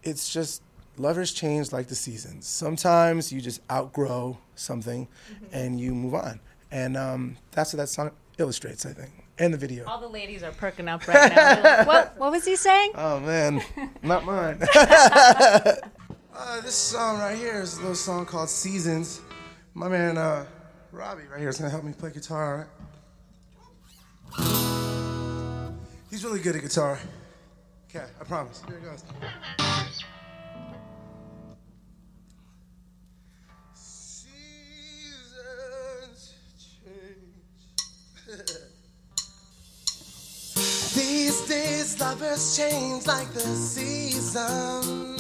It's 0.04 0.32
just 0.32 0.62
lovers 0.98 1.34
change 1.34 1.72
like 1.72 1.88
the 1.88 1.96
seasons. 1.96 2.46
Sometimes 2.46 3.34
you 3.34 3.42
just 3.42 3.60
outgrow 3.72 4.38
something, 4.54 5.08
and 5.52 5.80
you 5.82 5.96
move 5.96 6.14
on, 6.14 6.40
and 6.70 6.96
um, 6.96 7.38
that's 7.54 7.74
what 7.74 7.78
that 7.78 7.88
song 7.88 8.12
illustrates, 8.38 8.86
I 8.86 8.94
think, 8.94 9.10
and 9.40 9.52
the 9.52 9.58
video. 9.58 9.84
All 9.86 10.00
the 10.00 10.08
ladies 10.08 10.44
are 10.44 10.52
perking 10.52 10.88
up 10.88 11.08
right 11.08 11.36
now. 11.36 11.64
Like, 11.64 11.88
what, 11.88 12.20
what 12.20 12.32
was 12.32 12.46
he 12.46 12.56
saying? 12.56 12.92
Oh 12.96 13.20
man, 13.20 13.64
not 14.04 14.26
mine. 14.26 14.62
uh, 16.38 16.62
this 16.62 16.76
song 16.76 17.20
right 17.20 17.38
here 17.38 17.62
is 17.62 17.78
a 17.78 17.82
little 17.82 17.96
song 17.96 18.26
called 18.26 18.50
Seasons. 18.50 19.22
My 19.74 19.88
man 19.88 20.18
uh, 20.18 20.46
Robbie 20.92 21.24
right 21.32 21.40
here 21.40 21.48
is 21.50 21.58
gonna 21.58 21.72
help 21.72 21.84
me 21.84 21.94
play 21.94 22.12
guitar. 22.12 22.68
Right? 24.38 25.72
He's 26.10 26.24
really 26.24 26.40
good 26.40 26.56
at 26.56 26.62
guitar. 26.62 26.98
Okay, 27.90 28.06
I 28.20 28.24
promise. 28.24 28.62
Here 28.68 28.78
it 28.78 28.84
goes. 28.84 29.04
Seasons 33.74 34.34
change. 36.84 38.28
These 40.96 41.42
days, 41.48 42.00
lovers 42.00 42.58
change 42.58 43.08
like 43.08 43.32
the 43.34 43.40
seasons. 43.40 45.17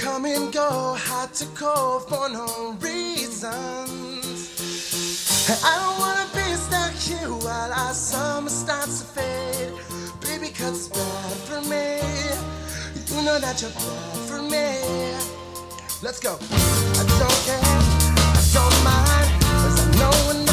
Come 0.00 0.24
and 0.24 0.50
go, 0.50 0.96
hot 0.98 1.34
to 1.34 1.46
cold 1.54 2.08
for 2.08 2.30
no 2.30 2.74
reasons. 2.80 3.44
I 5.62 5.76
don't 5.76 5.98
wanna 6.00 6.26
be 6.32 6.54
stuck 6.56 6.94
here 6.94 7.28
while 7.28 7.70
our 7.70 7.92
summer 7.92 8.48
starts 8.48 9.00
to 9.00 9.06
fade. 9.06 9.74
Baby, 10.22 10.54
cause 10.54 10.86
it's 10.86 10.88
bad 10.88 11.36
for 11.48 11.60
me. 11.68 12.00
You 13.14 13.22
know 13.26 13.38
that 13.40 13.60
you're 13.60 13.70
bad 13.72 14.16
for 14.30 14.40
me. 14.40 14.80
Let's 16.02 16.18
go. 16.18 16.38
I 16.40 17.04
don't 17.20 17.40
care, 17.44 17.60
I 17.60 18.42
don't 18.54 18.78
mind. 18.82 19.28
Cause 19.60 19.76
I 19.84 19.86
know 19.98 20.49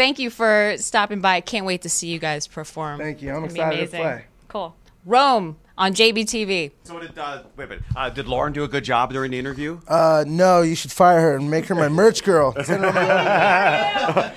thank 0.00 0.18
you 0.18 0.30
for 0.30 0.74
stopping 0.78 1.20
by. 1.20 1.42
Can't 1.42 1.66
wait 1.66 1.82
to 1.82 1.90
see 1.90 2.08
you 2.08 2.18
guys 2.18 2.46
perform. 2.46 2.98
Thank 2.98 3.20
you. 3.20 3.34
I'm 3.34 3.44
It's 3.44 3.52
gonna 3.54 3.70
be 3.76 3.80
excited 3.82 3.90
to 3.90 3.96
amazing. 3.98 4.18
play. 4.22 4.24
Cool. 4.48 4.74
Rome 5.04 5.56
on 5.76 5.92
JBTV. 5.94 6.72
So 6.84 6.98
did 7.00 7.18
uh, 7.18 7.42
wait 7.56 7.64
a 7.64 7.68
minute. 7.68 7.84
Uh, 7.96 8.08
did 8.10 8.26
Lauren 8.26 8.52
do 8.54 8.64
a 8.64 8.68
good 8.68 8.82
job 8.84 9.12
during 9.12 9.30
the 9.30 9.38
interview? 9.38 9.78
Uh, 9.88 10.24
no, 10.26 10.62
you 10.62 10.74
should 10.74 10.90
fire 10.92 11.20
her 11.20 11.36
and 11.36 11.50
make 11.50 11.66
her 11.66 11.74
my 11.74 11.88
merch 12.02 12.22
girl. 12.24 12.54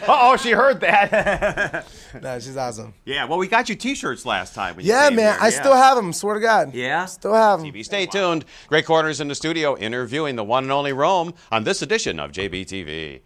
oh, 0.08 0.38
she 0.42 0.52
heard 0.52 0.80
that. 0.82 1.86
no, 2.22 2.40
she's 2.40 2.56
awesome. 2.58 2.94
yeah. 3.06 3.26
Well, 3.26 3.38
we 3.38 3.48
got 3.48 3.68
you 3.70 3.76
T-shirts 3.76 4.26
last 4.26 4.54
time. 4.56 4.76
When 4.76 4.86
Yeah, 4.86 5.08
came 5.10 5.16
man, 5.18 5.34
here. 5.34 5.42
I 5.42 5.48
Yeah. 5.50 5.60
still 5.62 5.76
have 5.76 5.96
them. 5.98 6.12
Swear 6.14 6.36
to 6.36 6.42
God. 6.42 6.74
Yeah? 6.74 7.06
Still 7.06 7.34
have 7.34 7.60
them. 7.62 7.72
TV, 7.72 7.84
stay 7.86 8.06
tuned. 8.06 8.44
Great 8.68 8.86
Corners 8.86 9.20
in 9.22 9.28
the 9.30 9.36
studio 9.36 9.78
interviewing 9.78 10.36
the 10.36 10.44
one 10.44 10.64
and 10.64 10.72
only 10.72 10.94
Rome 10.94 11.34
on 11.52 11.64
this 11.66 11.82
edition 11.82 12.20
of 12.20 12.32
JBTV. 12.32 13.22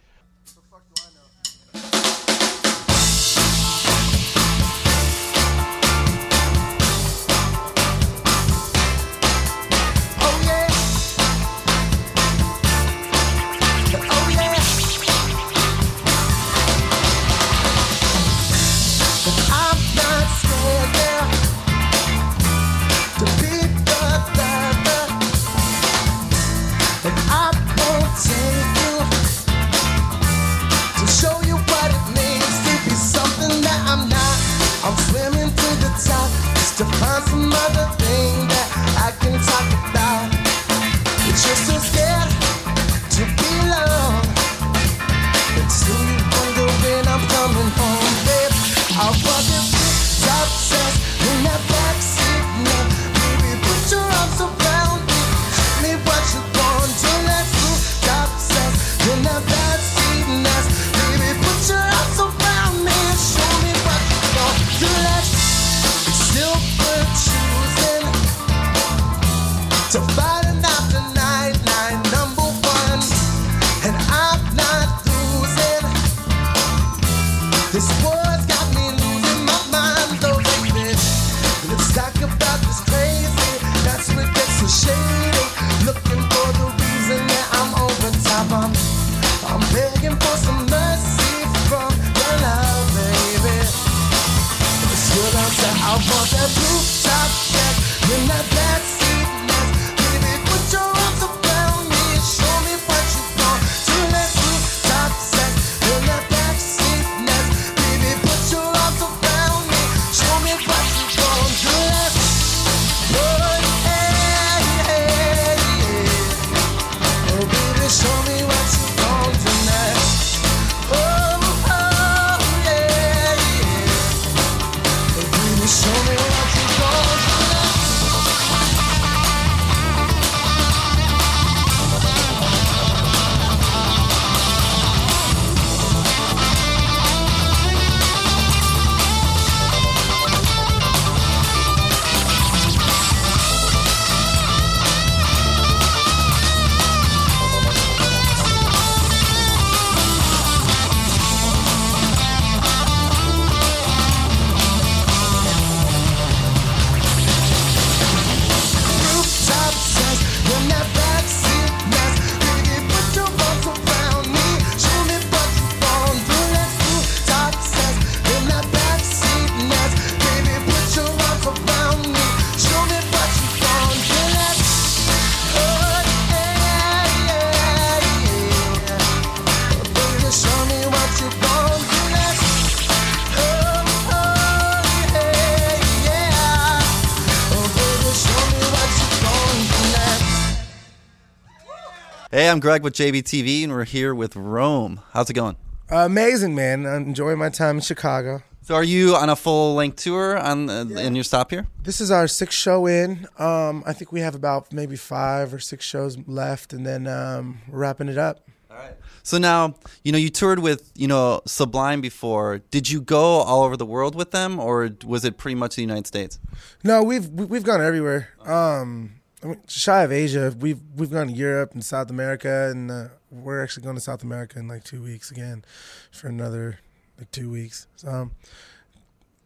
Hey, 192.48 192.52
I'm 192.52 192.62
Greg 192.62 192.82
with 192.82 192.94
JBTV, 192.94 193.66
and 193.66 193.74
we're 193.74 193.84
here 193.84 194.16
with 194.16 194.38
Rome. 194.38 195.02
How's 195.12 195.30
it 195.30 195.34
going? 195.34 195.58
Amazing, 195.90 196.56
man. 196.56 196.86
I'm 196.86 197.08
enjoying 197.08 197.38
my 197.38 197.50
time 197.50 197.76
in 197.76 197.82
Chicago. 197.82 198.42
So, 198.62 198.74
are 198.74 198.86
you 198.86 199.18
on 199.18 199.28
a 199.30 199.36
full 199.36 199.76
length 199.76 199.98
tour 199.98 200.38
on 200.38 200.70
uh, 200.70 200.86
in 200.98 201.14
your 201.14 201.26
stop 201.26 201.52
here? 201.52 201.68
This 201.84 202.00
is 202.00 202.10
our 202.10 202.26
sixth 202.26 202.58
show 202.58 202.86
in. 202.86 203.28
Um, 203.38 203.84
I 203.86 203.92
think 203.92 204.14
we 204.14 204.22
have 204.22 204.34
about 204.34 204.72
maybe 204.72 204.96
five 204.96 205.54
or 205.54 205.60
six 205.60 205.84
shows 205.84 206.18
left, 206.26 206.72
and 206.72 206.86
then 206.86 207.06
um, 207.06 207.60
we're 207.68 207.80
wrapping 207.80 208.08
it 208.08 208.18
up. 208.18 208.48
All 208.72 208.78
right. 208.78 208.96
So 209.24 209.38
now, 209.38 209.76
you 210.06 210.14
know, 210.14 210.18
you 210.18 210.30
toured 210.30 210.60
with, 210.60 210.90
you 210.96 211.10
know, 211.10 211.42
Sublime 211.46 212.00
before. 212.00 212.60
Did 212.72 212.90
you 212.90 213.02
go 213.02 213.20
all 213.42 213.64
over 213.64 213.76
the 213.76 213.86
world 213.86 214.16
with 214.16 214.32
them, 214.32 214.58
or 214.58 214.90
was 215.06 215.26
it 215.26 215.38
pretty 215.38 215.56
much 215.56 215.76
the 215.76 215.82
United 215.82 216.08
States? 216.08 216.40
No, 216.82 217.04
we've 217.04 217.28
we- 217.28 217.44
we've 217.44 217.66
gone 217.66 217.82
everywhere. 217.82 218.30
Um, 218.46 219.16
I 219.44 219.48
mean, 219.48 219.62
shy 219.68 220.04
of 220.04 220.12
Asia, 220.12 220.56
we've 220.60 220.82
we've 220.96 221.12
gone 221.12 221.28
to 221.28 221.34
Europe 221.34 221.74
and 221.74 221.84
South 221.84 222.10
America, 222.10 222.70
and 222.72 222.90
uh, 222.90 223.08
we're 223.30 223.64
actually 223.64 223.84
going 223.84 223.96
to 223.96 224.02
South 224.02 224.24
America 224.24 224.58
in 224.58 224.68
like 224.68 224.84
two 224.84 225.02
weeks 225.02 225.30
again, 225.30 225.64
for 226.12 226.28
another 226.28 226.80
like 227.20 227.30
two 227.32 227.50
weeks. 227.50 227.88
So, 227.98 228.10
um, 228.10 228.32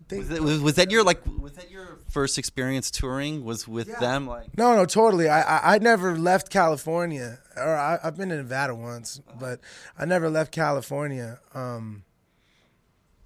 they, 0.07 0.19
Was, 0.19 0.29
it, 0.29 0.41
was, 0.61 0.75
that 0.75 0.91
your 0.91 1.03
like? 1.03 1.21
Was 1.39 1.53
that 1.53 1.69
your 1.69 1.99
first 2.09 2.37
experience 2.37 2.89
touring? 2.89 3.43
Was 3.43 3.67
with 3.67 3.97
them? 3.99 4.27
Like, 4.27 4.57
no, 4.57 4.75
no, 4.75 4.85
totally. 4.85 5.27
I, 5.27 5.41
I 5.41 5.75
I 5.75 5.77
never 5.79 6.17
left 6.17 6.49
California, 6.49 7.39
or 7.57 7.75
I, 7.75 7.99
I've 8.03 8.17
been 8.17 8.31
in 8.31 8.37
Nevada 8.37 8.75
once, 8.75 9.21
but 9.39 9.59
I 9.97 10.05
never 10.05 10.29
left 10.29 10.53
California. 10.53 11.39
Um, 11.53 12.03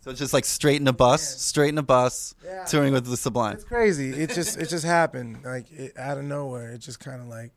so 0.06 0.12
it's 0.12 0.20
just 0.20 0.34
like 0.34 0.46
straight 0.46 0.80
in 0.80 0.88
a 0.88 0.94
bus, 0.94 1.42
straight 1.42 1.70
in 1.70 1.80
a 1.80 1.84
bus, 1.84 2.36
Yeah. 2.46 2.64
touring 2.66 2.94
with 2.94 3.08
the 3.08 3.18
Sublime. 3.18 3.56
It's 3.56 3.64
crazy. 3.64 4.12
It 4.12 4.30
just 4.30 4.56
it 4.56 4.70
just 4.70 4.86
happened 4.86 5.40
like 5.44 5.66
it, 5.72 5.98
out 5.98 6.20
of 6.20 6.24
nowhere. 6.26 6.70
It 6.74 6.78
just 6.78 7.00
kind 7.00 7.20
of 7.20 7.28
like 7.28 7.54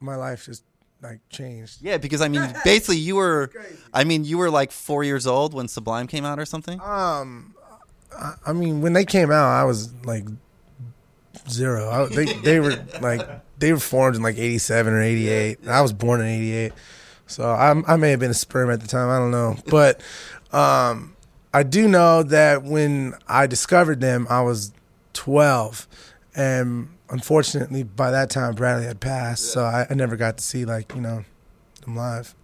my 0.00 0.16
life 0.16 0.46
just 0.46 0.64
like 1.00 1.20
changed. 1.28 1.82
Yeah, 1.82 1.98
because 1.98 2.20
I 2.20 2.26
mean, 2.26 2.52
basically, 2.64 2.96
you 2.96 3.14
were. 3.14 3.52
I 3.94 4.02
mean, 4.02 4.24
you 4.24 4.38
were 4.38 4.50
like 4.50 4.72
four 4.72 5.04
years 5.04 5.24
old 5.24 5.54
when 5.54 5.68
Sublime 5.68 6.08
came 6.08 6.24
out, 6.24 6.40
or 6.40 6.44
something. 6.44 6.80
Um, 6.80 7.54
I, 8.12 8.34
I 8.48 8.52
mean, 8.52 8.80
when 8.80 8.92
they 8.92 9.04
came 9.04 9.30
out, 9.30 9.46
I 9.50 9.62
was 9.62 9.94
like 10.04 10.24
zero. 11.48 11.88
I, 11.90 12.06
they 12.12 12.24
they 12.24 12.58
were 12.58 12.84
like 13.00 13.20
they 13.60 13.72
were 13.72 13.78
formed 13.78 14.16
in 14.16 14.22
like 14.22 14.36
'87 14.36 14.92
or 14.92 15.00
'88. 15.00 15.68
I 15.68 15.80
was 15.80 15.92
born 15.92 16.20
in 16.22 16.26
'88, 16.26 16.72
so 17.28 17.44
I, 17.44 17.80
I 17.86 17.94
may 17.96 18.10
have 18.10 18.18
been 18.18 18.32
a 18.32 18.34
sperm 18.34 18.68
at 18.70 18.80
the 18.80 18.88
time. 18.88 19.08
I 19.10 19.18
don't 19.18 19.30
know, 19.30 19.56
but 19.68 20.00
um, 20.52 21.14
I 21.52 21.62
do 21.62 21.88
know 21.88 22.22
that 22.22 22.62
when 22.62 23.14
I 23.26 23.46
discovered 23.46 24.00
them, 24.00 24.26
I 24.30 24.42
was 24.42 24.72
12, 25.14 25.88
and 26.36 26.88
unfortunately, 27.08 27.82
by 27.82 28.10
that 28.12 28.30
time, 28.30 28.54
Bradley 28.54 28.86
had 28.86 29.00
passed, 29.00 29.52
so 29.52 29.64
I, 29.64 29.86
I 29.90 29.94
never 29.94 30.16
got 30.16 30.38
to 30.38 30.44
see 30.44 30.64
like 30.64 30.94
you 30.94 31.00
know 31.00 31.24
them 31.84 31.96
live. 31.96 32.34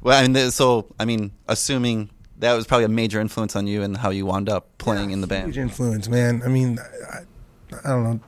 Well, 0.00 0.22
I 0.22 0.28
mean, 0.28 0.50
so 0.50 0.86
I 0.98 1.04
mean, 1.04 1.32
assuming 1.48 2.10
that 2.38 2.52
was 2.52 2.66
probably 2.66 2.84
a 2.84 2.88
major 2.88 3.20
influence 3.20 3.56
on 3.56 3.66
you 3.66 3.82
and 3.82 3.96
how 3.96 4.10
you 4.10 4.26
wound 4.26 4.48
up 4.48 4.66
playing 4.78 5.12
in 5.12 5.20
the 5.20 5.26
band. 5.26 5.46
Huge 5.46 5.58
influence, 5.58 6.08
man. 6.08 6.42
I 6.44 6.48
mean, 6.48 6.78
I, 6.78 7.20
I 7.84 7.88
don't 7.88 8.04
know. 8.04 8.20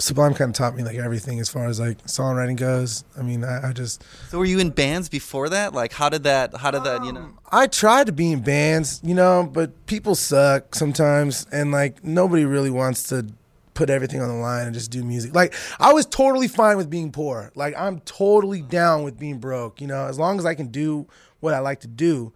Sublime 0.00 0.34
kind 0.34 0.48
of 0.48 0.54
taught 0.54 0.74
me 0.74 0.82
like 0.82 0.96
everything 0.96 1.40
as 1.40 1.48
far 1.48 1.66
as 1.66 1.78
like 1.78 2.02
songwriting 2.04 2.56
goes. 2.56 3.04
I 3.18 3.22
mean, 3.22 3.44
I, 3.44 3.68
I 3.68 3.72
just 3.72 4.02
So 4.28 4.38
were 4.38 4.44
you 4.44 4.58
in 4.58 4.70
bands 4.70 5.08
before 5.08 5.48
that? 5.50 5.74
Like, 5.74 5.92
how 5.92 6.08
did 6.08 6.24
that? 6.24 6.56
How 6.56 6.70
did 6.70 6.84
that? 6.84 7.04
You 7.04 7.12
know? 7.12 7.30
I 7.52 7.66
tried 7.66 8.06
to 8.06 8.12
be 8.12 8.32
in 8.32 8.40
bands, 8.40 9.00
you 9.04 9.14
know, 9.14 9.48
but 9.52 9.86
people 9.86 10.14
suck 10.14 10.74
sometimes, 10.74 11.46
and 11.52 11.70
like 11.70 12.02
nobody 12.02 12.44
really 12.44 12.70
wants 12.70 13.04
to 13.04 13.26
put 13.74 13.88
everything 13.88 14.20
on 14.20 14.28
the 14.28 14.34
line 14.34 14.66
and 14.66 14.74
just 14.74 14.90
do 14.90 15.02
music. 15.02 15.34
Like 15.34 15.54
I 15.78 15.92
was 15.92 16.04
totally 16.04 16.48
fine 16.48 16.76
with 16.76 16.90
being 16.90 17.12
poor. 17.12 17.50
Like 17.54 17.74
I'm 17.78 18.00
totally 18.00 18.62
down 18.62 19.04
with 19.04 19.18
being 19.18 19.38
broke. 19.38 19.80
You 19.80 19.86
know, 19.86 20.06
as 20.06 20.18
long 20.18 20.38
as 20.38 20.44
I 20.44 20.54
can 20.54 20.68
do 20.68 21.06
what 21.40 21.54
I 21.54 21.60
like 21.60 21.80
to 21.80 21.88
do. 21.88 22.32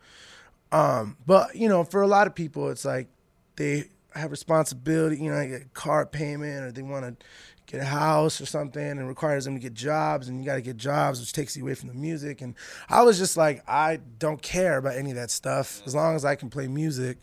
Um, 0.72 1.16
but 1.26 1.54
you 1.54 1.68
know, 1.68 1.84
for 1.84 2.02
a 2.02 2.06
lot 2.06 2.26
of 2.26 2.34
people, 2.34 2.70
it's 2.70 2.84
like 2.84 3.08
they 3.56 3.84
have 4.14 4.30
responsibility. 4.30 5.18
You 5.18 5.30
know, 5.30 5.36
like 5.36 5.50
a 5.50 5.64
car 5.74 6.06
payment, 6.06 6.64
or 6.64 6.72
they 6.72 6.82
want 6.82 7.04
to 7.20 7.26
get 7.66 7.80
a 7.80 7.84
house 7.84 8.40
or 8.40 8.46
something, 8.46 8.82
and 8.82 9.08
requires 9.08 9.44
them 9.44 9.54
to 9.54 9.60
get 9.60 9.74
jobs, 9.74 10.28
and 10.28 10.38
you 10.40 10.46
got 10.46 10.56
to 10.56 10.62
get 10.62 10.76
jobs, 10.76 11.20
which 11.20 11.32
takes 11.32 11.56
you 11.56 11.62
away 11.64 11.74
from 11.74 11.88
the 11.88 11.94
music. 11.94 12.40
And 12.40 12.54
I 12.88 13.02
was 13.02 13.18
just 13.18 13.36
like, 13.36 13.62
I 13.68 14.00
don't 14.18 14.40
care 14.42 14.78
about 14.78 14.96
any 14.96 15.10
of 15.10 15.16
that 15.16 15.30
stuff. 15.30 15.82
As 15.86 15.94
long 15.94 16.16
as 16.16 16.24
I 16.24 16.34
can 16.34 16.50
play 16.50 16.66
music, 16.68 17.18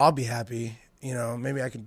I'll 0.00 0.12
be 0.12 0.24
happy. 0.24 0.78
You 1.00 1.14
know, 1.14 1.36
maybe 1.36 1.62
I 1.62 1.68
can 1.68 1.86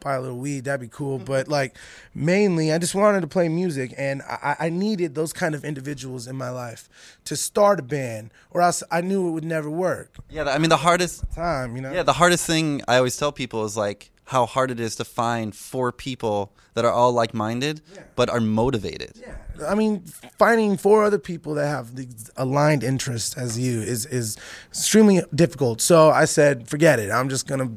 buy 0.00 0.14
a 0.14 0.20
little 0.20 0.38
weed, 0.38 0.64
that'd 0.64 0.80
be 0.80 0.88
cool. 0.88 1.18
Mm-hmm. 1.18 1.26
But 1.26 1.48
like 1.48 1.76
mainly 2.14 2.72
I 2.72 2.78
just 2.78 2.94
wanted 2.94 3.20
to 3.20 3.26
play 3.26 3.48
music 3.48 3.94
and 3.96 4.22
I, 4.22 4.56
I 4.58 4.68
needed 4.70 5.14
those 5.14 5.32
kind 5.32 5.54
of 5.54 5.64
individuals 5.64 6.26
in 6.26 6.36
my 6.36 6.50
life 6.50 6.88
to 7.26 7.36
start 7.36 7.78
a 7.78 7.82
band 7.82 8.32
or 8.50 8.62
else 8.62 8.82
I 8.90 9.00
knew 9.00 9.28
it 9.28 9.32
would 9.32 9.44
never 9.44 9.70
work. 9.70 10.16
Yeah, 10.30 10.44
I 10.44 10.58
mean, 10.58 10.70
the 10.70 10.78
hardest 10.78 11.30
time, 11.32 11.76
you 11.76 11.82
know. 11.82 11.92
Yeah, 11.92 12.02
the 12.02 12.14
hardest 12.14 12.46
thing 12.46 12.82
I 12.88 12.96
always 12.96 13.16
tell 13.16 13.32
people 13.32 13.64
is 13.64 13.76
like 13.76 14.10
how 14.30 14.46
hard 14.46 14.70
it 14.70 14.78
is 14.78 14.94
to 14.94 15.04
find 15.04 15.56
four 15.56 15.90
people 15.90 16.52
that 16.74 16.84
are 16.84 16.92
all 16.92 17.10
like-minded 17.10 17.80
but 18.14 18.30
are 18.30 18.40
motivated. 18.40 19.12
Yeah. 19.20 19.34
I 19.66 19.74
mean, 19.74 20.04
finding 20.38 20.76
four 20.76 21.02
other 21.02 21.18
people 21.18 21.54
that 21.54 21.66
have 21.66 21.96
the 21.96 22.06
aligned 22.36 22.84
interests 22.84 23.36
as 23.36 23.58
you 23.58 23.80
is 23.80 24.06
is 24.06 24.36
extremely 24.68 25.22
difficult. 25.34 25.80
So 25.80 26.10
I 26.10 26.26
said, 26.26 26.68
forget 26.68 27.00
it. 27.00 27.10
I'm 27.10 27.28
just 27.28 27.48
gonna 27.48 27.72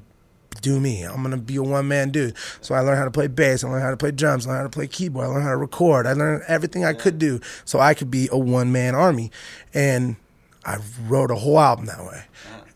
do 0.62 0.80
me. 0.80 1.02
I'm 1.02 1.24
gonna 1.24 1.38
be 1.38 1.56
a 1.56 1.64
one 1.64 1.88
man 1.88 2.12
dude. 2.12 2.36
So 2.62 2.76
I 2.76 2.82
learned 2.82 3.00
how 3.00 3.06
to 3.06 3.12
play 3.12 3.26
bass. 3.26 3.64
I 3.64 3.70
learned 3.70 3.84
how 3.84 3.90
to 3.90 3.98
play 3.98 4.12
drums. 4.12 4.46
I 4.46 4.52
learned 4.52 4.60
how 4.60 4.68
to 4.68 4.70
play 4.70 4.86
keyboard. 4.86 5.26
I 5.26 5.30
learned 5.30 5.44
how 5.46 5.50
to 5.50 5.58
record. 5.58 6.06
I 6.06 6.14
learned 6.14 6.44
everything 6.48 6.86
I 6.86 6.94
could 6.94 7.18
do 7.18 7.40
so 7.66 7.80
I 7.80 7.96
could 7.96 8.12
be 8.12 8.30
a 8.32 8.38
one 8.38 8.72
man 8.72 8.94
army. 8.94 9.32
And 9.74 10.18
I 10.66 10.78
wrote 11.08 11.32
a 11.32 11.36
whole 11.36 11.60
album 11.60 11.88
that 11.88 12.06
way. 12.06 12.26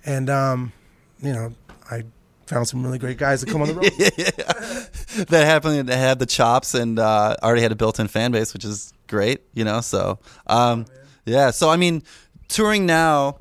And 0.04 0.32
um, 0.32 0.74
you 1.22 1.32
know, 1.32 1.54
found 2.48 2.68
some 2.68 2.84
really 2.84 2.98
great 2.98 3.18
guys 3.18 3.42
to 3.44 3.46
come 3.46 3.62
on 3.62 3.68
the 3.68 3.74
road. 3.76 5.28
that 5.28 5.46
happened 5.46 5.88
to 5.88 5.96
have 5.96 6.20
the 6.20 6.26
chops 6.26 6.74
and 6.74 6.98
uh, 6.98 7.36
already 7.44 7.62
had 7.62 7.72
a 7.72 7.76
built-in 7.76 8.08
fan 8.08 8.32
base, 8.32 8.54
which 8.54 8.66
is 8.66 8.94
great, 9.08 9.42
you 9.54 9.64
know. 9.64 9.82
So, 9.82 10.20
um, 10.48 10.86
yeah. 11.26 11.52
So, 11.52 11.70
I 11.70 11.78
mean, 11.78 12.04
touring 12.48 12.86
now 12.86 13.38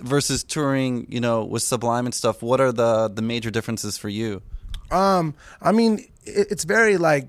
versus 0.00 0.44
touring, 0.44 1.06
you 1.08 1.20
know, 1.20 1.44
with 1.44 1.62
Sublime 1.62 2.06
and 2.06 2.14
stuff. 2.14 2.42
What 2.42 2.60
are 2.60 2.72
the 2.72 3.08
the 3.08 3.22
major 3.22 3.50
differences 3.50 3.96
for 3.96 4.08
you? 4.08 4.42
Um, 4.90 5.34
I 5.62 5.72
mean, 5.72 6.06
it, 6.24 6.48
it's 6.50 6.64
very 6.64 6.96
like 6.96 7.28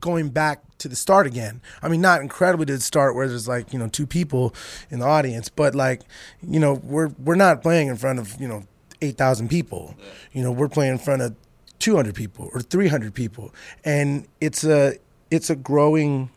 going 0.00 0.30
back 0.30 0.62
to 0.78 0.88
the 0.88 0.96
start 0.96 1.26
again. 1.26 1.60
I 1.82 1.88
mean, 1.88 2.00
not 2.00 2.20
incredibly 2.20 2.66
to 2.66 2.74
the 2.74 2.80
start 2.80 3.14
where 3.14 3.28
there's 3.28 3.48
like 3.48 3.72
you 3.72 3.78
know 3.78 3.88
two 3.88 4.06
people 4.06 4.54
in 4.90 5.00
the 5.00 5.06
audience, 5.06 5.48
but 5.48 5.74
like 5.74 6.02
you 6.42 6.60
know 6.60 6.74
we're 6.74 7.08
we're 7.18 7.34
not 7.34 7.62
playing 7.62 7.88
in 7.88 7.96
front 7.96 8.18
of 8.18 8.40
you 8.40 8.48
know 8.48 8.64
eight 9.02 9.18
thousand 9.18 9.48
people. 9.48 9.94
You 10.32 10.42
know, 10.42 10.52
we're 10.52 10.68
playing 10.68 10.92
in 10.92 10.98
front 10.98 11.22
of 11.22 11.36
two 11.78 11.96
hundred 11.96 12.14
people 12.14 12.50
or 12.54 12.60
three 12.60 12.88
hundred 12.88 13.14
people, 13.14 13.54
and 13.84 14.26
it's 14.40 14.64
a 14.64 14.96
it's 15.30 15.50
a 15.50 15.56
growing 15.56 16.30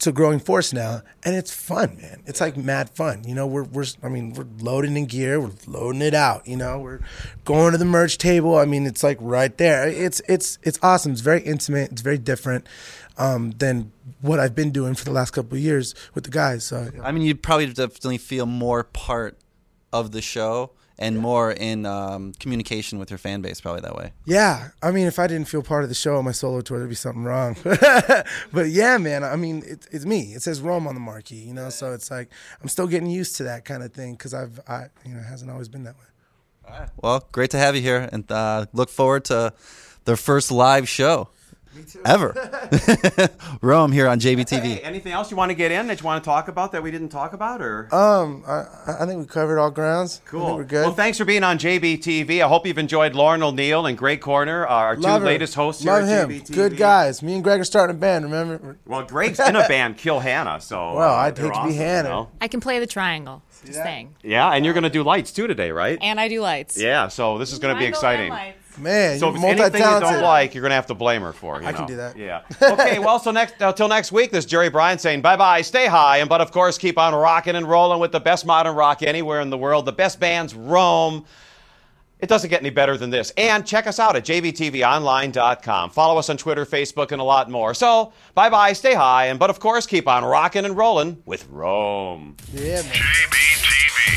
it's 0.00 0.06
a 0.06 0.12
growing 0.12 0.38
force 0.38 0.72
now, 0.72 1.02
and 1.24 1.36
it's 1.36 1.54
fun, 1.54 1.98
man. 2.00 2.22
It's 2.24 2.40
like 2.40 2.56
mad 2.56 2.88
fun. 2.88 3.22
You 3.24 3.34
know, 3.34 3.46
we're 3.46 3.64
we're 3.64 3.84
I 4.02 4.08
mean, 4.08 4.32
we're 4.32 4.46
loading 4.58 4.96
in 4.96 5.04
gear, 5.04 5.38
we're 5.38 5.50
loading 5.66 6.00
it 6.00 6.14
out. 6.14 6.48
You 6.48 6.56
know, 6.56 6.78
we're 6.78 7.00
going 7.44 7.72
to 7.72 7.78
the 7.78 7.84
merch 7.84 8.16
table. 8.16 8.56
I 8.56 8.64
mean, 8.64 8.86
it's 8.86 9.02
like 9.02 9.18
right 9.20 9.54
there. 9.58 9.86
It's 9.86 10.22
it's 10.26 10.58
it's 10.62 10.78
awesome. 10.82 11.12
It's 11.12 11.20
very 11.20 11.42
intimate. 11.42 11.92
It's 11.92 12.00
very 12.00 12.16
different 12.16 12.66
um, 13.18 13.50
than 13.50 13.92
what 14.22 14.40
I've 14.40 14.54
been 14.54 14.70
doing 14.70 14.94
for 14.94 15.04
the 15.04 15.12
last 15.12 15.32
couple 15.32 15.58
of 15.58 15.62
years 15.62 15.94
with 16.14 16.24
the 16.24 16.30
guys. 16.30 16.64
So 16.64 16.90
I 17.02 17.12
mean, 17.12 17.22
you 17.22 17.34
probably 17.34 17.66
definitely 17.66 18.16
feel 18.16 18.46
more 18.46 18.84
part 18.84 19.36
of 19.92 20.12
the 20.12 20.22
show 20.22 20.70
and 21.00 21.18
more 21.18 21.50
in 21.50 21.86
um, 21.86 22.32
communication 22.38 22.98
with 22.98 23.10
your 23.10 23.18
fan 23.18 23.40
base, 23.40 23.60
probably 23.60 23.80
that 23.80 23.96
way. 23.96 24.12
Yeah, 24.26 24.68
I 24.82 24.90
mean, 24.90 25.06
if 25.06 25.18
I 25.18 25.26
didn't 25.26 25.48
feel 25.48 25.62
part 25.62 25.82
of 25.82 25.88
the 25.88 25.94
show 25.94 26.16
on 26.16 26.24
my 26.26 26.32
solo 26.32 26.60
tour, 26.60 26.78
there'd 26.78 26.90
be 26.90 26.94
something 26.94 27.24
wrong. 27.24 27.56
but 27.64 28.68
yeah, 28.68 28.98
man, 28.98 29.24
I 29.24 29.36
mean, 29.36 29.62
it, 29.66 29.86
it's 29.90 30.04
me. 30.04 30.34
It 30.34 30.42
says 30.42 30.60
Rome 30.60 30.86
on 30.86 30.94
the 30.94 31.00
marquee, 31.00 31.36
you 31.36 31.54
know. 31.54 31.70
So 31.70 31.92
it's 31.94 32.10
like 32.10 32.28
I'm 32.60 32.68
still 32.68 32.86
getting 32.86 33.08
used 33.08 33.36
to 33.36 33.44
that 33.44 33.64
kind 33.64 33.82
of 33.82 33.92
thing 33.92 34.12
because 34.12 34.34
I've, 34.34 34.60
I, 34.68 34.86
you 35.04 35.14
know, 35.14 35.20
it 35.20 35.24
hasn't 35.24 35.50
always 35.50 35.68
been 35.68 35.84
that 35.84 35.96
way. 35.96 36.86
Well, 37.02 37.26
great 37.32 37.50
to 37.50 37.58
have 37.58 37.74
you 37.74 37.82
here, 37.82 38.08
and 38.12 38.30
uh, 38.30 38.66
look 38.72 38.90
forward 38.90 39.24
to 39.24 39.52
the 40.04 40.16
first 40.16 40.52
live 40.52 40.88
show 40.88 41.28
ever. 42.04 42.34
Rome 43.62 43.92
here 43.92 44.08
on 44.08 44.18
JBTV. 44.20 44.60
Hey, 44.62 44.80
anything 44.80 45.12
else 45.12 45.30
you 45.30 45.36
want 45.36 45.50
to 45.50 45.54
get 45.54 45.70
in 45.72 45.86
that 45.88 46.00
you 46.00 46.04
want 46.04 46.22
to 46.22 46.28
talk 46.28 46.48
about 46.48 46.72
that 46.72 46.82
we 46.82 46.90
didn't 46.90 47.08
talk 47.10 47.32
about, 47.32 47.60
or? 47.62 47.92
Um, 47.94 48.42
I, 48.46 48.64
I 49.00 49.06
think 49.06 49.20
we 49.20 49.26
covered 49.26 49.58
all 49.58 49.70
grounds. 49.70 50.16
I 50.26 50.30
think 50.30 50.42
Cool. 50.42 50.56
we're 50.56 50.64
good. 50.64 50.86
Well, 50.86 50.94
thanks 50.94 51.18
for 51.18 51.24
being 51.24 51.44
on 51.44 51.58
JBTV. 51.58 52.42
I 52.44 52.48
hope 52.48 52.66
you've 52.66 52.78
enjoyed 52.78 53.14
Lauren 53.14 53.42
O'Neill 53.42 53.86
and 53.86 53.96
Greg 53.96 54.20
Corner, 54.20 54.66
our 54.66 54.96
two 54.96 55.02
Love 55.02 55.22
her. 55.22 55.26
latest 55.26 55.54
hosts 55.54 55.82
here 55.82 55.92
at 55.92 56.08
him. 56.08 56.28
JBTV. 56.30 56.52
Good 56.54 56.76
guys. 56.76 57.22
Me 57.22 57.34
and 57.34 57.44
Greg 57.44 57.60
are 57.60 57.64
starting 57.64 57.96
a 57.96 57.98
band. 57.98 58.24
Remember? 58.24 58.78
Well, 58.86 59.04
Greg's 59.04 59.40
in 59.40 59.56
a 59.56 59.66
band, 59.68 59.96
Kill 59.98 60.20
Hannah. 60.20 60.60
So 60.60 60.94
Well, 60.94 61.10
uh, 61.14 61.16
I'd 61.16 61.36
they're 61.36 61.46
hate 61.46 61.54
to 61.54 61.60
be 61.62 61.68
awesome, 61.68 61.74
Hannah. 61.76 62.08
you 62.08 62.14
know? 62.14 62.28
I 62.40 62.48
can 62.48 62.60
play 62.60 62.78
the 62.78 62.86
triangle. 62.86 63.42
Just 63.64 63.82
saying. 63.82 64.14
Yeah, 64.22 64.48
and 64.50 64.64
you're 64.64 64.72
going 64.72 64.84
to 64.84 64.90
do 64.90 65.02
lights 65.02 65.32
too 65.32 65.46
today, 65.46 65.70
right? 65.70 65.98
And 66.00 66.18
I 66.18 66.28
do 66.28 66.40
lights. 66.40 66.80
Yeah, 66.80 67.08
so 67.08 67.36
this 67.36 67.52
is 67.52 67.58
going 67.58 67.74
to 67.74 67.78
be 67.78 67.90
Triangle 67.92 68.16
and 68.18 68.32
exciting. 68.32 68.54
Lights. 68.82 68.84
Man, 68.84 69.18
So 69.18 69.26
you're 69.26 69.36
if 69.36 69.42
it's 69.42 69.60
anything 69.60 69.94
you 69.94 70.00
don't 70.00 70.22
like, 70.22 70.54
you're 70.54 70.62
going 70.62 70.70
to 70.70 70.76
have 70.76 70.86
to 70.86 70.94
blame 70.94 71.22
her 71.22 71.32
for. 71.32 71.60
You 71.60 71.68
I 71.68 71.72
can 71.72 71.86
do 71.86 71.96
that. 71.96 72.16
Yeah. 72.16 72.42
Okay. 72.62 72.98
Well, 72.98 73.18
so 73.18 73.30
next 73.30 73.60
uh, 73.60 73.68
until 73.68 73.88
next 73.88 74.12
week, 74.12 74.30
this 74.30 74.44
is 74.44 74.50
Jerry 74.50 74.68
Bryant 74.70 75.00
saying 75.00 75.20
bye 75.22 75.36
bye, 75.36 75.62
stay 75.62 75.86
high, 75.86 76.18
and 76.18 76.28
but 76.28 76.40
of 76.40 76.52
course 76.52 76.78
keep 76.78 76.98
on 76.98 77.14
rocking 77.14 77.56
and 77.56 77.66
rolling 77.68 78.00
with 78.00 78.12
the 78.12 78.20
best 78.20 78.46
modern 78.46 78.74
rock 78.74 79.02
anywhere 79.02 79.40
in 79.40 79.50
the 79.50 79.58
world, 79.58 79.84
the 79.84 79.92
best 79.92 80.20
bands 80.20 80.54
Rome. 80.54 81.24
It 82.20 82.28
doesn't 82.28 82.50
get 82.50 82.60
any 82.60 82.68
better 82.68 82.98
than 82.98 83.08
this. 83.08 83.32
And 83.38 83.66
check 83.66 83.86
us 83.86 83.98
out 83.98 84.14
at 84.14 84.24
jbtvonline.com. 84.24 85.90
Follow 85.90 86.18
us 86.18 86.28
on 86.28 86.36
Twitter, 86.36 86.66
Facebook, 86.66 87.12
and 87.12 87.20
a 87.20 87.24
lot 87.24 87.50
more. 87.50 87.72
So, 87.72 88.12
bye 88.34 88.50
bye, 88.50 88.74
stay 88.74 88.94
high, 88.94 89.26
and 89.26 89.38
but 89.38 89.48
of 89.48 89.58
course, 89.58 89.86
keep 89.86 90.06
on 90.06 90.24
rocking 90.24 90.64
and 90.66 90.76
rolling 90.76 91.22
with 91.24 91.48
Rome. 91.48 92.36
Yeah, 92.52 92.82
man. 92.82 92.92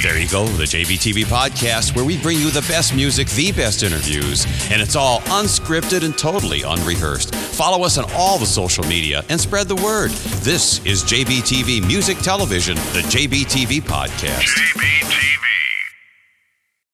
There 0.02 0.20
you 0.20 0.28
go, 0.28 0.46
the 0.48 0.64
JBTV 0.64 1.26
podcast, 1.26 1.96
where 1.96 2.04
we 2.04 2.18
bring 2.22 2.38
you 2.38 2.50
the 2.50 2.66
best 2.68 2.94
music, 2.94 3.30
the 3.30 3.54
best 3.54 3.84
interviews, 3.84 4.46
and 4.70 4.82
it's 4.82 4.98
all 4.98 5.20
unscripted 5.22 6.04
and 6.04 6.18
totally 6.18 6.62
unrehearsed. 6.64 7.34
Follow 7.34 7.86
us 7.86 7.98
on 7.98 8.06
all 8.14 8.38
the 8.38 8.46
social 8.46 8.84
media 8.86 9.24
and 9.30 9.39
spread 9.39 9.70
the 9.70 9.76
word. 9.76 10.12
This 10.41 10.86
is 10.86 11.04
JBTV 11.04 11.88
Music 11.88 12.18
Television, 12.18 12.76
the 12.76 13.04
JBTV 13.10 13.82
podcast. 13.82 14.50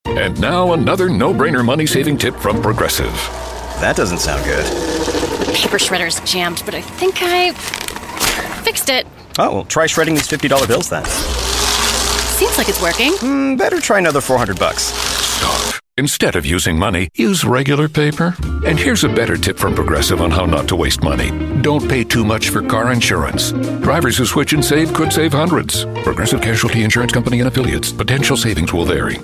And 0.05 0.39
now 0.39 0.73
another 0.73 1.09
no-brainer 1.09 1.65
money-saving 1.65 2.17
tip 2.19 2.35
from 2.35 2.61
Progressive. 2.61 3.11
That 3.81 3.95
doesn't 3.95 4.19
sound 4.19 4.43
good. 4.45 4.65
Paper 5.55 5.79
shredder's 5.79 6.19
jammed, 6.31 6.61
but 6.63 6.75
I 6.75 6.81
think 6.81 7.15
I 7.21 7.53
fixed 8.63 8.89
it. 8.89 9.07
Oh, 9.39 9.53
well, 9.55 9.65
try 9.65 9.87
shredding 9.87 10.13
these 10.13 10.27
$50 10.27 10.67
bills 10.67 10.89
then. 10.89 11.05
Seems 12.39 12.57
like 12.57 12.69
it's 12.69 12.81
working. 12.81 13.11
Mm, 13.15 13.57
better 13.57 13.81
try 13.81 13.97
another 13.97 14.21
400 14.21 14.57
bucks. 14.57 14.93
Instead 15.97 16.37
of 16.37 16.45
using 16.45 16.79
money, 16.79 17.09
use 17.13 17.43
regular 17.43 17.89
paper. 17.89 18.33
And 18.65 18.79
here's 18.79 19.03
a 19.03 19.09
better 19.09 19.35
tip 19.35 19.57
from 19.57 19.75
Progressive 19.75 20.21
on 20.21 20.31
how 20.31 20.45
not 20.45 20.65
to 20.69 20.77
waste 20.77 21.03
money. 21.03 21.31
Don't 21.61 21.85
pay 21.89 22.05
too 22.05 22.23
much 22.23 22.47
for 22.47 22.61
car 22.61 22.93
insurance. 22.93 23.51
Drivers 23.81 24.17
who 24.17 24.25
switch 24.25 24.53
and 24.53 24.63
save 24.63 24.93
could 24.93 25.11
save 25.11 25.33
hundreds. 25.33 25.83
Progressive 26.01 26.39
Casualty 26.41 26.83
Insurance 26.83 27.11
Company 27.11 27.39
and 27.39 27.49
affiliates. 27.49 27.91
Potential 27.91 28.37
savings 28.37 28.71
will 28.71 28.85
vary. 28.85 29.17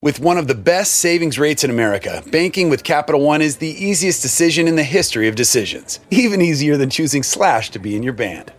With 0.00 0.18
one 0.18 0.38
of 0.38 0.48
the 0.48 0.54
best 0.54 0.96
savings 0.96 1.38
rates 1.38 1.62
in 1.62 1.68
America, 1.68 2.22
banking 2.32 2.70
with 2.70 2.84
Capital 2.84 3.20
One 3.20 3.42
is 3.42 3.58
the 3.58 3.68
easiest 3.68 4.22
decision 4.22 4.66
in 4.66 4.76
the 4.76 4.82
history 4.82 5.28
of 5.28 5.34
decisions. 5.34 6.00
Even 6.10 6.40
easier 6.40 6.78
than 6.78 6.88
choosing 6.88 7.22
Slash 7.22 7.68
to 7.72 7.78
be 7.78 7.94
in 7.94 8.02
your 8.02 8.14
band. 8.14 8.50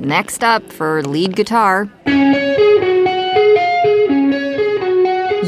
Next 0.00 0.42
up 0.42 0.72
for 0.72 1.04
lead 1.04 1.36
guitar. 1.36 1.88